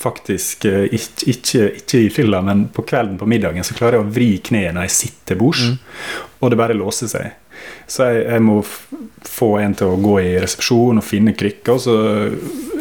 faktisk, 0.00 0.64
eh, 0.64 0.86
ikke, 0.96 1.26
ikke, 1.34 1.66
ikke 1.82 1.98
i 2.06 2.10
fylla, 2.12 2.40
men 2.42 2.68
på 2.72 2.84
kvelden 2.88 3.18
på 3.20 3.28
middagen, 3.28 3.66
så 3.66 3.76
klarer 3.76 3.98
jeg 3.98 4.06
å 4.06 4.12
vri 4.14 4.30
kneet 4.50 4.76
når 4.76 4.88
jeg 4.88 4.96
sitter 4.96 5.40
bords, 5.40 5.66
mm. 5.68 5.76
og 6.40 6.52
det 6.52 6.58
bare 6.60 6.78
låser 6.78 7.10
seg. 7.12 7.39
Så 7.90 8.06
jeg, 8.06 8.24
jeg 8.26 8.42
må 8.46 8.60
få 9.26 9.50
en 9.60 9.76
til 9.76 9.92
å 9.92 10.00
gå 10.00 10.16
i 10.22 10.34
resepsjon 10.42 11.00
og 11.00 11.06
finne 11.06 11.34
krykker. 11.36 11.76
Og 11.76 11.80
så 11.84 11.96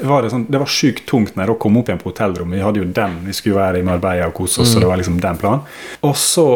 var 0.05 0.23
det 0.23 0.33
sånn, 0.33 0.47
det 0.49 0.61
var 0.61 0.71
sjukt 0.71 1.05
tungt 1.09 1.37
når 1.37 1.53
jeg 1.53 1.61
kom 1.63 1.79
opp 1.79 1.89
igjen 1.89 2.01
på 2.01 2.11
hotellrommet. 2.11 2.59
Vi 2.59 2.65
hadde 2.65 2.83
jo 2.83 2.89
den, 2.99 3.21
vi 3.27 3.35
skulle 3.37 3.59
være 3.59 3.81
i 3.81 3.87
Marbella 3.87 4.29
og 4.29 4.35
kose 4.37 4.63
oss, 4.63 4.73
så 4.73 4.83
det 4.83 4.89
var 4.89 5.01
liksom 5.01 5.21
den 5.23 5.39
planen. 5.41 5.65
Og 6.07 6.17
så 6.19 6.49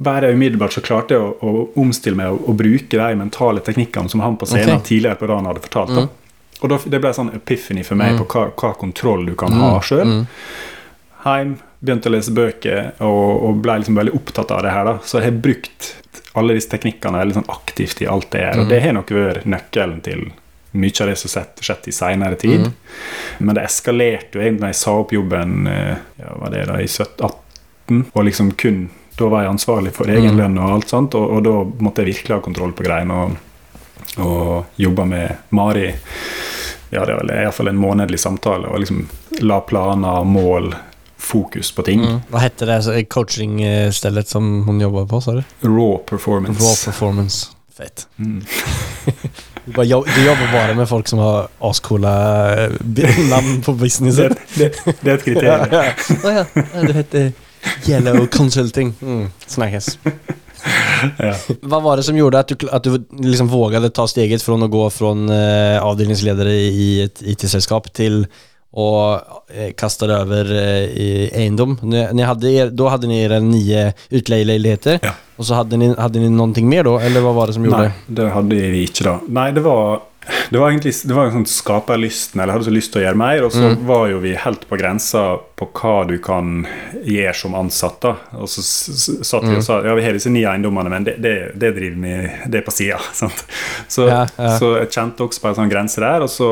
bare 0.00 0.32
umiddelbart 0.32 0.72
så 0.72 0.80
klarte 0.80 1.16
jeg 1.16 1.22
å, 1.22 1.32
å 1.44 1.64
omstille 1.82 2.16
meg 2.16 2.32
og, 2.32 2.54
bruke 2.56 2.96
de 2.96 3.16
mentale 3.20 3.60
teknikkene 3.64 4.08
som 4.08 4.22
han 4.24 4.38
på 4.40 4.48
scenen 4.48 4.78
okay. 4.78 4.86
tidligere 4.94 5.20
på 5.20 5.28
dagen 5.28 5.48
hadde 5.50 5.64
fortalt. 5.66 5.92
Mm. 5.92 6.08
Og 6.60 6.72
da, 6.72 6.78
det 6.92 7.00
ble 7.04 7.12
sånn 7.16 7.32
epiphany 7.36 7.84
for 7.84 8.00
meg 8.00 8.16
på 8.20 8.26
hva, 8.32 8.46
hva 8.56 8.70
kontroll 8.80 9.26
du 9.28 9.34
kan 9.38 9.52
ha 9.60 9.74
sjøl. 9.84 10.14
Heim, 11.26 11.58
begynte 11.80 12.08
å 12.08 12.14
lese 12.14 12.32
bøker 12.36 12.94
og, 13.04 13.44
og 13.44 13.60
ble 13.64 13.78
liksom 13.80 14.00
veldig 14.00 14.16
opptatt 14.16 14.52
av 14.56 14.64
det 14.64 14.72
her. 14.72 14.88
da 14.88 14.96
Så 15.04 15.20
jeg 15.20 15.30
har 15.30 15.42
brukt 15.44 15.90
alle 16.38 16.54
disse 16.54 16.70
teknikkene 16.70 17.18
veldig 17.18 17.40
sånn 17.40 17.50
aktivt 17.50 18.02
i 18.04 18.08
alt 18.10 18.30
det 18.34 18.44
er. 18.46 18.60
Og 18.62 18.70
det 18.70 18.80
har 18.84 18.94
nok 18.94 19.10
vært 19.14 19.48
nøkkelen 19.50 20.00
til 20.06 20.28
mye 20.70 21.02
av 21.02 21.10
det 21.10 21.16
som 21.18 21.32
har 21.34 21.66
skjedd 21.66 21.88
i 21.90 21.94
seinere 21.94 22.38
tid. 22.38 22.70
Men 23.38 23.56
det 23.58 23.66
eskalerte 23.66 24.38
jo 24.38 24.44
egentlig 24.44 24.62
da 24.62 24.70
jeg 24.70 24.80
sa 24.80 24.94
opp 25.00 25.14
jobben 25.14 25.66
eh, 25.66 25.96
ja, 26.20 26.34
var 26.38 26.54
det 26.54 26.64
da 26.70 26.78
i 26.78 26.86
17-18, 26.86 28.02
og 28.12 28.24
liksom 28.28 28.54
kun 28.60 28.84
da 29.18 29.28
var 29.28 29.42
jeg 29.44 29.52
ansvarlig 29.52 29.90
for 29.92 30.08
egen 30.08 30.38
lønn 30.38 30.56
og 30.56 30.76
alt 30.76 30.92
sånt, 30.92 31.14
og, 31.18 31.26
og 31.34 31.42
da 31.44 31.54
måtte 31.84 32.00
jeg 32.00 32.14
virkelig 32.14 32.38
ha 32.38 32.44
kontroll 32.44 32.70
på 32.72 32.86
greiene. 32.86 33.16
Og, 33.24 34.22
og 34.24 34.80
jobba 34.80 35.04
med 35.10 35.50
Mari 35.54 35.90
ja, 36.90 37.04
det 37.04 37.14
var 37.14 37.28
iallfall 37.30 37.68
en 37.68 37.76
månedlig 37.78 38.18
samtale, 38.20 38.70
og 38.70 38.80
liksom 38.82 39.04
la 39.46 39.60
planer, 39.60 40.22
og 40.22 40.26
mål, 40.26 40.72
fokus 41.20 41.70
på 41.76 41.84
ting. 41.86 42.02
Hva 42.30 42.42
heter 42.42 42.66
det 42.66 42.82
så- 42.84 42.96
coachingstället 43.04 44.28
som 44.28 44.64
hun 44.66 44.80
jobber 44.80 45.06
på 45.06 45.20
Sorry? 45.20 45.42
Raw 45.60 45.98
performance. 46.06 46.60
Raw 46.62 46.74
performance. 46.84 47.48
Fett. 47.76 48.06
Mm. 48.18 48.44
Du, 49.64 49.82
jobber 49.82 50.06
bare 50.06 50.14
du 50.16 50.26
jobbar 50.26 50.52
bara 50.52 50.74
med 50.74 50.88
folk 50.88 51.08
som 51.08 51.18
har 51.18 51.48
ascoola 51.58 52.10
navn 52.80 53.28
namn 53.30 53.62
på 53.62 53.72
businessen. 53.72 54.34
Det, 54.54 54.72
det, 54.84 54.94
det 55.00 55.10
er 55.10 55.14
et 55.14 55.24
kriterium. 55.28 55.66
ja. 55.72 55.82
Oh, 56.24 56.34
ja. 56.34 56.44
ja, 56.74 56.82
det 56.86 56.94
hette 56.96 57.32
Yellow 57.86 58.26
Consulting. 58.26 58.94
Mm. 59.00 59.30
Snakkes. 59.46 59.98
Ja. 61.18 61.32
Hva 61.64 61.78
var 61.80 61.96
det 61.96 62.02
som 62.04 62.16
gjorde 62.18 62.40
at 62.42 62.50
du, 62.52 62.66
at 62.68 62.84
du 62.84 62.98
liksom 63.24 63.48
vågade 63.48 63.88
ta 63.96 64.04
steget 64.08 64.42
från 64.44 64.60
å 64.62 64.68
gå 64.68 64.82
fra 64.92 65.14
uh, 65.16 65.78
avdelingsleder 65.80 66.50
i 66.52 66.88
et 67.06 67.22
IT-selskap 67.24 67.88
till 67.96 68.26
och 68.72 69.12
eh, 69.56 69.72
kastade 69.76 70.14
över 70.14 70.52
eh, 70.52 70.84
i 70.84 71.30
Eindom? 71.34 71.78
Ni, 71.82 72.08
ni 72.12 72.22
hade 72.22 72.50
er, 72.52 72.70
då 72.70 72.88
hade 72.88 73.06
ni 73.06 73.22
era 73.22 73.38
nio 73.40 73.92
utleielägenheter 74.08 74.98
Ja. 75.02 75.10
och 75.36 75.46
så 75.46 75.54
hade 75.54 75.76
ni, 75.76 75.94
hade 75.98 76.18
ni 76.18 76.28
någonting 76.30 76.68
mer 76.68 76.84
då? 76.84 76.98
Eller 76.98 77.20
vad 77.20 77.34
var 77.34 77.46
det 77.46 77.52
som 77.52 77.64
gjorde? 77.64 77.78
Nej, 77.78 77.90
det 78.06 78.28
hadde 78.30 78.54
vi 78.54 78.82
ikke 78.82 79.04
då. 79.04 79.18
Nei, 79.28 79.52
det 79.52 79.60
var 79.60 80.00
det 80.50 80.58
var 80.60 80.70
egentlig 80.70 80.92
det 81.08 81.14
var 81.16 81.26
en 81.26 81.32
sånn 81.32 81.46
skaperlysten, 81.48 82.40
eller 82.42 82.52
hadde 82.52 82.66
så 82.68 82.74
lyst 82.74 82.92
til 82.92 83.00
å 83.02 83.04
gjøre 83.06 83.16
mer. 83.16 83.44
Og 83.46 83.52
så 83.52 83.70
Mm. 83.70 83.86
var 83.86 84.08
jo 84.10 84.18
vi 84.20 84.34
helt 84.36 84.66
på 84.68 84.76
grensa 84.78 85.38
på 85.56 85.66
hva 85.72 86.06
du 86.06 86.18
kan 86.18 86.66
gjøre 87.04 87.34
som 87.34 87.54
ansatt. 87.54 88.00
da. 88.00 88.16
Og 88.38 88.46
så 88.48 88.62
satt 89.24 89.42
Mm. 89.42 89.50
vi 89.50 89.56
og 89.56 89.62
sa 89.64 89.80
ja, 89.82 89.94
vi 89.94 90.02
har 90.04 90.12
disse 90.12 90.30
ni 90.30 90.42
eiendommene, 90.44 90.90
men 90.90 91.04
det, 91.04 91.16
det, 91.22 91.52
det 91.58 91.74
driver 91.76 92.00
vi 92.02 92.30
det 92.50 92.60
er 92.60 92.66
på 92.66 92.72
sida. 92.72 92.98
Så, 93.88 94.06
Ja, 94.08 94.26
ja. 94.38 94.58
så 94.58 94.76
jeg 94.78 94.90
kjente 94.90 95.24
også 95.26 95.40
på 95.40 95.48
en 95.48 95.54
sånn 95.54 95.70
grense 95.70 96.00
der. 96.00 96.20
Og 96.22 96.28
så, 96.28 96.46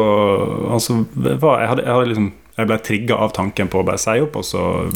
og 0.72 0.81
så 0.81 1.04
var 1.38 1.61
jeg 1.61 1.68
hadde, 1.68 1.85
jeg 1.85 1.92
hadde 1.94 2.09
liksom 2.14 2.33
jeg 2.59 2.66
ble 2.66 2.78
trigga 2.78 3.14
av 3.16 3.33
tanken 3.33 3.68
på 3.68 3.78
å 3.81 3.85
bare 3.87 3.98
si 3.98 4.18
opp, 4.20 4.35
og 4.37 4.42
så 4.44 4.90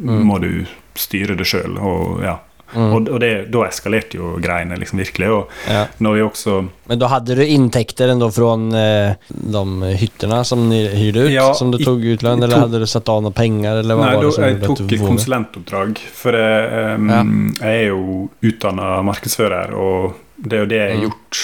Mm. 0.00 0.22
må 0.24 0.40
du 0.40 0.64
styre 0.94 1.36
det 1.36 1.44
sjøl. 1.46 1.76
Og, 1.78 2.22
ja. 2.22 2.38
Og, 2.74 3.08
og 3.08 3.20
det, 3.20 3.30
da 3.50 3.64
eskalerte 3.66 4.18
jo 4.18 4.36
greiene 4.42 4.76
liksom 4.78 4.98
virkelig. 5.02 5.28
Og 5.34 5.48
Ja. 5.70 5.86
når 5.98 6.14
vi 6.14 6.22
også 6.22 6.68
Men 6.88 6.98
da 6.98 7.06
hadde 7.08 7.34
du 7.34 7.42
inntekter 7.46 8.08
ändå 8.08 8.30
från 8.30 8.74
eh, 8.74 9.12
de 9.28 9.82
hyttene 9.98 10.44
som 10.44 10.68
ni 10.68 10.86
hyrte 10.88 11.18
ut? 11.26 11.30
Ja, 11.30 11.54
som 11.54 11.70
du 11.70 11.78
tok 11.78 11.86
tog 11.86 12.04
ut 12.04 12.22
Eller 12.22 12.46
hadde 12.48 12.60
hade 12.60 12.78
du 12.78 12.86
satt 12.86 13.08
av 13.08 13.22
noen 13.22 13.32
penger? 13.32 13.80
Eller 13.82 13.94
hva 13.98 14.06
Nei, 14.06 14.14
var 14.16 14.24
det 14.24 14.32
som 14.34 14.44
jeg 14.44 14.60
tok 14.62 14.78
du 14.88 14.96
konsulentoppdrag. 14.98 15.98
For 16.14 16.32
jeg, 16.32 16.98
ja. 17.10 17.22
jeg 17.60 17.84
er 17.84 17.88
jo 17.90 18.28
utdanna 18.42 19.02
markedsfører, 19.02 19.74
og 19.74 20.14
det 20.36 20.56
er 20.56 20.60
jo 20.64 20.66
det 20.66 20.76
jeg 20.82 20.90
har 20.90 20.96
Mm. 21.00 21.08
gjort 21.10 21.40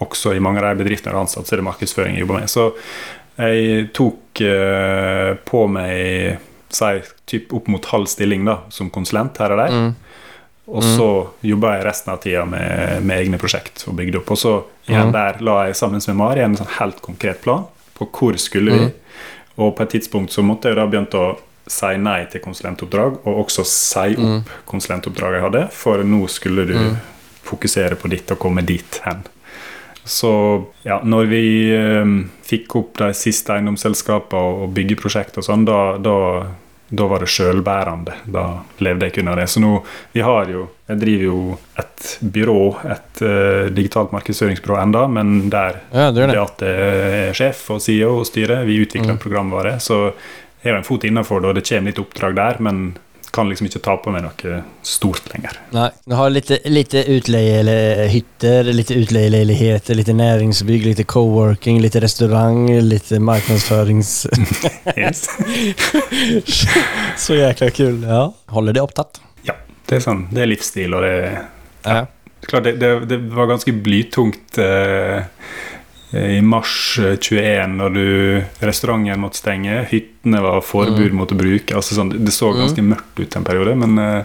også 0.00 0.36
i 0.36 0.40
mange 0.40 0.62
av 0.62 0.76
de 0.76 0.84
bedriftene 0.84 1.10
jeg 1.10 1.16
har 1.18 1.24
ansatt, 1.26 1.46
så 1.46 1.52
er 1.56 1.56
det 1.62 1.64
markedsføring 1.66 2.14
jeg 2.14 2.22
jobber 2.26 2.38
med. 2.40 2.48
Så 2.48 2.72
jeg 3.38 3.88
tok 3.94 4.40
eh, 4.46 5.34
på 5.46 5.64
meg 5.70 6.38
si, 6.70 6.90
typ 7.26 7.52
opp 7.56 7.68
mot 7.70 7.84
halv 7.92 8.06
stilling 8.10 8.44
da, 8.44 8.58
som 8.70 8.90
konsulent 8.94 9.38
her 9.42 9.54
og 9.54 9.58
der. 9.62 9.74
Mm. 9.74 9.94
Og 10.68 10.84
så 10.84 11.08
jobba 11.48 11.76
jeg 11.78 11.84
resten 11.86 12.12
av 12.12 12.18
tida 12.20 12.44
med, 12.44 13.02
med 13.02 13.22
egne 13.22 13.38
prosjekt 13.40 13.86
og 13.88 13.96
bygde 13.96 14.20
opp. 14.20 14.30
Og 14.34 14.38
så 14.38 14.54
igjen 14.88 15.08
mm. 15.08 15.14
der 15.14 15.38
la 15.48 15.54
jeg 15.66 15.78
sammen 15.80 16.02
med 16.06 16.18
Mari 16.18 16.44
en 16.44 16.56
sånn 16.58 16.74
helt 16.78 17.00
konkret 17.04 17.40
plan 17.40 17.64
på 17.96 18.08
hvor 18.12 18.36
skulle 18.38 18.74
vi. 18.74 18.88
Mm. 18.90 19.22
Og 19.64 19.72
på 19.76 19.82
et 19.86 19.94
tidspunkt 19.96 20.34
så 20.34 20.44
måtte 20.44 20.68
jeg 20.68 20.76
da 20.78 20.84
begynt 20.86 21.16
å 21.16 21.38
si 21.68 21.96
nei 22.00 22.20
til 22.32 22.40
konsulentoppdrag, 22.44 23.18
og 23.24 23.40
også 23.46 23.64
si 23.68 24.14
opp 24.14 24.20
Mhm. 24.24 24.44
konsulentoppdraget 24.66 25.40
jeg 25.40 25.46
hadde, 25.46 25.64
for 25.72 26.04
nå 26.04 26.28
skulle 26.28 26.66
du 26.66 26.74
Mhm. 26.74 26.96
fokusere 27.44 27.96
på 27.96 28.08
ditt 28.08 28.30
og 28.30 28.38
komme 28.38 28.64
dit 28.64 29.00
hen. 29.04 29.24
Så 30.04 30.64
ja, 30.84 31.00
når 31.04 31.26
vi 31.28 31.70
eh, 31.72 32.04
fikk 32.42 32.76
opp 32.76 32.96
de 32.96 33.12
siste 33.12 33.52
eiendomsselskapene 33.52 34.40
og, 34.40 34.62
og 34.62 34.74
byggeprosjekt 34.74 35.36
og 35.38 35.44
sånn, 35.44 35.64
da, 35.68 35.98
da, 35.98 36.46
da 36.90 37.04
var 37.06 37.20
det 37.20 37.28
sjølbærende. 37.28 38.14
Da 38.32 38.42
levde 38.80 39.06
jeg 39.08 39.14
kun 39.18 39.28
av 39.28 39.36
det. 39.36 39.48
Så 39.52 39.60
nå 39.60 39.82
vi 40.14 40.20
har 40.24 40.46
jo 40.48 40.68
Jeg 40.88 41.00
driver 41.02 41.24
jo 41.24 41.58
et 41.76 42.18
byrå, 42.32 42.60
et 42.88 43.20
uh, 43.20 43.66
digitalt 43.76 44.12
markedsføringsbyrå 44.12 44.78
enda, 44.80 45.02
men 45.06 45.50
der 45.52 45.80
Ja, 45.92 46.10
det 46.10 46.30
det. 46.30 46.38
at 46.38 46.62
jeg 46.64 47.28
er 47.28 47.32
sjef 47.36 47.70
og 47.74 47.80
CEO 47.84 48.14
og 48.20 48.26
styre, 48.26 48.64
vi 48.64 48.78
utvikler 48.86 49.12
Mm. 49.12 49.18
programvare, 49.20 49.74
så 49.80 50.12
jeg 50.64 50.72
har 50.72 50.78
en 50.78 50.84
fot 50.84 51.04
innafor 51.04 51.40
det, 51.42 51.48
og 51.50 51.54
det 51.54 51.68
kommer 51.68 51.90
litt 51.92 51.98
oppdrag 52.00 52.34
der, 52.34 52.56
men 52.60 52.96
kan 53.34 53.48
liksom 53.50 53.68
ikke 53.68 53.82
ta 53.84 53.96
på 54.00 54.12
meg 54.14 54.24
noe 54.24 54.60
stort 54.86 55.28
lenger. 55.32 55.56
Nei, 55.74 55.88
du 56.08 56.14
har 56.18 56.32
litt 56.32 56.50
lite 56.68 57.04
litt 57.08 58.92
utleieleiligheter, 58.94 59.98
litt 59.98 60.10
næringsbygg, 60.12 60.86
litt 60.90 61.04
co-working, 61.10 61.80
litt 61.84 61.98
restaurang, 62.00 62.66
litt 62.88 63.10
markedsførings... 63.20 64.26
Yes. 64.98 65.28
Så 67.16 67.36
jækla 67.38 67.70
kul. 67.70 68.02
Ja. 68.02 68.24
Holder 68.54 68.76
det 68.76 68.82
opptatt? 68.82 69.20
Ja, 69.46 69.54
det 69.88 69.98
er 69.98 70.04
sånn, 70.04 70.26
det 70.32 70.42
er 70.44 70.50
livsstil, 70.50 70.96
og 70.96 71.04
det 71.06 71.14
ja. 71.22 71.44
Ja. 71.88 72.06
Klart, 72.48 72.64
det, 72.64 72.72
det, 72.80 72.92
det 73.10 73.18
var 73.34 73.48
ganske 73.50 73.72
blytungt 73.72 74.58
eh, 74.62 75.24
i 76.12 76.40
mars 76.40 76.98
eh, 76.98 77.16
21 77.20 77.74
når 77.76 77.90
du, 77.92 78.04
restauranten 78.64 79.20
måtte 79.20 79.36
stenge, 79.42 79.82
hyttene 79.90 80.40
var 80.40 80.62
forbud 80.64 81.12
mot 81.12 81.32
å 81.32 81.36
bruke. 81.36 81.74
altså 81.76 81.98
sånn, 81.98 82.14
Det 82.24 82.32
så 82.32 82.48
ganske 82.56 82.80
mørkt 82.84 83.20
ut 83.20 83.36
en 83.36 83.44
periode, 83.44 83.74
men 83.76 83.98
eh, 83.98 84.24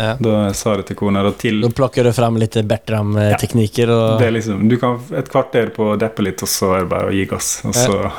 Ja. 0.00 0.16
da 0.18 0.52
sa 0.56 0.74
jeg 0.76 0.86
til 0.90 0.96
kona 0.96 1.22
da 1.22 1.30
til 1.36 1.60
Nå 1.60 1.70
plockar 1.76 2.04
du 2.04 2.12
fram 2.12 2.36
litt 2.40 2.54
Bertram-teknikker? 2.54 3.88
Ja. 3.94 4.18
det 4.18 4.26
er 4.26 4.34
liksom, 4.34 4.68
Du 4.68 4.76
kan 4.80 4.98
et 5.16 5.30
kvarter 5.30 5.70
på 5.74 5.92
å 5.92 5.98
deppe 6.00 6.22
litt, 6.26 6.42
og 6.42 6.48
så 6.50 6.74
er 6.76 6.84
det 6.84 6.90
bare 6.90 7.10
å 7.10 7.14
gi 7.14 7.26
gass. 7.30 7.60
Og 7.64 7.74
så, 7.74 8.10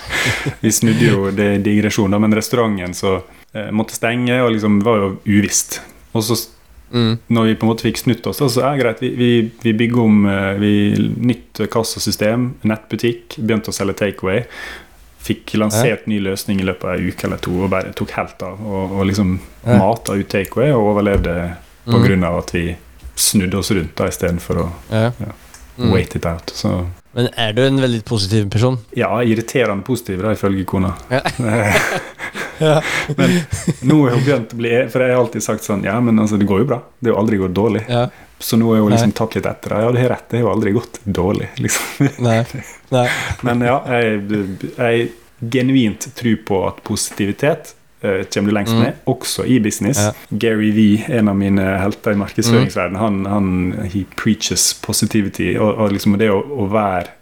vi 0.64 0.72
snudde 0.72 1.10
jo 1.10 1.30
det 1.36 1.58
digresjonen, 1.64 2.20
men 2.20 2.32
restauranten 2.36 2.94
så 2.96 3.18
eh, 3.52 3.68
måtte 3.72 3.96
stenge, 3.98 4.40
og 4.42 4.54
liksom 4.56 4.80
var 4.84 5.02
jo 5.02 5.10
uvisst. 5.26 5.80
Og 6.14 6.22
så 6.24 6.36
Mm. 6.94 7.18
når 7.26 7.44
vi 7.48 7.54
på 7.58 7.66
en 7.66 7.72
måte 7.72 7.82
fikk 7.88 7.98
snutt 7.98 8.26
oss, 8.30 8.38
så 8.38 8.62
er 8.62 8.76
det 8.76 8.82
greit. 8.84 9.00
Vi, 9.02 9.08
vi, 9.18 9.30
vi 9.64 9.72
bygger 9.74 10.00
om 10.04 10.26
eh, 10.30 10.52
vi, 10.62 10.72
nytt 11.26 11.64
kassasystem, 11.72 12.52
nettbutikk, 12.62 13.34
begynte 13.42 13.72
å 13.72 13.74
selge 13.74 13.96
takeaway. 13.98 14.44
Fikk 15.24 15.54
lansert 15.58 16.06
ny 16.06 16.18
løsning 16.20 16.60
i 16.60 16.66
løpet 16.68 16.84
av 16.84 16.94
en 16.98 17.08
uke 17.08 17.26
eller 17.26 17.40
to 17.42 17.54
og 17.64 17.70
bare 17.72 17.92
tok 17.96 18.10
helt 18.14 18.42
av. 18.46 18.60
Og, 18.62 18.92
og 19.00 19.06
liksom 19.10 19.38
Ja. 19.64 19.78
mata 19.80 20.14
ut 20.14 20.28
takeaway 20.28 20.70
og 20.76 20.92
overlevde 20.94 21.34
på 21.86 21.98
Mm. 21.98 22.04
grunn 22.06 22.24
av 22.24 22.38
at 22.38 22.50
vi 22.54 22.76
snudde 23.16 23.58
oss 23.58 23.70
rundt 23.70 23.96
da 23.96 24.06
istedenfor 24.08 24.56
å 24.62 24.68
Ja. 24.90 25.10
Ja. 25.18 25.32
Mm. 25.78 25.90
wait 25.92 26.14
it 26.16 26.26
out. 26.26 26.50
Så 26.54 26.86
Men 27.14 27.28
er 27.36 27.52
du 27.52 27.62
en 27.66 27.80
veldig 27.80 28.04
positiv 28.04 28.50
person? 28.50 28.78
ja, 28.96 29.08
irriterende 29.22 29.82
positiv, 29.84 30.22
da, 30.22 30.30
ifølge 30.32 30.64
kona. 30.64 30.94
Ja. 31.10 31.20
Eh, 32.60 32.92
men 33.18 33.34
nå 33.82 33.96
har 34.04 34.14
hun 34.16 34.24
begynt 34.24 34.52
å 34.54 34.58
bli 34.60 34.70
For 34.92 35.02
jeg 35.02 35.10
har 35.14 35.20
alltid 35.24 35.42
sagt 35.42 35.64
sånn 35.66 35.82
Ja, 35.86 35.96
men 36.00 36.18
altså, 36.22 36.36
det 36.38 36.46
går 36.46 36.62
jo 36.62 36.68
bra. 36.70 36.78
Det 37.00 37.10
har 37.10 37.16
jo 37.16 37.20
aldri 37.24 37.40
gått 37.42 37.54
dårlig. 37.56 37.84
Ja. 37.88 38.04
Så 38.38 38.58
nå 38.60 38.68
har 38.74 38.82
hun 38.82 38.90
liksom 38.92 39.10
Nei. 39.12 39.18
tatt 39.18 39.34
litt 39.38 39.46
etter. 39.46 39.74
Ja, 39.80 39.92
det 39.94 40.02
har 40.04 40.12
rett, 40.16 40.26
det 40.30 40.36
har 40.40 40.44
jo 40.48 40.52
aldri 40.52 40.72
gått 40.76 40.98
dårlig, 41.04 41.48
liksom. 41.62 42.08
Nei. 42.26 42.40
Nei. 42.92 43.06
Men 43.46 43.62
ja, 43.64 43.78
jeg, 43.88 44.42
jeg 44.76 45.08
genuint 45.54 46.08
tror 46.18 46.36
på 46.46 46.60
at 46.68 46.82
positivitet 46.86 47.74
Kjem 48.04 48.26
kommer 48.34 48.50
du 48.50 48.54
lengst 48.58 48.74
Mm. 48.74 48.80
med, 48.82 48.96
også 49.08 49.46
i 49.48 49.54
business. 49.64 49.96
Ja. 50.02 50.10
Gary 50.28 50.70
V, 50.76 50.82
en 51.08 51.28
av 51.32 51.36
mine 51.40 51.62
helter 51.80 52.12
i 52.12 52.18
markedsføringsverdenen, 52.20 52.98
han, 53.00 53.22
han 53.24 53.88
he 53.94 54.02
preaches 54.20 54.74
positivity. 54.84 55.54
Og, 55.56 55.70
og 55.80 55.94
liksom 55.94 56.18
det 56.20 56.28
å, 56.28 56.36
å 56.36 56.66
være 56.68 57.14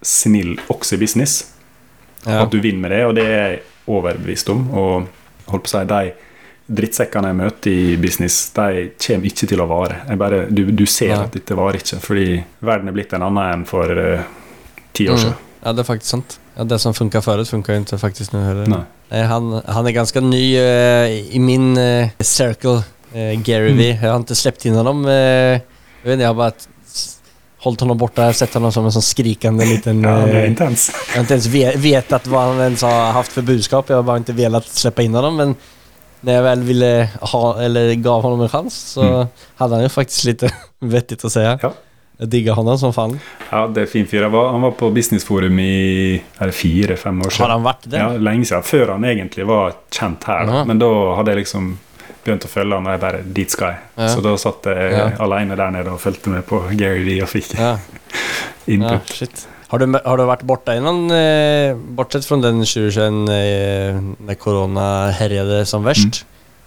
snill 0.00 0.54
også 0.72 0.96
i 0.96 1.00
business. 1.02 1.34
Ja. 2.24 2.38
At 2.46 2.54
du 2.54 2.56
vinner 2.64 2.86
med 2.86 2.94
det, 2.96 3.02
og 3.04 3.14
det 3.20 3.26
er 3.28 3.58
overbevist 3.86 4.48
om. 4.52 4.66
Og 4.70 5.06
holdt 5.50 5.64
på 5.66 5.70
å 5.70 5.72
si, 5.72 5.84
de 5.90 6.12
drittsekkene 6.70 7.32
jeg 7.32 7.38
møter 7.40 7.70
i 7.72 7.96
business, 7.98 8.50
de 8.54 8.84
kommer 9.02 9.26
ikke 9.30 9.48
til 9.50 9.62
å 9.62 9.66
vare. 9.70 10.02
Jeg 10.08 10.20
bare, 10.20 10.44
du, 10.50 10.64
du 10.70 10.84
ser 10.86 11.14
ja. 11.14 11.22
at 11.24 11.34
dette 11.34 11.56
varer 11.58 11.80
ikke, 11.80 11.98
fordi 12.04 12.26
verden 12.62 12.92
er 12.92 12.94
blitt 12.94 13.14
en 13.16 13.26
annen 13.26 13.56
enn 13.56 13.64
for 13.66 13.90
uh, 13.90 14.22
ti 14.94 15.08
år 15.10 15.16
Mm. 15.18 15.24
siden. 15.24 15.38
Ja, 15.60 15.72
det 15.72 15.82
er 15.82 15.88
faktisk 15.90 16.10
sant. 16.10 16.38
Ja, 16.56 16.64
det 16.64 16.78
som 16.80 16.94
funka 16.94 17.20
förut 17.22 17.48
funka 17.48 17.74
ikke 17.76 17.98
faktisk 17.98 18.32
nå 18.32 18.38
nu 18.40 18.46
heller. 18.46 18.66
Nei. 18.70 18.84
Nej, 19.10 19.24
han, 19.26 19.50
han 19.66 19.86
er 19.86 19.96
ganske 19.96 20.20
ny 20.22 20.44
uh, 20.56 21.10
i 21.10 21.38
min 21.42 21.72
uh, 21.76 22.08
circle, 22.22 22.84
eh, 23.12 23.34
Gary 23.42 23.74
V. 23.74 23.88
Jeg 23.90 23.98
har 24.04 24.20
ikke 24.22 24.38
sluppet 24.38 24.68
inn 24.70 24.78
honom. 24.78 25.04
jeg 25.08 25.62
jag 26.04 26.10
vet 26.10 26.20
jag 26.20 26.28
har 26.28 26.34
bare 26.34 26.54
hållit 27.60 27.80
honom 27.80 27.98
borta, 27.98 28.32
sett 28.32 28.54
honom 28.54 28.72
som 28.72 28.84
en 28.84 28.92
sån 28.92 29.02
skrikande 29.02 29.64
liten... 29.64 30.02
Ja, 30.02 30.10
det 30.10 30.30
är 30.32 30.42
eh, 30.44 30.48
intens. 30.50 30.90
jag 31.08 31.14
har 31.14 31.20
inte 31.20 31.34
ens 31.34 31.46
ve- 31.46 31.76
vetat 31.76 32.26
vad 32.26 32.42
han 32.42 32.60
ens 32.60 32.82
har 32.82 33.12
haft 33.12 33.32
för 33.32 33.42
budskap. 33.42 33.88
Jag 33.88 33.96
har 33.96 34.02
bara 34.02 34.16
inte 34.16 34.32
velat 34.32 34.66
släppa 34.66 35.02
in 35.02 35.14
honom. 35.14 35.36
Men 35.36 35.54
när 36.20 36.32
jag 36.32 36.42
väl 36.42 36.62
ville 36.62 37.08
ha, 37.20 37.60
eller 37.62 37.94
gav 37.94 38.22
honom 38.22 38.40
en 38.40 38.48
chans 38.48 38.74
så 38.74 39.02
Mm. 39.02 39.26
hade 39.56 39.74
han 39.74 39.82
ju 39.82 39.88
faktiskt 39.88 40.24
lite 40.24 40.50
vettigt 40.80 41.24
att 41.24 41.32
säga. 41.32 41.58
Ja. 41.62 41.72
Jeg 42.20 42.28
diggar 42.28 42.54
han 42.54 42.78
som 42.78 42.92
faen. 42.92 43.20
Ja, 43.50 43.66
det 43.66 43.82
er 43.82 43.86
fin 43.86 44.06
fyr. 44.06 44.20
Jeg 44.22 44.30
var, 44.30 44.50
han 44.52 44.60
var 44.60 44.70
på 44.76 44.90
Businessforum 44.90 45.58
i 45.58 46.22
fire-fem 46.52 47.20
år 47.20 47.30
siden. 47.30 47.44
Har 47.46 47.52
han 47.54 47.62
vært 47.64 47.86
det? 47.88 47.96
Ja, 47.96 48.08
lenge 48.20 48.44
siden. 48.44 48.62
Før 48.62 48.92
han 48.92 49.04
egentlig 49.08 49.46
var 49.48 49.72
kjent 49.90 50.24
her. 50.28 50.44
Da. 50.46 50.64
Men 50.68 50.78
da 50.82 50.90
hadde 51.16 51.32
jeg 51.32 51.40
liksom 51.40 51.70
begynt 52.24 52.44
å 52.44 52.50
følge 52.52 52.74
han, 52.76 52.86
og 52.86 52.92
jeg 52.92 53.00
bare 53.00 53.22
Dit 53.36 53.50
skal 53.54 53.72
jeg. 53.74 53.78
Ja. 53.98 54.08
Så 54.14 54.20
da 54.24 54.34
satt 54.36 54.66
jeg 54.70 54.92
Ja. 54.92 55.06
alene 55.20 55.56
der 55.56 55.70
nede 55.70 55.92
og 55.92 56.00
fulgte 56.00 56.28
med 56.32 56.46
på 56.46 56.60
Gary 56.76 57.04
V 57.04 57.22
og 57.22 57.28
fikk 57.28 57.54
Ja. 57.58 57.76
Input. 58.66 59.08
shit. 59.12 59.46
Har 59.70 59.78
du, 59.78 59.86
har 60.04 60.16
du 60.18 60.24
vært 60.26 60.42
borte 60.46 60.74
innan, 60.76 61.04
eh, 61.14 61.74
bortsett 61.74 62.24
fra 62.26 62.36
den 62.42 62.64
2021 62.64 63.28
eh, 63.30 64.00
när 64.26 64.34
korona 64.34 65.10
härjade 65.10 65.64
som 65.66 65.82
Mm. 65.84 65.94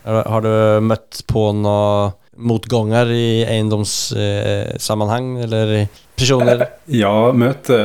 Har, 0.06 0.24
har 0.24 0.42
du 0.42 0.82
møtt 0.82 1.22
på 1.28 1.54
noen 1.56 2.12
motganger 2.38 3.08
i 3.12 3.46
eiendomssammenheng, 3.46 5.38
eh, 5.38 5.44
eller 5.44 5.88
personer? 6.18 6.66
Ja, 6.88 7.32
møte 7.32 7.78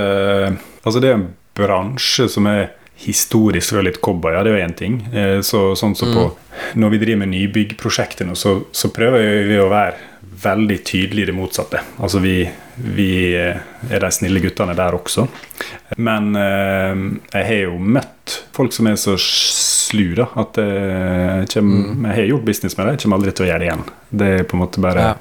Altså, 0.84 1.00
det 1.00 1.10
er 1.10 1.14
en 1.18 1.28
bransje 1.54 2.28
som 2.30 2.46
er 2.46 2.70
historisk 2.98 3.76
og 3.78 3.84
litt 3.86 4.00
cowboyer, 4.02 4.42
det 4.44 4.52
er 4.52 4.58
jo 4.58 4.66
én 4.66 4.74
ting. 4.76 5.00
Eh, 5.14 5.40
Så, 5.46 5.72
sånn 5.78 5.94
som 5.96 6.10
på 6.14 6.24
Når 6.74 6.90
vi 6.90 6.98
driver 6.98 7.18
med 7.22 7.28
nybyggprosjekter 7.36 8.26
nå, 8.26 8.34
så, 8.34 8.56
så 8.74 8.88
prøver 8.90 9.44
vi 9.46 9.58
å 9.62 9.68
være 9.70 9.94
veldig 10.42 10.76
tydelig 10.86 11.26
det 11.26 11.34
motsatte. 11.34 11.80
Altså 12.02 12.18
vi, 12.22 12.48
vi 12.94 13.08
eh, 13.38 13.56
er 13.90 14.02
de 14.02 14.10
snille 14.14 14.42
guttene 14.42 14.74
der 14.78 14.94
også. 14.98 15.28
Men 15.98 16.34
eh, 16.36 17.04
jeg 17.34 17.46
har 17.48 17.60
jo 17.68 17.78
møtt 17.78 18.40
folk 18.54 18.74
som 18.74 18.86
er 18.90 18.98
så 19.00 19.14
slu, 19.22 20.14
da, 20.18 20.26
at 20.36 20.58
jeg, 20.60 21.46
kommer, 21.54 22.10
jeg 22.10 22.16
har 22.18 22.26
gjort 22.32 22.44
business 22.50 22.76
med 22.76 22.86
det, 22.86 22.96
jeg 22.96 23.04
kommer 23.06 23.20
aldri 23.22 23.32
til 23.38 23.46
å 23.46 23.48
gjøre 23.52 23.62
det 23.62 23.68
igjen. 23.70 23.86
Det 24.10 24.32
er 24.40 24.44
på 24.50 24.58
en 24.58 24.62
måte 24.66 24.82
bare 24.84 25.06
Ja. 25.06 25.14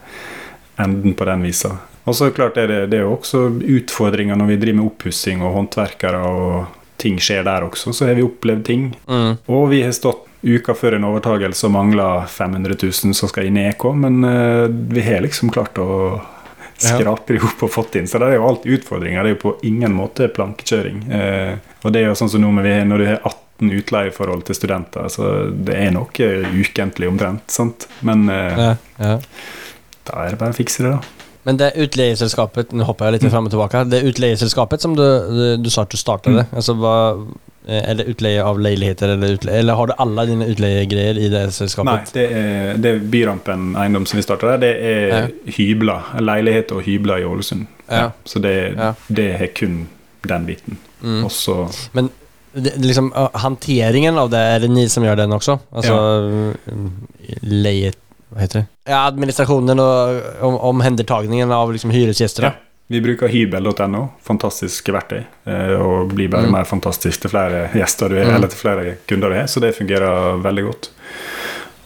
enden 0.83 1.13
på 1.17 1.25
den 1.29 1.45
visa. 1.45 1.75
Og 2.07 2.15
så 2.15 2.29
klart 2.31 2.57
er 2.57 2.67
det, 2.71 2.81
det 2.91 2.99
er 2.99 3.05
jo 3.05 3.15
også 3.17 3.45
utfordringer 3.77 4.37
når 4.39 4.47
vi 4.53 4.57
driver 4.61 4.77
med 4.81 4.89
oppussing 4.91 5.41
og 5.43 5.53
håndverkere, 5.57 6.19
og 6.23 6.76
ting 6.97 7.19
skjer 7.21 7.45
der 7.47 7.65
også. 7.67 7.93
Så 7.93 8.07
har 8.07 8.17
vi 8.17 8.25
opplevd 8.25 8.65
ting. 8.65 8.89
Mm. 9.07 9.37
Og 9.45 9.69
vi 9.71 9.83
har 9.85 9.93
stått 9.95 10.25
uka 10.41 10.75
før 10.77 10.97
en 10.97 11.07
overtagelse 11.09 11.67
og 11.67 11.73
mangla 11.73 12.07
500 12.29 12.77
000 12.77 13.17
som 13.17 13.29
skal 13.29 13.49
inn 13.49 13.57
i 13.59 13.67
EK, 13.71 13.87
men 13.97 14.21
uh, 14.23 14.65
vi 14.69 15.03
har 15.05 15.23
liksom 15.25 15.51
klart 15.53 15.79
å 15.81 16.19
skrape 16.77 17.33
det 17.33 17.41
opp 17.41 17.63
og 17.65 17.73
fått 17.73 17.97
inn. 17.97 18.07
Så 18.07 18.21
det 18.21 18.29
er 18.29 18.37
jo 18.37 18.45
alltid 18.47 18.77
utfordringer. 18.79 19.23
Det 19.23 19.31
er 19.31 19.35
jo 19.35 19.41
på 19.47 19.55
ingen 19.65 19.95
måte 19.97 20.29
plankekjøring. 20.29 21.03
Uh, 21.09 21.57
og 21.81 21.93
det 21.93 22.03
er 22.03 22.11
jo 22.11 22.17
sånn 22.19 22.33
som 22.35 22.45
nå 22.45 22.53
når 22.53 23.01
du 23.01 23.07
har 23.09 23.21
18 23.23 23.73
utleieforhold 23.79 24.45
til 24.45 24.59
studenter, 24.59 25.07
så 25.09 25.47
det 25.49 25.73
er 25.73 25.93
noe 25.95 26.27
ukentlig 26.53 27.09
omtrent, 27.09 27.49
sant. 27.49 27.89
Men 28.05 28.27
uh, 28.29 28.53
Ja, 28.53 28.73
ja. 29.01 29.15
da 30.05 30.25
er 30.25 30.35
det 30.35 30.41
bare 30.43 30.53
å 30.53 30.59
fikse 30.59 30.85
det, 30.85 30.93
da. 30.93 31.26
Men 31.47 31.59
det 31.59 31.71
utleieselskapet, 31.79 32.73
Nå 32.75 32.83
hopper 32.87 33.07
jeg 33.07 33.17
litt 33.17 33.31
fram 33.31 33.47
og 33.47 33.53
tilbake. 33.53 33.85
det 33.87 34.03
utleieselskapet 34.09 34.83
som 34.83 34.97
du, 34.97 35.05
du, 35.63 35.69
sa 35.71 35.85
at 35.87 35.93
du 35.93 35.99
startade, 35.99 36.43
det, 36.43 36.47
altså 36.59 36.75
hva 36.75 36.95
er 37.67 37.97
det 37.99 38.05
utleie 38.07 38.43
av 38.43 38.59
leiligheter, 38.63 39.11
eller, 39.15 39.33
utleie, 39.35 39.59
eller 39.59 39.75
har 39.75 39.89
du 39.89 39.93
alle 39.99 40.23
dine 40.29 40.45
utleiegreier 40.47 41.17
i 41.19 41.27
det 41.31 41.41
selskapet? 41.55 41.89
Nei, 41.89 42.13
det 42.15 42.27
er, 42.31 42.77
det 42.79 42.93
er 42.93 43.01
Byrampen 43.11 43.73
eiendom 43.79 44.05
som 44.07 44.19
vi 44.19 44.23
starta 44.23 44.53
der. 44.53 44.61
Det 44.63 44.91
er 44.91 45.27
hybler. 45.57 46.13
Leilighet 46.23 46.71
og 46.75 46.85
hybler 46.87 47.23
i 47.23 47.27
Ålesund. 47.27 47.67
Ja. 47.91 48.11
Så 48.27 48.39
det, 48.43 48.55
Ja. 48.77 48.93
det 49.07 49.27
er 49.35 49.51
kun 49.55 49.87
den 50.27 50.47
biten. 50.47 50.79
Mm. 51.01 51.25
Også 51.27 51.67
Men 51.93 52.09
det, 52.55 52.73
liksom, 52.81 53.11
håndteringen 53.11 53.43
hanteringen 53.43 54.17
av 54.17 54.31
det, 54.31 54.39
er 54.39 54.59
det 54.63 54.69
ni 54.71 54.87
som 54.89 55.03
gjør 55.03 55.19
den 55.19 55.35
også? 55.35 55.59
Altså 55.71 55.93
ja. 55.93 56.75
lejet, 57.43 57.99
vad 58.29 58.41
heter 58.41 58.59
det? 58.59 58.65
Ja, 58.91 59.05
administrasjonen 59.07 59.79
og 59.79 60.21
om, 60.43 60.55
omhändertagningen 60.57 61.51
av 61.51 61.71
liksom 61.73 61.89
hyresgjester. 61.91 62.43
Ja. 62.43 62.51
Vi 62.89 63.01
bruker 63.01 63.27
hybel.no. 63.27 64.07
Fantastiske 64.23 64.91
verktøy. 64.95 65.23
eh, 65.45 65.73
Og 65.81 66.13
blir 66.13 66.29
bare 66.29 66.43
Mm. 66.47 66.51
mer 66.51 66.63
fantastisk 66.63 67.21
til 67.21 67.29
flere 67.29 67.69
gjester 67.73 68.09
du 68.09 68.15
er, 68.17 68.25
Mm. 68.25 68.35
eller 68.35 68.47
til 68.47 68.57
flere 68.57 68.95
kunder 69.07 69.29
du 69.29 69.35
har. 69.35 69.47
Så 69.47 69.59
det 69.59 69.75
fungerer 69.75 70.41
veldig 70.41 70.63
godt. 70.65 70.89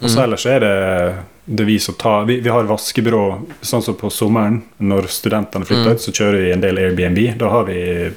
Og 0.03 0.09
så 0.09 0.17
Mm. 0.19 0.23
ellers 0.23 0.45
er 0.45 0.59
det 0.59 1.15
det 1.55 1.65
vi 1.65 1.79
som 1.79 1.95
tar 1.95 2.25
vi, 2.25 2.39
vi 2.39 2.49
har 2.49 2.63
vaskebyrå 2.63 3.45
sånn 3.61 3.81
som 3.83 3.95
på 3.95 4.09
sommeren. 4.11 4.61
Når 4.79 5.07
studentene 5.07 5.65
flytter 5.65 5.85
Mm. 5.85 5.91
ut, 5.93 5.99
så 6.01 6.11
kjører 6.11 6.41
vi 6.45 6.51
en 6.51 6.61
del 6.61 6.77
Airbnb. 6.77 7.37
Da 7.37 7.49
har 7.49 7.63
vi 7.65 8.11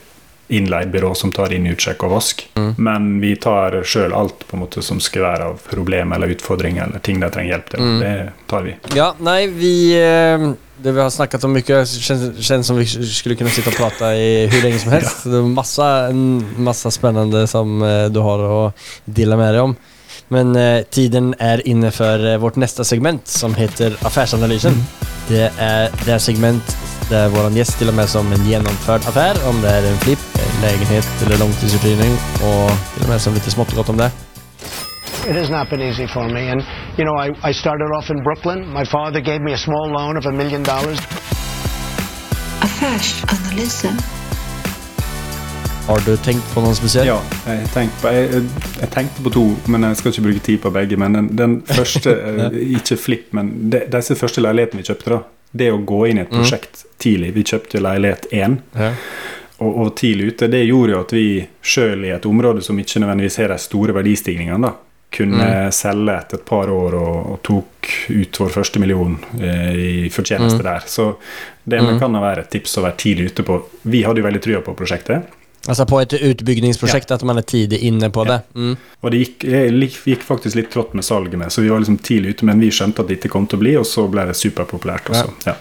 innleid 0.49 0.91
byrå 0.93 1.15
som 1.17 1.33
tar 1.33 1.53
inn 1.57 1.67
utsjekk 1.71 2.03
og 2.05 2.11
vask. 2.17 2.45
Mm. 2.59 2.75
Men 2.77 3.07
vi 3.23 3.35
tar 3.41 3.81
sjøl 3.87 4.13
alt 4.13 4.45
på 4.49 4.57
en 4.57 4.65
måte 4.67 4.83
som 4.85 5.01
skal 5.01 5.25
være 5.25 5.49
av 5.53 5.63
problem 5.71 6.13
eller 6.13 6.35
utfordringer 6.37 6.89
eller 6.89 7.01
ting 7.05 7.21
de 7.23 7.31
trenger 7.33 7.57
hjelp 7.57 7.73
til. 7.73 7.81
Mm. 7.81 7.97
Det 8.05 8.15
tar 8.51 8.69
vi. 8.69 8.77
Ja, 8.99 9.15
nei, 9.25 9.47
vi... 9.49 9.75
eh, 10.01 10.53
Det 10.85 10.93
vi 10.93 11.01
har 11.01 11.11
snakket 11.11 11.45
om 11.47 11.53
mye, 11.55 11.87
känns, 11.87 12.45
känns 12.45 12.67
som 12.67 12.77
vi 12.77 12.85
skulle 12.87 13.37
kunne 13.39 13.51
sitte 13.55 13.71
og 13.71 13.77
prate 13.79 14.09
i 14.19 14.47
hvor 14.51 14.65
lenge 14.67 14.81
som 14.83 14.91
helst. 14.93 15.23
Det 15.25 15.39
er 15.39 15.47
massa, 15.49 15.87
masse 16.59 16.91
spennende 16.93 17.47
som 17.49 17.79
eh, 17.83 18.09
du 18.11 18.19
har 18.21 18.43
å 18.43 18.59
dele 19.07 19.39
med 19.39 19.55
deg 19.55 19.63
om. 19.69 19.77
Men 20.29 20.57
eh, 20.57 20.83
tiden 20.91 21.35
er 21.39 21.63
inne 21.69 21.91
for 21.93 22.23
eh, 22.25 22.39
vårt 22.41 22.57
neste 22.57 22.85
segment 22.85 23.29
som 23.29 23.55
heter 23.55 23.97
Affärsanalysen. 24.07 24.79
Det 25.29 25.51
er 25.59 25.91
det 26.05 26.13
er 26.15 26.21
segment 26.21 26.77
der 27.11 27.29
vår 27.29 27.51
gjest 27.53 27.77
til 27.79 27.91
og 27.93 27.97
med 27.99 28.09
som 28.09 28.31
en 28.33 28.47
gjennomført 28.49 29.05
affær, 29.09 29.37
om 29.49 29.61
det 29.61 29.71
er 29.71 29.89
en 29.89 29.99
flipp, 30.05 30.23
en 30.41 30.63
legenhet 30.63 31.25
eller 31.25 31.41
langtidsuthyrning, 31.43 32.15
og 32.49 32.71
til 32.95 33.05
og 33.05 33.11
med 33.13 33.21
som 33.21 33.37
litt 33.37 33.51
smått 33.53 33.75
og 33.75 33.83
godt 33.83 33.93
om 33.93 34.01
det. 34.01 34.11
It 35.29 35.37
has 35.37 35.51
not 35.51 35.71
been 35.71 35.81
easy 35.81 36.07
for 36.07 36.29
me. 36.29 36.49
And, 36.49 36.61
you 36.99 37.05
know, 37.05 37.17
I, 37.17 37.29
I 37.49 37.53
started 37.53 37.89
off 37.97 38.11
in 38.11 38.23
Brooklyn. 38.23 38.69
My 38.69 38.85
father 38.85 39.21
gave 39.21 39.41
me 39.41 39.53
a 39.53 39.59
small 39.59 39.89
loan 39.89 40.17
of 40.17 40.27
a 40.27 40.33
million 40.33 40.63
dollars. 40.63 40.99
Affärsanalysen. 42.61 44.24
Har 45.87 46.01
du 46.07 46.17
tenkt 46.17 46.47
på 46.55 46.63
noe 46.65 46.73
spesielt? 46.77 47.07
Ja, 47.11 47.19
jeg 47.45 47.67
tenkte, 47.75 47.99
på, 48.01 48.13
jeg, 48.15 48.43
jeg 48.81 48.91
tenkte 48.95 49.25
på 49.27 49.33
to, 49.35 49.43
men 49.69 49.85
jeg 49.85 49.99
skal 50.01 50.15
ikke 50.15 50.25
bruke 50.25 50.43
tid 50.47 50.61
på 50.63 50.71
begge. 50.73 50.97
Men 51.01 51.17
den, 51.19 51.27
den 51.37 51.57
første, 51.69 52.15
eh, 52.49 52.57
ikke 52.79 52.97
flipp, 53.01 53.27
men 53.37 53.51
de, 53.75 53.83
disse 53.93 54.17
første 54.17 54.41
leilighetene 54.45 54.81
vi 54.81 54.89
kjøpte, 54.89 55.13
da. 55.13 55.21
Det 55.55 55.69
å 55.71 55.83
gå 55.87 55.99
inn 56.11 56.19
i 56.19 56.25
et 56.25 56.33
prosjekt 56.33 56.87
tidlig. 57.05 57.35
Vi 57.37 57.45
kjøpte 57.53 57.83
leilighet 57.85 58.25
én, 58.35 58.57
Ja. 58.75 58.89
og, 59.61 59.77
og 59.85 59.93
tidlig 60.01 60.33
ute. 60.33 60.49
Det 60.51 60.65
gjorde 60.65 60.97
jo 60.97 61.03
at 61.05 61.13
vi 61.15 61.27
sjøl 61.63 62.09
i 62.09 62.15
et 62.17 62.27
område 62.27 62.65
som 62.65 62.81
ikke 62.81 63.05
nødvendigvis 63.05 63.39
har 63.45 63.53
de 63.55 63.61
store 63.63 63.95
verdistigningene, 63.95 64.65
da, 64.73 64.73
kunne 65.15 65.51
selge 65.71 66.17
etter 66.17 66.41
et 66.41 66.49
par 66.49 66.73
år 66.75 66.97
og, 66.99 67.15
og 67.37 67.39
tok 67.47 67.93
ut 68.11 68.41
vår 68.41 68.51
første 68.57 68.81
million 68.83 69.15
eh, 69.39 69.77
i 69.79 70.11
fortjeneste 70.11 70.65
der. 70.65 70.89
Så 70.91 71.13
det 71.69 71.79
Mm. 71.85 71.99
kan 72.01 72.17
være 72.25 72.43
et 72.49 72.51
tips 72.57 72.75
å 72.81 72.89
være 72.89 72.99
tidlig 73.05 73.31
ute 73.31 73.45
på. 73.47 73.61
Vi 73.93 74.03
hadde 74.09 74.21
jo 74.25 74.27
veldig 74.33 74.43
trua 74.49 74.65
på 74.67 74.75
prosjektet. 74.81 75.31
Alltså 75.69 75.87
på 75.87 76.01
et 76.01 76.13
utbyggingsprosjekt, 76.13 77.11
ja. 77.11 77.17
at 77.17 77.23
man 77.25 77.41
er 77.41 77.47
tidlig 77.49 77.79
inne 77.89 78.11
på 78.13 78.25
Ja. 78.27 78.33
det. 78.33 78.61
Mm. 78.61 78.77
Og 79.01 79.11
det 79.11 79.21
gikk, 79.23 79.45
gikk 80.05 80.23
faktisk 80.23 80.57
litt 80.57 80.71
trått 80.71 80.95
med 80.95 81.05
salget 81.05 81.39
med, 81.41 81.53
så 81.53 81.63
vi 81.63 81.69
var 81.73 81.81
liksom 81.81 81.99
tidlig 81.99 82.37
ute, 82.37 82.45
men 82.45 82.61
vi 82.61 82.71
skjønte 82.71 83.01
at 83.03 83.09
dette 83.09 83.29
kom 83.33 83.47
til 83.47 83.59
å 83.59 83.65
bli, 83.65 83.77
og 83.81 83.87
så 83.89 84.07
ble 84.09 84.27
det 84.29 84.37
superpopulært 84.37 85.09
også. 85.11 85.33
Ja. 85.47 85.55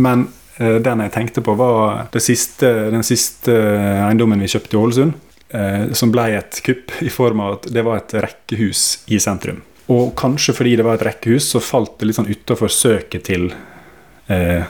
Men 0.00 0.28
uh, 0.60 0.78
den 0.80 1.04
jeg 1.04 1.12
tenkte 1.12 1.44
på, 1.44 1.54
var 1.60 2.06
det 2.12 2.22
siste, 2.24 2.70
den 2.90 3.04
siste 3.04 3.52
eh, 3.52 4.06
eiendommen 4.06 4.40
vi 4.40 4.48
kjøpte 4.48 4.76
i 4.76 4.80
Ålesund, 4.80 5.18
Uh, 5.50 5.90
som 5.98 6.12
ble 6.14 6.28
et 6.38 6.60
kupp 6.62 6.92
i 7.02 7.08
form 7.10 7.40
av 7.42 7.56
at 7.56 7.64
det 7.74 7.82
var 7.82 7.96
et 7.98 8.12
rekkehus 8.22 9.00
i 9.10 9.18
sentrum. 9.18 9.64
Og 9.90 10.12
kanskje 10.14 10.54
fordi 10.54 10.76
det 10.78 10.84
var 10.86 10.94
et 10.94 11.06
rekkehus, 11.08 11.48
så 11.50 11.58
falt 11.58 11.96
det 11.98 12.06
litt 12.06 12.18
sånn 12.20 12.30
utafor 12.30 12.70
søket 12.70 13.24
til 13.26 13.48
eh, 13.50 13.69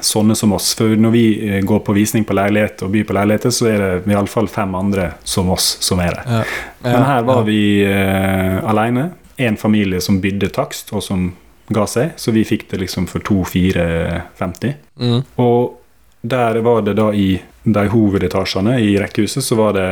sånne 0.01 0.35
som 0.39 0.53
oss. 0.57 0.73
For 0.79 0.97
når 0.97 1.13
vi 1.15 1.25
eh, 1.49 1.61
går 1.67 1.83
på 1.85 1.95
visning 1.97 2.25
på 2.25 2.37
leilighet 2.37 2.85
og 2.87 2.93
byr 2.95 3.07
på 3.09 3.17
leiligheter, 3.17 3.53
så 3.55 3.69
er 3.71 3.83
det 3.83 4.13
iallfall 4.13 4.49
fem 4.49 4.75
andre 4.79 5.11
som 5.25 5.51
oss 5.53 5.75
som 5.85 6.01
er 6.01 6.17
det. 6.17 6.25
Ja. 6.27 6.43
Men 6.87 7.07
her 7.09 7.27
var 7.29 7.43
ja. 7.43 7.49
vi 7.49 7.63
eh, 7.85 8.57
alene. 8.71 9.11
En 9.41 9.57
familie 9.57 10.01
som 10.05 10.21
bydde 10.21 10.51
takst, 10.57 10.93
og 10.93 11.05
som 11.05 11.31
ga 11.73 11.87
seg. 11.89 12.15
Så 12.21 12.33
vi 12.37 12.45
fikk 12.45 12.69
det 12.71 12.83
liksom 12.83 13.09
for 13.11 13.25
2450. 13.25 14.75
Mm. 15.01 15.21
Og 15.41 15.77
der 16.21 16.61
var 16.65 16.83
det 16.85 16.97
da 16.99 17.11
i 17.17 17.35
de 17.63 17.85
hovedetasjene 17.93 18.79
i 18.81 18.95
rekkehuset, 19.01 19.45
så 19.45 19.57
var 19.61 19.77
det 19.77 19.91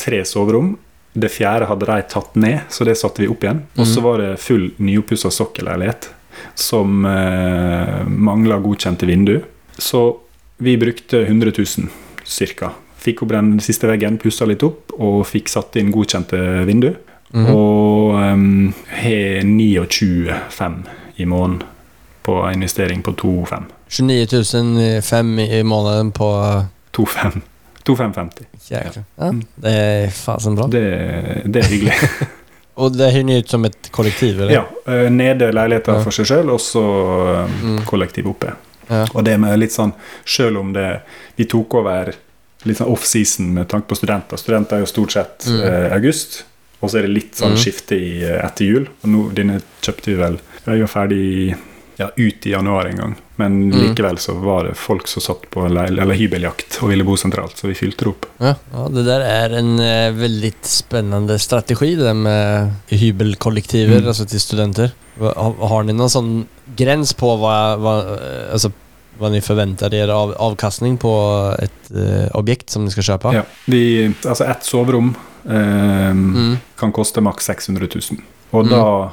tre 0.00 0.22
soverom. 0.24 0.74
Det 1.16 1.32
fjerde 1.32 1.68
hadde 1.70 1.88
de 1.88 2.04
tatt 2.12 2.34
ned, 2.36 2.58
så 2.68 2.84
det 2.84 2.96
satte 3.00 3.24
vi 3.24 3.28
opp 3.32 3.44
igjen. 3.44 3.64
Og 3.80 3.88
så 3.88 4.04
var 4.04 4.20
det 4.20 4.36
full 4.40 4.68
nyoppussa 4.76 5.32
sokkelleilighet 5.32 6.10
som 6.56 7.04
eh, 7.04 8.02
mangla 8.08 8.58
godkjente 8.64 9.06
vindu. 9.06 9.40
Så 9.78 10.16
vi 10.56 10.76
brukte 10.80 11.22
100 11.26 11.52
000 11.58 11.66
ca. 12.58 12.72
Fikk 12.96 13.22
opp 13.22 13.34
den 13.36 13.58
siste 13.60 13.86
veggen, 13.86 14.16
pussa 14.18 14.48
litt 14.48 14.64
opp 14.66 14.94
og 14.96 15.20
fikk 15.28 15.52
satt 15.52 15.76
inn 15.78 15.92
godkjente 15.94 16.40
vindu. 16.66 16.94
Og 17.36 18.14
um, 18.14 18.72
har 18.88 19.42
29,5 19.44 20.76
i 21.20 21.26
måneden 21.28 21.62
på 22.26 22.36
investering 22.52 23.02
på 23.02 23.12
2,5. 23.12 23.66
29.500 23.88 25.58
i 25.58 25.62
måneden 25.62 26.12
på 26.16 26.30
2,5. 26.96 27.40
2,550. 27.86 28.46
Ja. 28.68 28.80
Ja, 29.16 29.30
det 29.54 29.72
er 29.72 30.10
fasen 30.10 30.56
bra. 30.58 30.66
Det, 30.66 30.82
det 31.46 31.62
er 31.62 31.70
hyggelig. 31.70 31.94
Och 32.76 32.92
det 32.92 33.10
hører 33.10 33.24
ni 33.24 33.38
ut 33.40 33.48
som 33.48 33.64
et 33.64 33.88
kollektiv 33.90 34.40
eller? 34.40 34.52
ja. 34.52 34.64
eh, 34.86 35.10
Nede 35.10 35.48
leiligheter 35.52 35.94
Ja. 35.96 36.02
for 36.04 36.12
seg 36.12 36.26
sjøl, 36.28 36.50
og 36.52 36.60
så 36.60 36.82
eh, 37.32 37.62
Mm. 37.62 37.78
kollektiv 37.88 38.26
oppe. 38.28 38.52
Ja. 38.88 39.06
Og 39.14 39.24
det 39.24 39.38
med 39.40 39.58
litt 39.58 39.72
sånn, 39.72 39.92
selv 40.24 40.58
om 40.60 40.72
det 40.72 41.00
Vi 41.36 41.44
tok 41.44 41.74
over 41.74 42.12
litt 42.64 42.76
sånn 42.78 42.88
off-season 42.92 43.48
med 43.54 43.68
tanke 43.68 43.88
på 43.88 43.96
studenter. 43.96 44.36
Studenter 44.36 44.76
er 44.76 44.80
jo 44.84 44.86
stort 44.86 45.12
sett 45.12 45.46
Mm. 45.48 45.62
eh, 45.62 45.92
august, 45.94 46.44
og 46.82 46.90
så 46.90 46.98
er 46.98 47.02
det 47.02 47.10
litt 47.14 47.32
sånn 47.34 47.52
Mm. 47.52 47.56
skifte 47.64 47.96
i, 47.96 48.22
eh, 48.24 48.44
etter 48.44 48.64
jul. 48.64 48.86
Og 49.04 49.08
nå, 49.10 49.32
denne 49.34 49.60
kjøpte 49.82 50.04
vi 50.06 50.14
vel 50.14 50.38
Vi 50.66 50.72
er 50.72 50.76
jo 50.78 50.86
ferdig 50.86 51.56
ja, 51.98 52.08
ut 52.16 52.46
i 52.46 52.50
januar 52.50 52.86
en 52.86 52.96
gang. 52.96 53.16
Men 53.38 53.68
Mm. 53.68 53.80
likevel 53.82 54.16
så 54.18 54.32
var 54.40 54.64
det 54.64 54.76
folk 54.80 55.06
som 55.08 55.20
satt 55.20 55.42
på 55.50 55.66
hybeljakt 56.16 56.78
og 56.82 56.88
ville 56.88 57.04
bo 57.04 57.16
sentralt, 57.16 57.56
så 57.58 57.66
vi 57.68 57.74
fylte 57.74 58.04
det 58.04 58.08
opp. 58.08 58.26
Ja, 58.40 58.54
ja, 58.72 58.88
det 58.88 59.04
der 59.04 59.20
er 59.20 59.58
en 59.58 59.78
eh, 59.78 60.10
veldig 60.16 60.54
spennende 60.64 61.36
strategi 61.38 61.94
det 61.96 62.14
med 62.16 62.72
hybelkollektiver, 62.88 64.00
Mm. 64.00 64.06
altså 64.08 64.26
til 64.28 64.40
studenter. 64.40 64.92
Har, 65.20 65.52
har 65.68 65.84
ni 65.84 65.92
noen 65.92 66.08
sånn 66.12 66.46
grens 66.76 67.12
på 67.16 67.36
hva, 67.40 67.76
hva, 67.80 67.94
altså, 68.52 68.72
hva 69.18 69.30
ni 69.32 69.40
forventer 69.40 69.88
dere 69.90 70.12
av 70.12 70.34
avkastning 70.36 70.98
på 71.00 71.12
et 71.62 71.90
eh, 71.94 72.28
objekt 72.36 72.70
som 72.70 72.84
ni 72.84 72.90
skal 72.90 73.04
kjøpe? 73.18 73.32
Ja, 73.34 73.44
vi, 73.66 74.08
altså 74.24 74.48
ett 74.48 74.64
soverom 74.64 75.14
eh, 75.48 76.12
Mm. 76.12 76.56
kan 76.76 76.92
koste 76.92 77.20
maks 77.22 77.44
600 77.46 77.88
000. 77.94 78.18
Og 78.52 78.64
Mm. 78.66 78.70
da 78.70 79.04
eh, 79.04 79.10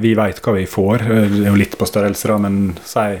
Vi 0.00 0.14
veit 0.14 0.40
hva 0.42 0.52
vi 0.54 0.66
får. 0.66 1.02
Eh, 1.02 1.28
Det 1.28 1.46
er 1.46 1.50
jo 1.50 1.56
litt 1.58 1.76
på 1.78 1.86
størrelse, 1.88 2.28
da, 2.28 2.38
men 2.38 2.78
si 2.84 3.20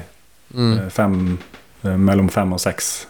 Mm. 0.54 0.78
eh, 0.78 0.88
fem, 0.90 1.38
eh, 1.84 1.96
mellom 1.96 2.28
fem 2.30 2.52
og 2.52 2.60
seks. 2.60 3.06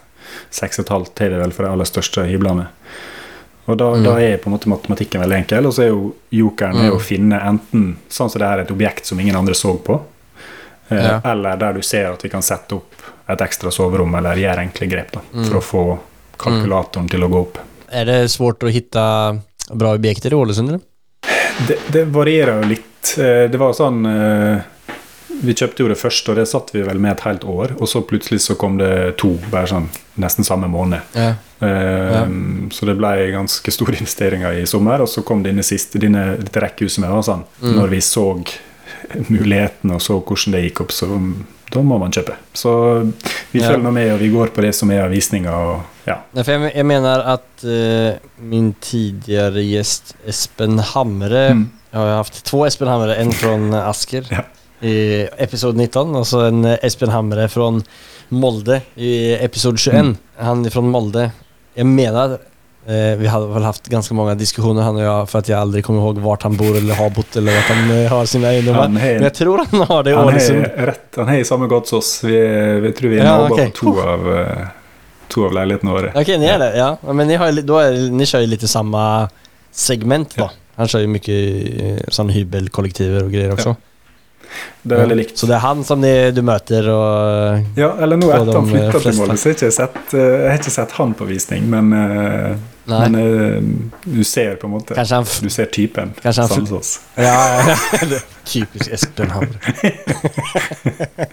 Seks 0.50 0.78
og 0.78 0.86
et 0.86 0.88
halvt 0.94 1.20
er 1.20 1.28
det 1.30 1.38
vel 1.38 1.50
for 1.52 1.64
de 1.64 1.70
aller 1.70 1.84
største 1.84 2.24
hyblene. 2.26 2.66
Og 3.68 3.76
da, 3.78 3.84
Mm. 3.94 4.02
da 4.04 4.16
er 4.20 4.38
på 4.38 4.46
en 4.46 4.52
måte 4.58 4.68
matematikken 4.68 5.20
veldig 5.20 5.36
enkel. 5.44 5.66
Og 5.66 5.72
så 5.74 5.82
er 5.82 5.88
jo 5.88 6.14
jokeren 6.32 6.76
er 6.76 6.90
Mm. 6.90 6.96
å 6.96 7.00
finne 7.00 7.40
enten 7.42 7.96
sånn 8.08 8.30
som 8.30 8.38
det 8.40 8.48
er 8.48 8.60
et 8.60 8.70
objekt 8.70 9.04
som 9.06 9.20
ingen 9.20 9.36
andre 9.36 9.54
så 9.54 9.76
på, 9.78 10.00
eh, 10.90 10.96
Ja. 11.02 11.20
eller 11.24 11.56
der 11.56 11.72
du 11.74 11.82
ser 11.82 12.10
at 12.12 12.22
vi 12.22 12.28
kan 12.30 12.40
sette 12.42 12.72
opp 12.74 12.92
et 13.28 13.38
ekstra 13.40 13.70
soverom, 13.70 14.14
eller 14.16 14.34
gjøre 14.36 14.58
enkle 14.72 14.88
grep 14.88 15.12
da, 15.12 15.20
Mm. 15.34 15.44
for 15.46 15.54
å 15.58 15.62
få 15.62 15.98
kalkulatoren 16.38 17.08
til 17.10 17.20
å 17.20 17.28
gå 17.30 17.40
opp. 17.40 17.58
Er 17.92 18.04
det 18.04 18.30
svårt 18.30 18.58
å 18.60 18.72
finne 18.72 19.42
bra 19.76 19.94
objekter 19.96 20.32
i 20.32 20.36
Ålesund? 20.36 20.68
eller? 20.68 20.80
Det, 21.68 21.78
det 21.92 22.04
varierer 22.12 22.62
jo 22.62 22.68
litt. 22.74 23.12
Eh, 23.18 23.46
Det 23.50 23.58
var 23.60 23.72
sånn 23.76 24.02
eh, 24.06 24.60
Vi 25.42 25.54
kjøpte 25.54 25.82
jo 25.84 25.88
det 25.92 25.98
første, 26.00 26.32
og 26.32 26.36
det 26.40 26.46
satt 26.48 26.70
vi 26.74 26.82
vel 26.86 26.98
med 27.02 27.12
et 27.16 27.24
helt 27.26 27.44
år. 27.44 27.74
Og 27.80 27.88
så 27.90 28.00
plutselig 28.08 28.40
så 28.44 28.56
kom 28.56 28.78
det 28.80 29.16
to, 29.20 29.34
bare 29.52 29.68
sånn 29.70 29.88
nesten 30.22 30.44
samme 30.48 30.68
måned. 30.72 31.00
Ja. 31.16 31.34
Eh, 31.60 32.14
Ja. 32.16 32.22
Så 32.72 32.86
det 32.88 32.96
ble 32.98 33.10
ganske 33.34 33.70
store 33.72 33.96
investeringer 34.02 34.56
i 34.60 34.66
sommer. 34.66 35.00
Og 35.04 35.08
så 35.12 35.22
kom 35.24 35.42
denne 35.44 35.62
siste, 35.66 35.98
denne, 36.02 36.36
dette 36.40 36.60
rekkehuset 36.64 37.04
med. 37.04 37.12
Sånn. 37.24 37.44
Mm. 37.62 37.74
Når 37.80 37.88
vi 37.94 38.00
så 38.00 38.26
muligheten 39.28 39.92
og 39.94 40.00
så 40.02 40.16
hvordan 40.20 40.56
det 40.56 40.64
gikk 40.66 40.80
opp, 40.86 40.92
så 40.94 41.08
da 41.72 41.82
må 41.82 41.98
man 41.98 42.12
kjøpe. 42.14 42.36
Så 42.54 42.72
vi 43.50 43.60
følger 43.60 43.82
ja. 43.82 43.90
med, 43.90 44.12
og 44.14 44.20
vi 44.22 44.30
går 44.32 44.52
på 44.54 44.62
det 44.64 44.72
som 44.76 44.90
er 44.94 45.04
av 45.06 45.14
visninger. 45.14 45.80
Ja. 46.06 46.20
Jag, 46.32 46.76
jag 46.76 46.86
menar 46.86 47.20
att 47.20 47.64
eh, 47.64 48.14
min 48.38 48.74
tidligere 48.80 49.62
gjest 49.62 50.16
Espen 50.26 50.78
Hamre, 50.78 51.48
Mm. 51.50 51.70
Jeg 51.90 52.00
har 52.00 52.16
haft 52.16 52.44
to 52.44 52.66
Espen 52.66 52.88
Hamre, 52.88 53.14
en 53.16 53.32
fra 53.32 53.54
Asker 53.88 54.26
Ja. 54.30 54.42
i 54.80 55.26
episode 55.38 55.78
19 55.78 56.16
og 56.16 56.26
så 56.26 56.42
en 56.48 56.64
Espen 56.82 57.08
Hamre 57.08 57.48
från 57.48 57.82
Molde 58.28 58.82
i 58.96 59.32
episode 59.34 59.78
21. 59.78 60.00
Mm. 60.00 60.16
Han 60.36 60.70
fra 60.70 60.82
Molde. 60.82 61.30
Jeg 61.76 61.86
menar, 61.86 62.38
eh, 62.86 63.18
vi 63.18 63.26
hadde 63.26 63.46
vel 63.46 63.62
haft 63.62 63.88
ganske 63.88 64.14
mange 64.14 64.34
diskusjoner 64.34 64.82
han 64.82 64.96
och 64.96 65.02
jag 65.02 65.30
för 65.30 65.38
att 65.38 65.48
jag 65.48 65.60
aldrig 65.60 65.84
kommer 65.84 66.00
ihåg 66.00 66.18
vart 66.18 66.42
han 66.42 66.56
bor 66.56 66.76
eller 66.76 66.94
har 66.94 67.10
bott 67.10 67.36
eller 67.36 67.58
at 67.58 67.64
han 67.64 67.90
eh, 67.90 68.10
har 68.10 68.26
sina 68.26 68.52
egendomar. 68.52 68.82
Han 68.82 68.94
Men 68.94 69.02
jeg 69.06 69.22
jag 69.22 69.34
tror 69.34 69.64
han 69.70 69.80
har 69.80 70.02
det 70.02 70.10
i 70.10 70.14
Han 70.14 70.26
Ålesund. 70.28 70.58
er 70.64 70.86
rett, 70.86 71.14
han 71.16 71.28
er 71.28 71.38
i 71.38 71.44
samme 71.44 71.66
gate 71.68 71.88
som 71.88 71.98
oss. 71.98 72.24
Vi, 72.24 72.38
vi 72.80 72.92
tror 72.92 73.10
vi 73.10 73.18
er 73.18 73.24
Ja, 73.24 73.38
naboer 73.38 73.66
ok. 73.66 73.72
på 73.74 73.78
to 73.80 74.00
av, 74.00 74.38
eh, 74.38 74.66
to 75.28 75.44
av 75.46 75.52
leilighetene 75.52 75.92
våre. 75.92 76.12
Okej, 76.14 76.38
ni 76.38 76.46
är 76.46 76.58
det? 76.58 76.76
Ja. 76.76 76.96
Men 77.12 77.26
ni, 77.28 77.34
har, 77.34 77.46
ju 77.46 77.52
li- 77.52 77.62
då 77.62 77.78
är, 77.78 78.10
ni 78.10 78.26
kör 78.26 78.40
ju 78.40 78.46
lite 78.46 78.68
samma 78.68 79.28
segment 79.72 80.34
då. 80.36 80.50
Han 80.76 80.88
kör 80.88 80.98
ju 81.00 81.06
mycket 81.06 81.34
eh, 81.82 81.96
sån 82.08 82.28
hybelkollektiver 82.28 83.24
och 83.24 83.30
grejer 83.32 83.52
också. 83.52 83.76
Det 84.86 84.94
er 84.94 85.00
veldig 85.02 85.16
likt. 85.18 85.36
Så 85.40 85.48
det 85.50 85.56
er 85.56 85.62
han 85.64 85.80
som 85.84 86.00
de, 86.04 86.12
du 86.36 86.40
møter 86.46 86.86
og 86.92 87.78
Ja, 87.78 87.88
eller 88.04 88.16
nå 88.20 88.28
etter 88.30 88.52
han 88.54 88.68
de, 88.68 88.74
flytta 88.76 89.00
til. 89.02 89.16
Molde, 89.18 89.36
så 89.42 89.52
jeg 89.66 89.74
sett, 89.74 89.96
eh, 90.14 90.20
jeg 90.44 90.50
har 90.52 90.60
ikke 90.60 90.74
sett 90.76 90.94
han 91.00 91.14
på 91.18 91.26
visning. 91.28 91.66
Men, 91.72 91.90
eh, 91.96 92.56
men 92.92 93.18
eh, 93.20 93.58
du 94.06 94.22
ser 94.24 94.54
på 94.62 94.68
en 94.68 94.74
måte 94.76 94.94
han... 94.98 95.26
f- 95.26 95.40
Du 95.42 95.50
ser 95.50 95.66
typen. 95.74 96.14
Kanskje 96.22 96.46
han. 96.52 96.68
Ja, 97.26 97.34
ja, 97.66 97.76
ja. 98.14 98.20
Typiskt 98.46 98.92
Espen 98.94 99.30
Hamre. 99.34 99.58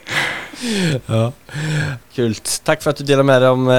ja. 1.08 1.32
Kult. 2.16 2.56
Takk 2.66 2.82
for 2.84 2.94
at 2.94 3.00
du 3.02 3.06
deler 3.08 3.26
med 3.28 3.42
deg 3.44 3.52
om 3.54 3.70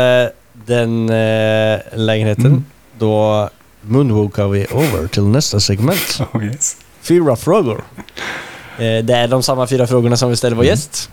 den 0.68 0.96
lägenheten. 1.10 2.60
Mm. 2.60 2.64
Da 3.00 3.50
moonwalker 3.90 4.48
vi 4.54 4.62
over 4.72 5.08
til 5.12 5.26
neste 5.34 5.60
segment. 5.60 6.20
Oh, 6.34 6.40
yes. 6.42 6.76
Fyra 7.04 7.32
of 7.34 7.42
Eh, 7.48 7.82
Det 8.78 9.10
är 9.10 9.28
de 9.28 9.42
samma 9.42 9.66
fyra 9.66 9.86
frågorna 9.86 10.16
som 10.16 10.30
vi 10.30 10.36
ställer 10.36 10.56
vår 10.56 10.64
gäst. 10.64 11.10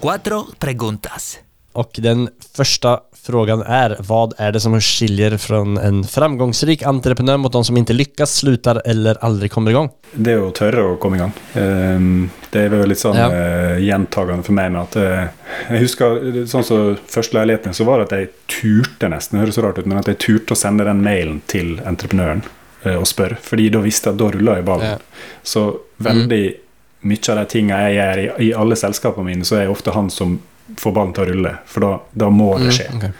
Cuatro 0.00 0.46
preguntas. 0.58 1.38
Och 1.74 1.90
den 1.98 2.28
första 2.56 3.00
frågan 3.22 3.62
är, 3.62 3.96
vad 4.00 4.34
är 4.36 4.52
det 4.52 4.60
som 4.60 4.80
skiljer 4.80 5.36
från 5.36 5.76
en 5.78 6.04
framgångsrik 6.04 6.82
entreprenör 6.82 7.36
mot 7.36 7.52
de 7.52 7.64
som 7.64 7.76
inte 7.76 7.92
lyckas, 7.92 8.34
slutar 8.34 8.82
eller 8.84 9.24
aldrig 9.24 9.50
kommer 9.52 9.70
igång? 9.70 9.90
Det 10.12 10.36
å 10.38 10.50
tørre 10.54 10.84
å 10.92 10.96
komme 11.02 11.16
i 11.16 11.20
gang. 11.24 11.32
Ehm, 11.54 12.30
Det 12.50 12.60
er 12.64 12.68
vel 12.70 12.88
litt 12.88 12.98
sånn 13.02 13.16
Ja. 13.18 13.26
eh, 13.32 13.78
gjentagende 13.82 14.44
for 14.46 14.52
meg 14.54 14.70
med 14.72 14.80
at 14.82 14.96
eh, 14.96 15.26
Jeg 15.70 15.80
husker 15.80 16.20
sånn 16.46 16.62
som 16.64 16.96
første 17.10 17.34
leiligheten, 17.34 17.74
så 17.74 17.84
var 17.84 17.98
det 17.98 18.12
at 18.12 18.18
jeg 18.18 18.28
turte 18.46 19.08
nesten, 19.10 19.38
det 19.38 19.46
høres 19.46 19.54
så 19.58 19.62
rart 19.66 19.78
ut, 19.78 19.86
men 19.86 19.98
at 19.98 20.06
jeg 20.06 20.18
turte 20.18 20.54
å 20.54 20.56
sende 20.56 20.84
den 20.84 21.02
mailen 21.02 21.40
til 21.50 21.80
entreprenøren 21.84 22.42
eh, 22.84 22.94
og 22.94 23.06
spørre. 23.10 23.36
Fordi 23.42 23.68
da 23.70 23.80
visste 23.82 24.10
jeg 24.10 24.14
at 24.14 24.18
da 24.22 24.30
rulla 24.38 24.54
jeg 24.60 24.64
ballen. 24.64 24.86
Ja. 24.86 24.98
Så 25.42 25.66
veldig 25.98 26.54
mye 27.02 27.28
av 27.32 27.36
de 27.42 27.44
tingene 27.50 27.82
jeg 27.90 27.96
gjør 27.98 28.18
i, 28.18 28.48
i 28.48 28.52
alle 28.54 28.76
selskapene 28.76 29.24
mine, 29.24 29.44
så 29.44 29.56
er 29.56 29.60
jeg 29.66 29.70
ofte 29.74 29.90
han 29.92 30.10
som 30.10 30.38
får 30.80 30.92
ballen 30.96 31.12
til 31.16 31.24
å 31.24 31.28
rulle. 31.32 31.52
For 31.70 31.84
da, 31.84 31.90
da 32.24 32.30
må 32.32 32.54
det 32.62 32.72
skje. 32.76 32.86
Mm, 32.90 32.96
okay. 32.96 33.12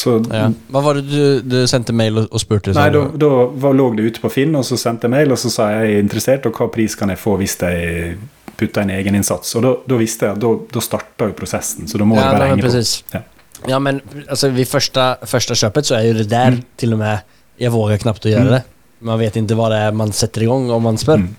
Så 0.00 0.16
ja. 0.30 0.48
Hva 0.70 0.82
var 0.84 0.98
det 0.98 1.06
du, 1.10 1.22
du 1.42 1.58
sendte 1.70 1.94
mail 1.96 2.18
og, 2.22 2.28
og 2.34 2.42
spurte? 2.42 2.74
Nei, 2.76 2.88
da, 2.94 3.04
da 3.20 3.30
var, 3.62 3.74
lå 3.78 3.88
det 3.98 4.08
ute 4.10 4.22
på 4.22 4.30
Finn, 4.32 4.54
og 4.58 4.66
så 4.66 4.78
sendte 4.80 5.08
jeg 5.08 5.14
mail, 5.14 5.34
og 5.34 5.40
så 5.40 5.50
sa 5.52 5.70
jeg 5.74 5.88
jeg 5.90 5.96
er 5.98 6.04
interessert, 6.04 6.46
og 6.50 6.58
hva 6.58 6.68
pris 6.72 6.96
kan 6.98 7.12
jeg 7.12 7.20
få 7.22 7.36
hvis 7.40 7.56
jeg 7.62 8.16
putter 8.60 8.84
en 8.84 8.92
egeninnsats? 8.94 9.54
Og 9.58 9.64
da, 9.66 9.74
da 9.92 9.98
visste 10.00 10.28
jeg 10.28 10.36
at 10.38 10.42
da, 10.44 10.54
da 10.76 10.82
starta 10.84 11.30
jo 11.30 11.36
prosessen, 11.38 11.88
så 11.90 12.00
da 12.00 12.08
må 12.08 12.18
ja, 12.18 12.26
det 12.28 12.38
bare 12.38 12.50
henge 12.52 12.66
på. 12.66 12.82
Ja. 13.14 13.22
Ja. 13.68 13.78
men 13.82 14.00
altså, 14.26 14.50
ved 14.56 14.68
første, 14.70 15.06
første 15.28 15.56
kjøpet 15.62 15.90
så 15.90 15.98
er 15.98 16.08
jo 16.10 16.18
det 16.20 16.28
der, 16.30 16.58
Mm. 16.58 16.64
til 16.76 16.92
og 16.96 16.98
med, 17.04 17.36
Jeg 17.60 17.72
våger 17.74 17.98
knappt 18.00 18.24
å 18.24 18.30
gjøre 18.32 18.46
Mm. 18.46 18.52
det. 18.56 18.62
Man 19.04 19.18
vet 19.20 19.34
ikke 19.36 19.56
hva 19.56 19.68
det 19.68 19.78
er 19.84 19.92
man 19.92 20.12
setter 20.12 20.42
i 20.42 20.46
gang, 20.46 20.70
om 20.70 20.82
man 20.82 20.96
spør. 20.96 21.18
Mm. 21.20 21.36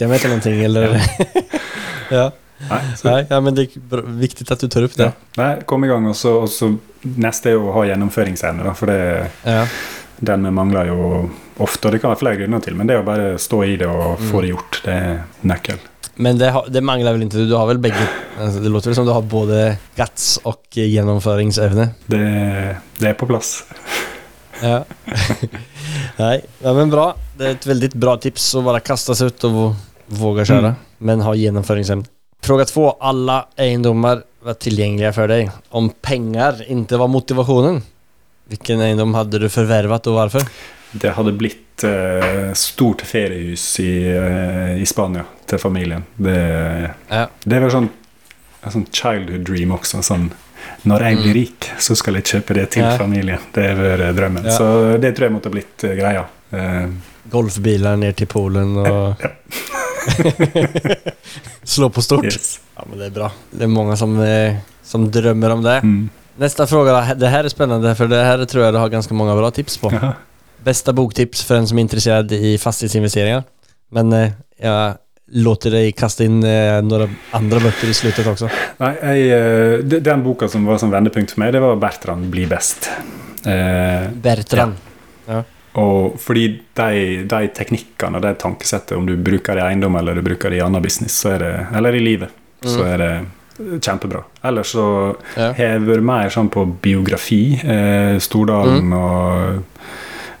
jeg 0.00 0.08
meg 0.08 0.20
til 0.20 0.30
noen 0.30 0.40
ting 0.40 0.62
eller? 0.64 0.96
ja. 2.10 2.30
Nei, 2.58 2.80
Nej, 3.04 3.26
ja, 3.30 3.40
men 3.40 3.54
det 3.54 3.68
er 3.70 4.02
viktig 4.18 4.46
at 4.50 4.60
du 4.64 4.68
tar 4.68 4.86
opp 4.88 4.96
det. 4.98 5.10
ja. 5.12 5.12
Nei, 5.38 5.50
kom 5.68 5.84
i 5.86 5.88
gang, 5.90 6.08
og 6.10 6.16
så, 6.18 6.32
neste 7.02 7.52
er 7.52 7.58
jo 7.58 7.68
å 7.70 7.76
ha 7.76 7.84
gjennomføringsevne, 7.86 8.64
da, 8.66 8.74
for 8.74 8.90
det 8.90 9.30
Ja. 9.46 9.64
Den 10.18 10.42
vi 10.42 10.50
mangler 10.50 10.88
jo 10.90 11.30
ofte, 11.62 11.86
og 11.86 11.92
det 11.94 12.00
kan 12.02 12.10
være 12.10 12.18
flere 12.18 12.38
grunner 12.40 12.62
til, 12.64 12.74
men 12.74 12.88
det 12.90 12.96
å 12.98 13.04
bare 13.06 13.36
stå 13.38 13.60
i 13.68 13.76
det 13.78 13.86
og 13.86 14.18
få 14.32 14.40
det 14.42 14.48
gjort, 14.50 14.80
det 14.82 14.96
er 14.96 15.20
nøkkel. 15.46 15.78
Men 16.18 16.40
det, 16.40 16.48
det 16.74 16.82
mangler 16.82 17.14
vel 17.14 17.22
ikke 17.28 17.44
du 17.46 17.54
har 17.54 17.68
vel 17.68 17.78
begge 17.78 18.02
Alltså, 18.40 18.58
det 18.58 18.72
låter 18.74 18.90
vel 18.90 18.96
som 18.98 19.06
du 19.06 19.12
har 19.14 19.22
både 19.22 19.76
Gats 19.94 20.40
og 20.42 20.74
gjennomføringsevne 20.74 21.92
Det, 22.10 22.22
det 22.98 23.12
er 23.12 23.14
på 23.14 23.28
plass. 23.30 23.60
Ja. 24.58 24.80
Nei, 26.18 26.40
ja, 26.64 26.72
men 26.74 26.90
bra. 26.90 27.12
Det 27.38 27.46
er 27.46 27.54
et 27.54 27.66
veldig 27.70 27.90
bra 27.94 28.16
tips 28.18 28.50
å 28.58 28.64
bare 28.66 28.82
kaste 28.82 29.14
seg 29.14 29.30
ut 29.30 29.46
og 29.46 29.58
våge 30.18 30.42
å 30.42 30.48
kjøre, 30.50 30.74
Mm. 30.74 30.84
Men 31.06 31.20
ha 31.22 31.30
genomföringsämne. 31.38 32.08
Fråga 32.42 32.64
två. 32.64 32.90
Alla 33.00 33.46
egendomar 33.56 34.22
var 34.42 34.54
tillgängliga 34.54 35.12
för 35.12 35.28
dig. 35.28 35.50
Om 35.68 35.90
pengar 35.90 36.70
inte 36.70 36.96
var 36.96 37.08
motivationen, 37.08 37.82
vilken 38.48 38.80
eiendom 38.80 39.14
hadde 39.14 39.38
du 39.38 39.48
förvärvat 39.48 40.06
og 40.06 40.14
hvorfor? 40.14 40.42
Det 40.92 41.10
hadde 41.12 41.32
blitt 41.32 41.84
eh, 41.84 42.52
stort 42.54 43.00
feriehus 43.02 43.80
i, 43.80 44.06
eh, 44.16 44.82
i 44.82 44.86
Spania 44.86 45.24
til 45.46 45.58
familien. 45.58 46.04
Det, 46.16 46.90
Ja. 47.08 47.26
det 47.44 47.58
var 47.60 47.70
sånn 47.70 47.88
en 48.62 48.72
sånn 48.72 48.86
childhood 48.92 49.44
dream 49.46 49.70
også. 49.72 50.00
Sånn, 50.02 50.30
når 50.82 51.00
jeg 51.02 51.16
blir 51.22 51.34
rik, 51.34 51.68
så 51.78 51.94
skal 51.96 52.14
jeg 52.14 52.24
kjøpe 52.24 52.54
det 52.54 52.70
til 52.70 52.82
Mm. 52.82 52.90
Ja. 52.90 52.98
familien. 52.98 53.38
Det 53.52 53.68
har 53.68 53.76
vært 53.76 54.16
drømmen. 54.16 54.44
Ja. 54.44 54.50
Så 54.58 54.98
det 55.00 55.12
tror 55.16 55.28
jeg 55.28 55.32
måtte 55.32 55.50
blitt 55.50 55.84
eh, 55.84 55.94
greia. 55.96 56.24
Eh, 56.52 56.88
Golfbiler 57.30 57.96
ned 57.96 58.16
til 58.16 58.26
Polen 58.26 58.76
og 58.78 59.16
Ja. 59.20 59.28
slå 61.62 61.90
på 61.90 62.02
stort. 62.02 62.24
yes. 62.24 62.60
Ja, 62.76 62.84
men 62.90 62.98
det 62.98 63.06
är 63.06 63.10
bra. 63.10 63.32
Det 63.50 63.64
är 63.64 63.68
många 63.68 63.96
som, 63.96 64.20
eh, 64.20 64.54
som 64.82 65.10
drömmer 65.10 65.50
om 65.50 65.62
det. 65.62 65.76
mm. 65.76 66.08
Nästa 66.36 66.66
fråga 66.66 66.92
då. 66.92 67.14
Det 67.14 67.26
här 67.28 67.44
är 67.44 67.48
spännande 67.48 67.94
för 67.94 68.06
det 68.06 68.22
här 68.22 68.44
tror 68.44 68.64
jag 68.64 68.74
du 68.74 68.78
har 68.78 68.88
ganska 68.88 69.14
många 69.14 69.36
bra 69.36 69.50
tips 69.50 69.78
på. 69.78 69.92
Jaha. 69.92 70.12
Bästa 70.64 70.92
boktips 70.92 71.44
för 71.44 71.56
en 71.56 71.66
som 71.68 71.78
är 71.78 71.82
intresserad 71.82 72.32
i 72.32 72.58
fastighetsinvesteringar. 72.58 73.42
Men 73.90 74.12
eh, 74.12 74.30
jag 74.58 74.94
låter 75.32 75.70
deg 75.70 75.96
kaste 75.96 76.24
inn 76.24 76.40
eh, 76.44 76.78
noen 76.84 77.16
andre 77.36 77.60
bøker 77.60 77.90
i 77.90 77.94
sluttet 77.96 78.26
også 78.30 78.48
Nei, 78.80 78.92
jeg, 78.96 79.26
eh, 79.36 80.00
den 80.00 80.22
boka 80.24 80.48
som 80.48 80.64
var 80.68 80.78
som 80.80 80.92
vendepunkt 80.92 81.34
for 81.34 81.42
meg, 81.42 81.52
det 81.52 81.60
var 81.60 81.76
'Bertrand 81.76 82.30
blir 82.32 82.46
best'. 82.48 82.88
Eh, 83.44 84.08
Bertrand. 84.12 84.74
Og 85.78 86.18
fordi 86.20 86.44
de, 86.78 86.90
de 87.30 87.40
teknikkene 87.54 88.18
og 88.18 88.22
det 88.24 88.34
tankesettet, 88.42 88.96
om 88.98 89.06
du 89.06 89.14
bruker 89.16 89.54
det 89.58 89.62
i 89.62 89.66
eiendom 89.70 89.96
eller 90.00 90.18
du 90.18 90.22
bruker 90.26 90.50
det 90.50 90.58
i 90.58 90.64
annen 90.64 90.82
business, 90.82 91.16
så 91.22 91.36
det, 91.38 91.52
eller 91.76 91.94
i 91.94 92.00
livet, 92.02 92.30
så 92.66 92.82
er 92.88 92.96
det 93.02 93.10
kjempebra. 93.82 94.24
Ellers 94.46 94.72
så 94.74 94.84
Ja. 95.36 95.52
har 95.52 95.64
jeg 95.64 95.80
vært 95.86 96.02
mer 96.06 96.30
sånn 96.30 96.48
på 96.50 96.64
biografi. 96.82 97.58
Eh, 97.62 98.18
Stordalen 98.22 98.92
og 98.92 99.64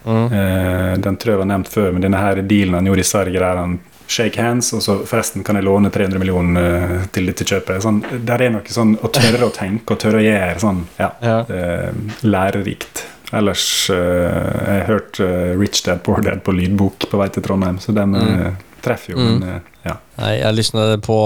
Mm. 0.08 0.32
eh, 0.32 0.96
Den 0.96 1.16
tror 1.20 1.32
jeg 1.34 1.38
var 1.38 1.44
nevnt 1.50 1.68
før, 1.68 1.92
men 1.92 2.00
denne 2.02 2.16
her 2.16 2.36
dealen 2.40 2.74
han 2.78 2.86
gjorde 2.86 3.02
i 3.02 3.08
Sverige, 3.10 3.38
der 3.42 3.56
han 3.58 3.78
shake 4.08 4.40
hands, 4.40 4.70
og 4.72 4.80
så 4.80 4.94
forresten 5.04 5.44
kan 5.44 5.56
jeg 5.58 5.64
låne 5.66 5.90
300 5.92 6.18
millioner 6.22 6.64
eh, 7.02 7.06
til 7.12 7.26
dette 7.28 7.44
kjøpet. 7.44 7.82
Sånn, 7.84 7.98
der 8.24 8.40
er 8.46 8.50
noe 8.54 8.62
sånn 8.72 8.94
å 9.04 9.10
tørre 9.12 9.44
å 9.50 9.52
tenke 9.52 9.90
og 9.92 9.98
tørre 10.00 10.22
å 10.22 10.24
gjøre 10.24 10.60
sånn, 10.62 10.80
ja, 10.98 11.10
Ja. 11.20 11.40
eh, 11.50 11.90
lærerikt. 12.24 13.04
Ellers 13.36 13.90
eh, 13.90 13.96
jeg 13.98 14.86
hørte 14.88 14.88
hørt 14.88 15.20
eh, 15.20 15.52
Rich 15.60 15.82
Dad 15.84 16.00
Poor 16.06 16.22
Dad 16.24 16.40
på 16.46 16.54
lydbok 16.56 17.08
på 17.10 17.20
vei 17.20 17.28
til 17.34 17.44
Trondheim, 17.44 17.78
så 17.82 17.92
den 17.96 18.14
Mm. 18.16 18.46
eh, 18.46 18.52
treffer 18.82 19.12
jo. 19.12 19.18
Mm. 19.18 19.38
Men, 19.42 19.62
ja. 19.84 19.96
Nei, 20.18 20.32
jeg 20.38 20.54
lyssnade 20.54 20.98
på, 21.02 21.16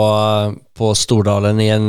på 0.75 0.93
Stordalen 0.97 1.61
igjen 1.61 1.89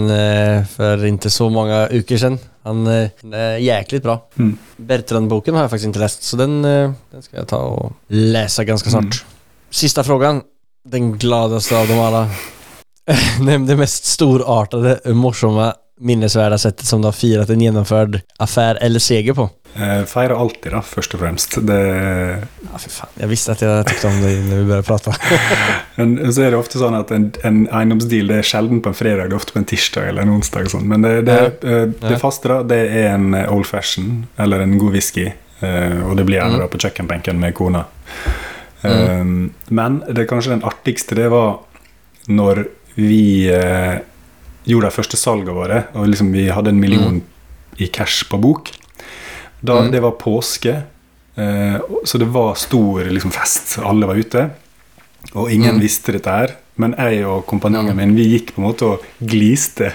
for 0.70 0.97
ikke 0.99 1.07
inte 1.07 1.30
så 1.32 1.47
mange 1.53 1.78
uker 1.95 2.18
siden. 2.20 2.38
Han 2.68 2.86
er 2.88 3.57
jæklig 3.64 4.01
bra. 4.03 4.18
Mm. 4.38 4.57
Bertrand-boken 4.78 5.55
har 5.55 5.66
jeg 5.66 5.72
faktisk 5.74 5.89
ikke 5.93 6.03
lest, 6.03 6.24
så 6.28 6.38
den, 6.39 6.59
den 6.64 7.24
skal 7.24 7.39
jeg 7.41 7.47
ta 7.51 7.61
og 7.64 7.93
lese 8.11 8.66
ganske 8.68 8.91
snart. 8.91 9.22
Mm. 9.24 9.72
Sista 9.72 10.03
frågan. 10.03 10.41
Den 10.86 11.14
gladeste 11.18 11.78
av 11.80 11.88
dem 11.88 11.99
alle. 12.03 12.26
Nevn 13.47 13.66
det 13.68 13.80
mest 13.80 14.05
storartede, 14.11 14.97
morsomme, 15.16 15.72
minnesvärda 16.03 16.57
settet 16.59 16.88
som 16.89 17.01
du 17.03 17.07
har 17.07 17.16
feiret 17.16 17.49
en 17.53 17.61
gjennomført 17.64 18.20
affær 18.43 18.80
eller 18.84 18.99
seger 19.03 19.36
på. 19.38 19.47
Eh, 19.76 20.03
Feirer 20.05 20.36
alltid, 20.38 20.71
da, 20.71 20.82
først 20.86 21.15
og 21.15 21.21
fremst. 21.24 21.55
Det 21.65 21.78
Ja, 22.63 22.78
fy 22.78 22.89
faen. 22.93 23.09
Jeg 23.19 23.30
visste 23.30 23.51
att 23.51 23.61
jag 23.61 23.88
tyckte 23.88 24.07
om 24.07 24.21
det 24.21 24.34
når 24.49 24.57
vi 24.63 24.65
bare 24.69 24.84
prata. 24.84 25.13
Men 25.95 26.34
så 26.34 26.41
er 26.45 26.51
det 26.53 26.57
ofte 26.59 26.78
sånn 26.78 26.93
at 26.97 27.11
en, 27.11 27.32
en 27.43 27.63
eiendomsdeal 27.74 28.28
det 28.30 28.38
er 28.43 28.47
sjelden 28.51 28.82
på 28.86 28.91
en 28.91 28.97
fredag, 28.97 29.30
det 29.30 29.34
er 29.34 29.39
ofte 29.41 29.53
på 29.55 29.59
en 29.63 29.65
tirsdag 29.65 30.09
eller 30.11 30.21
en 30.28 30.34
onsdag. 30.36 30.69
sånn. 30.69 30.86
Men 30.89 31.01
det, 31.01 31.13
det, 31.26 31.39
eh, 31.65 31.88
det 32.03 32.19
faste 32.21 32.51
da, 32.51 32.59
det 32.69 32.80
er 32.91 33.07
en 33.15 33.34
eh, 33.34 33.49
old 33.53 33.65
fashion 33.65 34.28
eller 34.38 34.61
en 34.61 34.78
god 34.78 34.91
whisky. 34.97 35.32
og 35.63 36.17
det 36.17 36.26
blir 36.28 36.38
gjerne 36.41 36.57
Mm. 36.57 36.59
da 36.59 36.67
på 36.67 36.78
kjøkkenbenken 36.78 37.38
med 37.39 37.53
kona. 37.55 37.86
Mm. 38.84 39.51
men 39.69 40.01
det 40.11 40.26
kanskje 40.28 40.49
den 40.51 40.63
artigste, 40.67 41.15
det 41.15 41.30
var 41.32 41.59
når 42.28 42.65
vi 42.95 43.47
gjorde 44.67 44.89
de 44.89 44.91
første 44.91 45.15
salgene 45.17 45.55
våre, 45.55 45.84
og 45.95 46.09
liksom 46.11 46.34
vi 46.34 46.49
hadde 46.51 46.69
en 46.74 46.80
million 46.82 47.21
i 47.80 47.88
cash 47.88 48.26
på 48.30 48.38
bok. 48.43 48.74
Da, 49.64 49.78
Mm. 49.82 49.91
Det 49.93 49.99
var 50.03 50.11
påske, 50.20 50.74
eh, 51.39 51.78
så 52.05 52.18
det 52.20 52.26
var 52.34 52.55
stor 52.59 53.05
liksom, 53.07 53.32
fest. 53.32 53.78
Alle 53.80 54.05
var 54.09 54.16
ute. 54.20 54.49
Og 55.34 55.49
ingen 55.51 55.76
Mm. 55.78 55.82
visste 55.82 56.11
dette 56.11 56.30
her. 56.30 56.55
Men 56.76 56.95
jeg 56.97 57.24
og 57.26 57.45
kompanjongen 57.47 57.95
min 57.95 58.16
vi 58.16 58.26
gikk 58.34 58.55
på 58.55 58.61
en 58.61 58.66
måte 58.68 58.82
og 58.86 59.03
gliste 59.22 59.91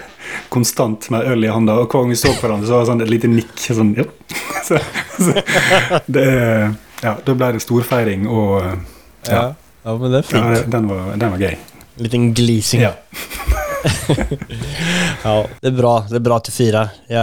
konstant 0.48 1.10
med 1.10 1.26
øl 1.26 1.44
i 1.44 1.48
handa. 1.50 1.74
Og 1.74 1.88
hver 1.90 2.00
gang 2.00 2.08
vi 2.12 2.16
så 2.16 2.32
på 2.32 2.46
hverandre, 2.46 2.66
så 2.66 2.72
var 2.78 2.84
det 2.84 2.90
sånn 2.92 3.02
et 3.02 3.10
lite 3.10 3.28
nikk. 3.28 3.54
Sånn, 3.58 3.94
ja. 3.98 4.04
så, 4.68 4.78
så, 5.18 5.34
det, 6.06 6.26
ja, 7.02 7.16
da 7.26 7.34
ble 7.34 7.52
det 7.52 7.62
storfeiring, 7.64 8.28
og 8.28 8.62
ja, 9.28 9.54
ja, 9.84 9.96
men 9.98 10.10
det 10.14 10.18
er 10.22 10.28
fint. 10.30 10.56
ja, 10.56 10.62
den, 10.70 10.88
var, 10.88 11.16
den 11.16 11.30
var 11.34 11.38
gøy. 11.38 11.56
En 11.98 12.04
liten 12.06 12.32
glising. 12.34 12.80
Ja. 12.86 12.92
Ja, 15.24 15.46
det 15.60 15.66
är 15.66 15.70
bra. 15.72 16.06
Det 16.10 16.16
är 16.16 16.20
bra 16.20 16.36
att 16.36 16.48
fira. 16.48 16.88
Jag 17.06 17.20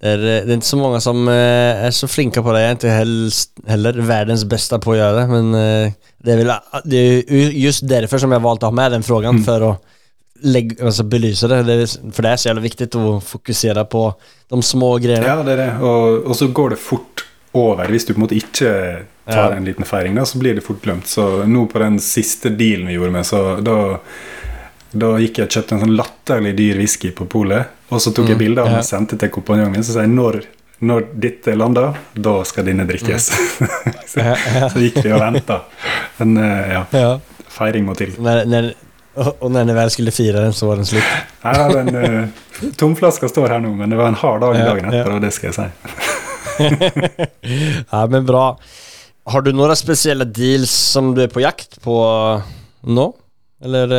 är, 0.00 0.18
det 0.18 0.32
är 0.32 0.52
inte 0.52 0.66
så 0.66 0.76
många 0.76 1.00
som 1.00 1.28
er 1.28 1.74
är 1.86 1.90
så 1.90 2.08
flinka 2.08 2.42
på 2.42 2.52
det. 2.52 2.60
Jag 2.60 2.68
är 2.68 2.72
inte 2.72 2.88
helst, 2.88 3.50
heller 3.66 3.92
världens 3.92 4.44
bästa 4.44 4.78
på 4.78 4.92
att 4.92 4.98
göra 4.98 5.20
det, 5.20 5.26
men 5.26 5.54
eh, 5.54 5.92
det 6.18 6.32
är 6.32 6.36
väl 6.36 6.52
det 6.84 6.96
är 6.96 7.32
just 7.50 7.88
därför 7.88 8.18
som 8.18 8.32
jag 8.32 8.40
valt 8.40 8.62
att 8.62 8.66
ha 8.66 8.70
med 8.70 8.92
den 8.92 9.02
frågan, 9.02 9.28
Mm. 9.34 9.44
för 9.44 9.70
att 9.70 9.82
lägg, 10.42 10.82
altså 10.82 11.02
belyse 11.02 11.48
det. 11.48 11.62
det. 11.62 11.86
För 12.12 12.22
det 12.22 12.30
er 12.32 12.36
så 12.36 12.48
jævlig 12.48 12.62
viktig 12.62 12.86
å 12.96 13.20
fokusere 13.20 13.84
på 13.84 14.14
de 14.48 14.62
små 14.62 14.98
greiene. 15.02 15.26
Ja, 15.26 15.42
det 15.42 15.52
er 15.52 15.56
det. 15.64 15.72
Og, 15.82 16.26
og 16.30 16.36
så 16.36 16.46
går 16.46 16.70
det 16.70 16.78
fort 16.78 17.24
over. 17.52 17.88
Hvis 17.90 18.06
du 18.06 18.12
på 18.14 18.20
en 18.20 18.26
måte 18.28 18.38
ikke 18.38 18.70
tar 19.26 19.50
Ja. 19.50 19.56
en 19.56 19.64
liten 19.64 19.84
feiring, 19.84 20.14
da, 20.14 20.24
så 20.24 20.38
blir 20.38 20.54
det 20.54 20.62
fort 20.64 20.80
glemt. 20.82 21.06
Så 21.10 21.44
nå 21.44 21.66
på 21.66 21.78
den 21.82 21.98
siste 21.98 22.48
dealen 22.54 22.86
vi 22.86 22.94
gjorde 22.94 23.10
med, 23.10 23.26
så 23.26 23.60
da, 23.60 23.98
da 24.92 25.10
gikk 25.20 25.40
jeg 25.40 25.48
og 25.48 25.56
kjøpte 25.56 25.76
en 25.76 25.82
sånn 25.84 25.96
latterlig 25.98 26.54
dyr 26.58 26.78
whisky 26.80 27.10
på 27.16 27.26
polet. 27.28 27.74
Og 27.92 28.00
så 28.00 28.12
tok 28.14 28.30
jeg 28.32 28.38
bilder 28.40 28.44
bilde 28.44 28.62
av 28.62 28.70
den 28.70 28.78
ja. 28.78 28.84
og 28.84 28.88
sendte 28.88 29.18
til 29.20 29.32
kompanjongen 29.32 29.76
min. 29.76 29.84
Så 29.84 29.96
sa 29.96 30.04
jeg 30.04 30.12
når, 30.14 30.40
når 30.88 31.08
dette 31.24 31.54
lander, 31.56 31.96
da 32.16 32.34
skal 32.48 32.68
denne 32.68 32.88
drikkes. 32.88 33.30
så, 34.12 34.24
Ja, 34.24 34.34
ja. 34.34 34.68
så 34.72 34.82
gikk 34.82 35.00
vi 35.04 35.12
og 35.12 35.22
venta. 35.24 35.62
Men 36.20 36.36
eh, 36.42 36.74
ja, 36.76 36.84
Ja. 36.96 37.10
feiring 37.52 37.88
må 37.88 37.96
til. 37.98 38.14
Når, 38.22 38.44
når, 38.48 38.70
og 39.18 39.50
når 39.50 39.64
när 39.64 39.74
vel 39.74 39.90
skulle 39.90 40.10
fire 40.10 40.40
den 40.40 40.52
så 40.52 40.66
var 40.66 40.76
den 40.76 40.86
slutt? 40.86 41.14
Her 41.42 41.60
er 41.64 41.74
den 41.82 41.96
uh, 41.96 42.70
Tomflaska 42.76 43.28
står 43.28 43.48
her 43.48 43.60
nå, 43.60 43.72
men 43.74 43.90
det 43.90 43.98
var 43.98 44.12
en 44.12 44.18
hard 44.18 44.40
dag 44.40 44.56
i 44.56 44.62
dagen 44.62 44.88
etter, 44.88 45.10
ja. 45.10 45.14
og 45.16 45.22
det 45.22 45.32
skal 45.34 45.50
jeg 45.50 45.56
si. 45.58 45.66
ja, 47.92 48.06
men 48.06 48.26
bra. 48.26 48.44
Har 49.28 49.44
du 49.44 49.50
noen 49.52 49.76
spesielle 49.76 50.24
deals 50.24 50.70
som 50.70 51.12
du 51.14 51.22
er 51.24 51.32
på 51.32 51.42
jakt 51.42 51.80
på 51.84 51.96
nå? 52.86 53.08
Eller 53.64 53.92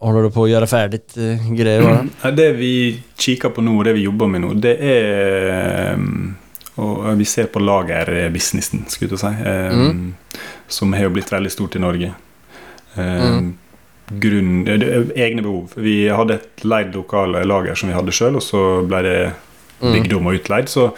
håller 0.00 0.22
du 0.22 0.30
på 0.34 0.44
å 0.46 0.48
gjøre 0.50 0.66
färdigt 0.70 1.14
greier? 1.14 1.56
grejer 1.56 1.82
bara? 1.82 2.04
Ja, 2.24 2.30
Det 2.30 2.48
vi 2.56 2.72
kikker 3.20 3.50
på 3.54 3.62
nå, 3.64 3.82
det 3.84 3.94
vi 3.98 4.06
jobber 4.06 4.26
med 4.32 4.40
nå, 4.44 4.54
det 4.60 4.76
er 4.80 5.94
um, 5.94 6.36
Og 6.80 7.18
vi 7.18 7.24
ser 7.28 7.46
på 7.52 7.60
lagerbusinessen, 7.60 8.86
skulle 8.88 9.10
jeg 9.18 9.18
si, 9.18 9.26
um, 9.44 9.80
Mm. 9.90 10.14
som 10.68 10.92
har 10.92 11.02
jo 11.02 11.10
blitt 11.10 11.30
veldig 11.30 11.50
stort 11.52 11.76
i 11.76 11.82
Norge. 11.82 12.12
Um, 12.96 13.04
Mm. 13.04 13.54
grunn, 14.20 14.64
det 14.64 15.12
egne 15.16 15.42
behov. 15.42 15.74
Vi 15.76 16.08
hadde 16.08 16.34
et 16.34 16.64
leid 16.64 16.94
lokale 16.94 17.44
lager 17.46 17.74
som 17.76 17.88
vi 17.88 17.94
hadde 17.94 18.10
sjøl, 18.12 18.36
og 18.36 18.42
så 18.42 18.62
ble 18.88 19.02
det 19.02 19.32
bygd 19.80 20.12
om 20.16 20.26
og 20.26 20.34
utleid. 20.40 20.66
Så 20.68 20.92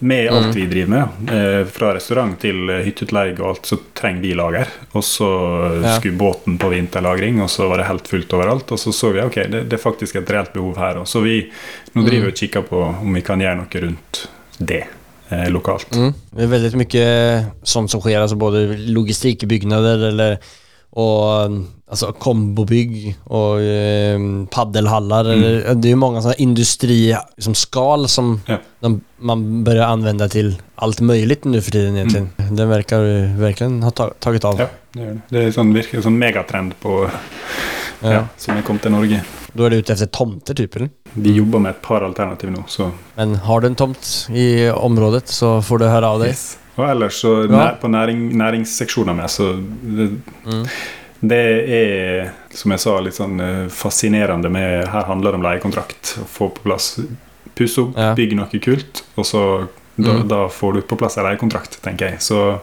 med 0.00 0.28
alt 0.30 0.46
Mm. 0.46 0.54
vi 0.54 0.66
driver 0.66 0.88
med, 0.88 1.30
eh, 1.34 1.64
fra 1.66 1.94
restaurant 1.94 2.38
til 2.40 2.68
eh, 2.70 2.84
hytteutleie 2.84 3.32
og 3.40 3.48
alt, 3.48 3.62
så 3.66 3.78
trenger 3.94 4.20
vi 4.22 4.34
lager. 4.34 4.66
Og 4.94 5.02
så 5.02 5.82
Ja. 5.82 5.96
skulle 5.98 6.16
båten 6.18 6.58
på 6.58 6.68
vinterlagring, 6.70 7.40
og 7.42 7.48
så 7.50 7.68
var 7.68 7.78
det 7.78 7.86
helt 7.86 8.06
fullt 8.08 8.28
overalt. 8.32 8.70
Og 8.72 8.78
så 8.78 8.92
så 8.92 9.12
vi 9.12 9.20
ok, 9.20 9.34
det, 9.50 9.68
det 9.68 9.72
er 9.78 9.82
faktisk 9.90 10.16
et 10.16 10.30
reelt 10.30 10.52
behov 10.52 10.76
her. 10.76 10.98
Og 10.98 11.06
så 11.06 11.20
vi 11.22 11.50
nå 11.94 12.04
driver 12.06 12.26
vi 12.26 12.32
og 12.32 12.34
kikker 12.36 12.62
på 12.68 12.82
om 13.02 13.14
vi 13.14 13.20
kan 13.22 13.38
gjøre 13.40 13.56
noe 13.56 13.80
rundt 13.82 14.28
det 14.60 14.84
eh, 15.30 15.48
lokalt. 15.50 15.90
Mm. 15.96 16.14
Det 16.36 16.42
er 16.42 16.52
veldig 16.54 16.76
mye 16.76 17.52
sånt 17.64 17.90
som 17.90 18.00
skjer, 18.00 18.20
altså 18.22 18.38
både 18.38 18.78
logistikbyggnader 18.88 20.08
eller 20.08 20.38
och 20.90 21.44
um, 21.44 21.66
alltså 21.90 22.12
kombobygg 22.12 23.16
och 23.24 23.60
eh, 23.60 24.18
paddelhallar. 24.50 25.24
Mm. 25.32 25.80
Det 25.80 25.88
är 25.88 25.90
ju 25.90 25.96
många 25.96 26.20
sådana 26.22 26.34
industri 26.34 27.16
som 27.38 27.54
skal 27.54 28.08
som 28.08 28.40
Ja. 28.46 28.56
de 28.80 29.00
man 29.18 29.64
börjar 29.64 29.86
använda 29.86 30.28
till 30.28 30.56
allt 30.74 31.00
möjligt 31.00 31.44
nu 31.44 31.62
för 31.62 31.70
tiden 31.70 31.96
egentligen. 31.96 32.28
Den 32.50 32.68
verkar 32.68 33.00
virkelig 33.00 33.36
verkligen 33.40 33.82
ha 33.82 33.90
ta 33.90 34.08
tagit 34.18 34.44
av. 34.44 34.60
Ja, 34.60 34.66
det 34.92 35.00
gjør 35.00 35.12
det. 35.14 35.20
Det 35.28 35.44
er 35.44 35.50
sånn, 35.52 35.72
virkelig 35.74 36.02
sånn 36.02 36.18
megatrend 36.18 36.74
på, 36.80 37.10
Ja. 38.02 38.12
ja, 38.12 38.20
som 38.36 38.54
jeg 38.56 38.64
kom 38.64 38.78
til 38.78 38.90
Norge. 38.92 39.22
Då 39.52 39.64
är 39.64 39.70
du 39.70 39.76
ute 39.76 39.92
efter 39.92 40.06
tomter 40.06 40.54
typ 40.54 40.76
eller? 40.76 40.90
Vi 41.12 41.32
jobber 41.32 41.58
med 41.58 41.70
et 41.70 41.82
par 41.82 42.00
alternativ 42.04 42.50
nå, 42.50 42.64
så 42.68 42.90
Men 43.16 43.34
har 43.34 43.60
du 43.60 43.66
en 43.66 43.74
tomt 43.74 44.28
i 44.30 44.70
området 44.70 45.28
så 45.28 45.62
får 45.62 45.78
du 45.78 45.84
höra 45.86 46.08
av 46.08 46.20
dig. 46.20 46.28
yes. 46.28 46.58
Og 46.78 46.84
ellers 46.88 47.18
så 47.24 47.32
ja. 47.50 47.72
på 47.80 47.88
næring, 47.90 48.28
næringsseksjoner 48.38 49.14
med, 49.18 49.28
så 49.30 49.52
det, 49.82 50.10
Mm. 50.46 50.66
det 51.28 51.40
er, 51.68 52.30
som 52.54 52.70
jeg 52.70 52.80
sa, 52.80 52.98
litt 53.00 53.14
sånn 53.18 53.40
eh, 53.42 53.68
fascinerende 53.68 54.50
med 54.50 54.86
Her 54.88 55.04
handler 55.10 55.32
det 55.32 55.40
om 55.40 55.42
leiekontrakt. 55.42 56.14
Få 56.30 56.48
på 56.54 56.62
plass 56.68 57.00
Pusse 57.58 57.80
opp, 57.82 57.96
Ja. 57.98 58.12
bygge 58.14 58.36
noe 58.38 58.60
kult, 58.62 59.02
og 59.16 59.24
så 59.26 59.40
da, 59.98 60.12
Mm. 60.12 60.28
da 60.28 60.46
får 60.46 60.74
du 60.74 60.80
på 60.82 60.96
plass 60.96 61.16
en 61.18 61.24
leiekontrakt, 61.24 61.80
tenker 61.82 62.10
jeg. 62.10 62.18
Så 62.20 62.60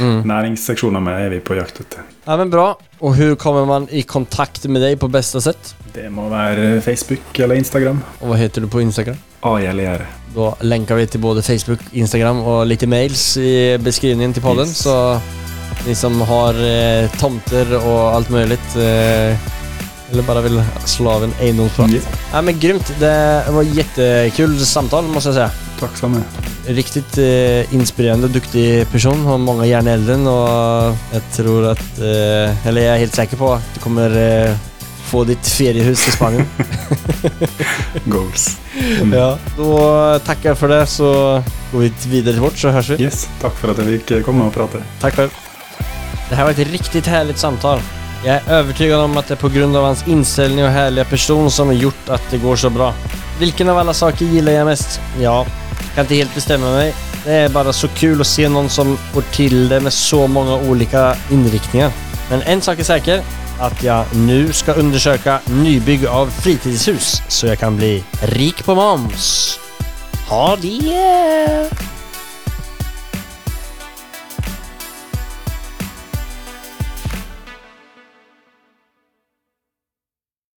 Mm. 0.00 0.22
næringsseksjoner 0.24 1.02
med 1.02 1.20
er 1.26 1.28
vi 1.28 1.40
på 1.40 1.54
jakt 1.58 1.80
etter. 1.80 2.00
Ja 2.26 2.36
men 2.38 2.48
bra. 2.48 2.74
Og 3.02 3.14
hvordan 3.16 3.36
kommer 3.36 3.66
man 3.66 3.88
i 3.92 4.00
kontakt 4.02 4.66
med 4.66 4.80
deg 4.80 4.98
på 4.98 5.10
beste 5.10 5.42
sett? 5.42 5.74
Det 5.92 6.10
må 6.10 6.30
være 6.30 6.80
Facebook 6.80 7.38
eller 7.38 7.56
Instagram. 7.56 8.02
Og 8.22 8.28
hva 8.30 8.36
heter 8.38 8.62
du 8.62 8.66
på 8.68 8.80
Instagram? 8.80 9.18
AJLR. 9.42 10.06
Då 10.34 10.54
lenker 10.60 10.94
vi 10.94 11.06
til 11.06 11.20
både 11.20 11.42
Facebook, 11.42 11.80
Instagram 11.92 12.42
og 12.46 12.66
litt 12.70 12.84
mails 12.88 13.36
i 13.36 13.76
beskrivningen 13.82 14.34
til 14.36 14.44
podden. 14.44 14.68
Yes. 14.70 14.84
Så 14.84 15.20
de 15.86 15.94
som 15.96 16.20
har 16.28 16.58
eh, 16.62 17.10
tomter 17.18 17.72
og 17.80 18.14
alt 18.14 18.30
mulig 18.30 18.58
eh, 18.78 19.50
eller 20.10 20.26
bare 20.26 20.42
vil 20.42 20.60
slå 20.90 21.10
av 21.16 21.24
en 21.26 21.34
eiendomsprat. 21.40 21.92
Yeah. 21.94 22.22
Ja, 22.32 22.42
men 22.42 22.58
grymt. 22.62 22.92
Det 23.00 23.44
var 23.54 23.62
jättekul 23.62 24.58
samtal 24.66 25.04
måste 25.04 25.28
jag 25.28 25.34
säga. 25.34 25.50
Takk 25.80 25.96
samme. 25.96 26.22
Riktigt 26.66 27.18
eh, 27.18 27.74
inspirerende, 27.74 28.28
duktig 28.28 28.88
person. 28.90 29.24
Har 29.26 29.38
mange 29.38 29.66
jern 29.66 29.88
i 29.88 29.94
elden 29.94 30.26
Og 30.28 30.98
jeg 31.14 31.22
tror 31.34 31.70
at 31.72 32.02
eh, 32.02 32.66
eller 32.68 32.84
jeg 32.84 32.92
er 32.94 33.04
helt 33.04 33.16
sikker 33.22 33.40
på 33.40 33.54
at 33.54 33.70
du 33.74 33.80
kommer 33.82 34.14
eh, 34.18 34.69
få 35.10 35.24
ditt 35.24 35.48
feriehus 35.48 36.08
i 36.08 36.12
Spanien. 36.14 36.46
Goals. 38.04 38.58
ja. 39.12 39.38
da 39.56 40.18
takker 40.26 40.52
jeg 40.52 40.58
for 40.58 40.72
det 40.72 40.82
så 40.88 41.12
går 41.72 41.86
vi 41.86 41.92
videre 42.10 42.36
til 42.36 42.44
vårt 42.44 42.58
så 42.58 42.74
høres 42.74 42.92
vi. 42.94 43.00
Yes, 43.04 43.26
takk 43.42 43.56
for 43.60 43.72
at 43.72 43.82
jeg 43.82 44.00
fikk 44.00 44.26
komme 44.26 44.48
og 44.48 44.54
prate. 44.56 44.82
Takk 45.02 45.18
for 45.18 45.30
Det 46.30 46.36
här 46.36 46.44
var 46.44 46.50
ett 46.50 46.58
riktigt 46.58 47.06
härligt 47.06 47.38
samtal. 47.38 47.80
Jag 48.24 48.36
är 48.36 48.42
övertygad 48.48 49.00
om 49.00 49.16
att 49.16 49.28
det 49.28 49.34
är 49.34 49.36
på 49.36 49.48
grund 49.48 49.76
av 49.76 49.84
hans 49.84 50.08
inställning 50.08 50.64
och 50.64 50.70
härliga 50.70 51.04
person 51.04 51.50
som 51.50 51.66
har 51.66 51.74
gjort 51.74 52.08
att 52.08 52.22
det 52.30 52.38
går 52.38 52.56
så 52.56 52.70
bra. 52.70 52.94
Vilken 53.40 53.68
av 53.68 53.78
alla 53.78 53.94
saker 53.94 54.24
gillar 54.24 54.52
jag 54.52 54.66
mest? 54.66 55.00
Ja, 55.20 55.46
kan 55.94 56.04
inte 56.04 56.14
helt 56.14 56.34
bestämma 56.34 56.70
mig. 56.70 56.94
Det 57.24 57.32
är 57.32 57.48
bara 57.48 57.72
så 57.72 57.88
kul 57.88 58.20
att 58.20 58.26
se 58.26 58.48
någon 58.48 58.68
som 58.68 58.96
får 58.96 59.22
till 59.22 59.68
det 59.68 59.80
med 59.80 59.92
så 59.92 60.26
många 60.26 60.54
olika 60.54 61.16
inriktningar. 61.30 61.92
Men 62.30 62.42
en 62.42 62.60
sak 62.60 62.78
är 62.78 62.84
säker, 62.84 63.22
att 63.60 63.84
jeg 63.84 64.20
nå 64.26 64.40
skal 64.56 64.80
undersøke 64.80 65.38
nybygg 65.60 66.06
av 66.08 66.32
fritidshus 66.40 67.20
så 67.28 67.52
jeg 67.52 67.60
kan 67.60 67.76
bli 67.76 67.98
rik 68.34 68.64
på 68.64 68.76
moms. 68.78 69.30
Ha 70.30 70.54
det! 70.62 71.99